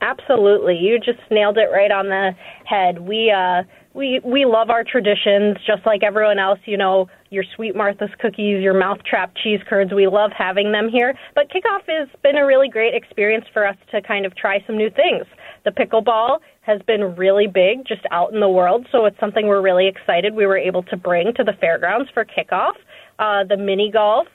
Absolutely, 0.00 0.76
you 0.76 0.98
just 0.98 1.18
nailed 1.30 1.58
it 1.58 1.70
right 1.72 1.90
on 1.90 2.06
the 2.06 2.30
head. 2.64 3.00
We 3.00 3.32
uh, 3.32 3.64
we 3.94 4.20
we 4.24 4.44
love 4.44 4.70
our 4.70 4.84
traditions, 4.84 5.56
just 5.66 5.84
like 5.84 6.04
everyone 6.04 6.38
else. 6.38 6.60
You 6.66 6.76
know, 6.76 7.08
your 7.30 7.42
Sweet 7.56 7.74
Martha's 7.74 8.10
cookies, 8.20 8.62
your 8.62 8.78
mouth 8.78 8.98
trap 9.02 9.32
cheese 9.42 9.60
curds. 9.68 9.92
We 9.92 10.06
love 10.06 10.30
having 10.36 10.70
them 10.70 10.88
here. 10.88 11.18
But 11.34 11.50
kickoff 11.50 11.82
has 11.88 12.08
been 12.22 12.36
a 12.36 12.46
really 12.46 12.68
great 12.68 12.94
experience 12.94 13.46
for 13.52 13.66
us 13.66 13.76
to 13.90 14.00
kind 14.00 14.24
of 14.24 14.36
try 14.36 14.62
some 14.68 14.76
new 14.76 14.88
things. 14.88 15.26
The 15.68 15.84
pickleball 15.84 16.38
has 16.62 16.80
been 16.86 17.14
really 17.16 17.46
big 17.46 17.86
just 17.86 18.00
out 18.10 18.32
in 18.32 18.40
the 18.40 18.48
world, 18.48 18.86
so 18.90 19.04
it's 19.04 19.20
something 19.20 19.48
we're 19.48 19.60
really 19.60 19.86
excited 19.86 20.34
we 20.34 20.46
were 20.46 20.56
able 20.56 20.82
to 20.84 20.96
bring 20.96 21.34
to 21.34 21.44
the 21.44 21.52
fairgrounds 21.60 22.08
for 22.14 22.24
kickoff. 22.24 22.72
Uh, 23.18 23.44
the 23.44 23.58
mini 23.58 23.90
golf, 23.92 24.28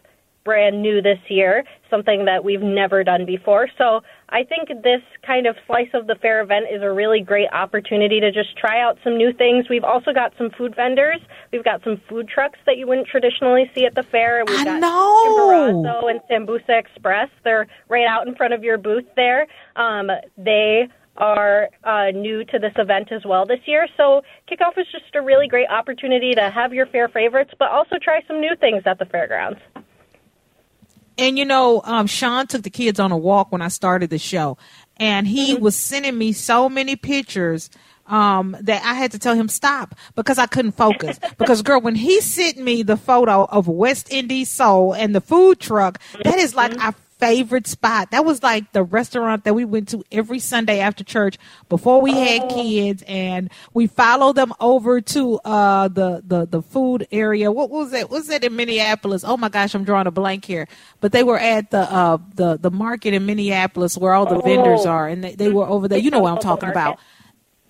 brand 0.46 0.80
new 0.80 1.02
this 1.02 1.18
year, 1.30 1.64
something 1.90 2.26
that 2.26 2.44
we've 2.44 2.62
never 2.62 3.04
done 3.04 3.26
before. 3.26 3.68
So 3.80 4.02
I 4.30 4.44
think 4.44 4.68
this 4.84 5.02
kind 5.26 5.48
of 5.48 5.56
slice 5.66 5.90
of 5.96 6.06
the 6.06 6.16
fair 6.22 6.42
event 6.42 6.66
is 6.72 6.84
a 6.84 6.92
really 6.92 7.22
great 7.22 7.50
opportunity 7.52 8.20
to 8.20 8.32
just 8.32 8.56
try 8.58 8.80
out 8.80 9.00
some 9.04 9.18
new 9.18 9.34
things. 9.34 9.66
We've 9.68 9.84
also 9.84 10.14
got 10.14 10.34
some 10.38 10.52
food 10.52 10.76
vendors. 10.76 11.20
We've 11.52 11.64
got 11.64 11.84
some 11.84 12.00
food 12.08 12.28
trucks 12.28 12.60
that 12.68 12.78
you 12.78 12.86
wouldn't 12.86 13.08
traditionally 13.08 13.72
see 13.74 13.86
at 13.86 13.96
the 13.96 14.04
fair. 14.04 14.44
We've 14.48 14.60
I 14.60 14.66
got. 14.66 14.84
Chimborazo 14.84 16.12
and 16.12 16.20
Sambusa 16.30 16.78
Express. 16.78 17.30
They're 17.44 17.66
right 17.90 18.06
out 18.06 18.28
in 18.28 18.36
front 18.36 18.54
of 18.54 18.64
your 18.64 18.78
booth 18.78 19.06
there. 19.16 19.48
Um, 19.76 20.12
they 20.38 20.90
are 21.18 21.70
uh, 21.84 22.12
new 22.12 22.44
to 22.46 22.60
this 22.60 22.74
event 22.78 23.12
as 23.12 23.24
well 23.26 23.46
this 23.46 23.60
year. 23.66 23.88
So 23.98 24.22
kickoff 24.50 24.78
is 24.78 24.88
just 24.92 25.14
a 25.16 25.22
really 25.22 25.48
great 25.48 25.70
opportunity 25.70 26.34
to 26.34 26.50
have 26.50 26.74
your 26.74 26.88
fair 26.88 27.08
favorites, 27.08 27.52
but 27.60 27.70
also 27.70 27.98
try 28.02 28.22
some 28.28 28.40
new 28.40 28.56
things 28.60 28.84
at 28.86 29.00
the 29.00 29.06
fairgrounds. 29.06 29.60
And 31.18 31.38
you 31.38 31.46
know, 31.46 31.82
um, 31.86 32.08
Sean 32.08 32.48
took 32.48 32.64
the 32.64 32.72
kids 32.72 33.00
on 33.00 33.12
a 33.12 33.18
walk 33.18 33.52
when 33.52 33.62
I 33.62 33.68
started 33.68 34.10
the 34.10 34.18
show, 34.18 34.58
and 34.98 35.28
he 35.28 35.54
mm-hmm. 35.54 35.64
was 35.64 35.76
sending 35.76 36.18
me 36.18 36.34
so 36.34 36.68
many 36.70 36.96
pictures 36.96 37.70
um, 38.08 38.58
that 38.62 38.84
I 38.84 38.96
had 38.96 39.12
to 39.12 39.20
tell 39.20 39.36
him 39.36 39.48
stop 39.48 39.96
because 40.16 40.40
I 40.40 40.48
couldn't 40.48 40.74
focus. 40.74 41.20
because 41.38 41.62
girl, 41.62 41.82
when 41.82 41.96
he 41.96 42.20
sent 42.22 42.58
me 42.58 42.84
the 42.84 42.98
photo 42.98 43.46
of 43.46 43.68
West 43.68 44.12
Indies 44.12 44.50
Soul 44.50 44.94
and 44.94 45.14
the 45.14 45.22
food 45.22 45.60
truck, 45.60 46.00
that 46.24 46.40
is 46.40 46.56
like 46.56 46.72
mm-hmm. 46.72 46.82
I 46.82 46.94
favorite 47.24 47.68
spot. 47.68 48.12
That 48.12 48.26
was 48.26 48.44
like 48.44 48.72
the 48.74 48.84
restaurant 48.84 49.46
that 49.46 49.54
we 49.54 49.66
went 49.66 49.90
to 49.90 50.04
every 50.12 50.40
Sunday 50.40 50.80
after 50.80 51.04
church 51.04 51.38
before 51.70 52.02
we 52.02 52.12
had 52.12 52.44
oh. 52.44 52.56
kids, 52.56 53.04
and 53.08 53.50
we 53.74 53.88
followed 53.88 54.36
them 54.36 54.54
over 54.60 55.02
to 55.02 55.40
uh, 55.46 55.88
the 55.88 56.24
the 56.26 56.46
the 56.46 56.62
food 56.62 57.08
area. 57.12 57.52
What 57.52 57.70
was 57.70 57.94
it? 57.94 58.10
Was 58.10 58.30
it 58.30 58.44
in 58.44 58.56
Minneapolis? 58.56 59.24
Oh 59.24 59.38
my 59.38 59.50
gosh, 59.50 59.74
I'm 59.74 59.84
drawing 59.84 60.08
a 60.08 60.12
blank 60.12 60.46
here. 60.46 60.68
But 61.00 61.12
they 61.12 61.24
were 61.24 61.40
at 61.40 61.72
the 61.72 61.82
uh, 61.92 62.18
the 62.36 62.58
the 62.58 62.72
market 62.72 63.14
in 63.14 63.26
Minneapolis 63.26 63.98
where 63.98 64.14
all 64.14 64.26
the 64.26 64.36
oh. 64.36 64.42
vendors 64.42 64.86
are, 64.86 65.08
and 65.08 65.24
they, 65.24 65.36
they 65.36 65.50
were 65.50 65.66
over 65.66 65.88
there. 65.88 66.00
You 66.00 66.12
know 66.12 66.20
what 66.20 66.34
I'm 66.34 66.40
talking 66.40 66.70
about. 66.70 67.00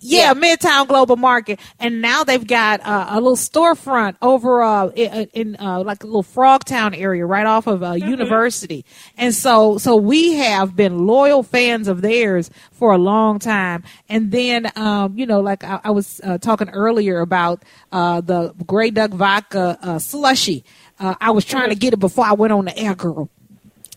Yeah, 0.04 0.34
yeah, 0.34 0.56
Midtown 0.56 0.88
Global 0.88 1.16
Market, 1.16 1.60
and 1.80 2.02
now 2.02 2.26
they've 2.26 2.46
got 2.46 2.82
uh, 2.82 3.08
a 3.10 3.16
little 3.16 3.38
storefront 3.38 4.18
over 4.22 4.62
uh, 4.62 4.88
in, 4.90 5.30
in 5.34 5.56
uh, 5.60 5.82
like 5.84 6.04
a 6.04 6.06
little 6.06 6.24
Frogtown 6.24 6.98
area, 6.98 7.26
right 7.26 7.46
off 7.46 7.68
of 7.68 7.84
uh, 7.84 7.94
mm-hmm. 7.94 8.10
University. 8.10 8.86
And 9.18 9.34
so, 9.34 9.78
so 9.78 9.96
we 9.96 10.34
have 10.34 10.76
been 10.76 11.08
loyal 11.08 11.42
fans 11.42 11.88
of 11.88 12.02
theirs 12.02 12.50
for 12.72 12.92
a 12.92 12.98
long 12.98 13.40
time. 13.40 13.84
And 14.10 14.32
then, 14.32 14.72
um, 14.76 15.18
you 15.18 15.26
know, 15.26 15.40
like 15.40 15.64
I, 15.64 15.80
I 15.86 15.92
was 15.92 16.20
uh, 16.24 16.38
talking 16.38 16.70
earlier 16.70 17.22
about 17.22 17.64
uh, 17.92 18.20
the 18.20 18.54
Grey 18.66 18.92
Duck 18.92 19.12
Vodka 19.12 19.78
uh, 19.82 20.00
slushy. 20.00 20.66
Uh, 21.00 21.16
I 21.22 21.32
was 21.32 21.46
trying 21.46 21.70
to 21.70 21.76
get 21.76 21.94
it 21.94 22.00
before 22.00 22.26
I 22.26 22.34
went 22.34 22.54
on 22.54 22.66
the 22.66 22.78
air, 22.78 22.94
girl 22.94 23.30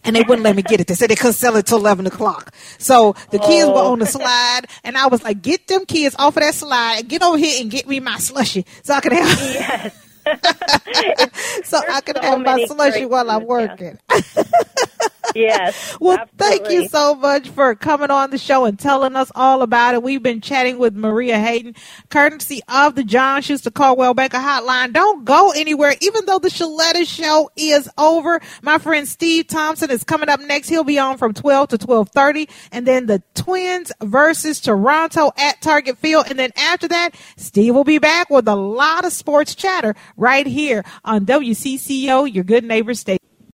and 0.06 0.16
they 0.16 0.22
wouldn't 0.22 0.44
let 0.44 0.56
me 0.56 0.62
get 0.62 0.80
it. 0.80 0.86
They 0.86 0.94
said 0.94 1.10
they 1.10 1.16
couldn't 1.16 1.34
sell 1.34 1.56
it 1.56 1.66
till 1.66 1.78
eleven 1.78 2.06
o'clock. 2.06 2.54
So 2.78 3.14
the 3.30 3.38
kids 3.38 3.68
oh. 3.68 3.72
were 3.72 3.90
on 3.92 3.98
the 3.98 4.06
slide, 4.06 4.62
and 4.84 4.96
I 4.96 5.08
was 5.08 5.22
like, 5.22 5.42
"Get 5.42 5.66
them 5.66 5.84
kids 5.84 6.16
off 6.18 6.36
of 6.36 6.42
that 6.42 6.54
slide 6.54 7.00
and 7.00 7.08
get 7.08 7.22
over 7.22 7.36
here 7.36 7.60
and 7.60 7.70
get 7.70 7.86
me 7.86 8.00
my 8.00 8.18
slushy, 8.18 8.64
so 8.82 8.94
I 8.94 9.00
can 9.00 9.12
have." 9.12 9.38
Yes. 9.40 10.02
so 11.64 11.80
I 11.88 12.00
can 12.00 12.16
so 12.16 12.22
have 12.22 12.40
my 12.40 12.64
slushy 12.64 13.06
while 13.06 13.30
I'm 13.30 13.46
working. 13.46 13.98
yes. 15.36 15.96
well, 16.00 16.18
absolutely. 16.18 16.58
thank 16.58 16.70
you 16.70 16.88
so 16.88 17.14
much 17.14 17.48
for 17.50 17.74
coming 17.74 18.10
on 18.10 18.30
the 18.30 18.38
show 18.38 18.64
and 18.64 18.78
telling 18.78 19.16
us 19.16 19.30
all 19.34 19.62
about 19.62 19.94
it. 19.94 20.02
We've 20.02 20.22
been 20.22 20.40
chatting 20.40 20.78
with 20.78 20.94
Maria 20.94 21.38
Hayden, 21.38 21.74
courtesy 22.10 22.60
of 22.68 22.94
the 22.94 23.04
John 23.04 23.42
Schuster 23.42 23.70
Coldwell 23.70 24.14
Banker 24.14 24.38
Hotline. 24.38 24.92
Don't 24.92 25.24
go 25.24 25.52
anywhere, 25.52 25.94
even 26.00 26.26
though 26.26 26.38
the 26.38 26.48
Sheletta 26.48 27.06
show 27.06 27.50
is 27.56 27.88
over. 27.98 28.40
My 28.62 28.78
friend 28.78 29.08
Steve 29.08 29.46
Thompson 29.46 29.90
is 29.90 30.04
coming 30.04 30.28
up 30.28 30.40
next. 30.40 30.68
He'll 30.68 30.84
be 30.84 30.98
on 30.98 31.18
from 31.18 31.34
12 31.34 31.68
to 31.70 31.76
1230. 31.76 32.48
And 32.72 32.86
then 32.86 33.06
the 33.06 33.22
Twins 33.34 33.92
versus 34.02 34.60
Toronto 34.60 35.32
at 35.36 35.60
Target 35.60 35.98
Field. 35.98 36.26
And 36.28 36.38
then 36.38 36.50
after 36.56 36.88
that, 36.88 37.10
Steve 37.36 37.74
will 37.74 37.84
be 37.84 37.98
back 37.98 38.30
with 38.30 38.48
a 38.48 38.56
lot 38.56 39.04
of 39.04 39.12
sports 39.12 39.54
chatter 39.54 39.94
right 40.16 40.46
here 40.46 40.84
on 41.04 41.26
WCCO, 41.26 42.32
your 42.32 42.44
good 42.44 42.64
neighbor 42.64 42.94
station. 42.94 43.15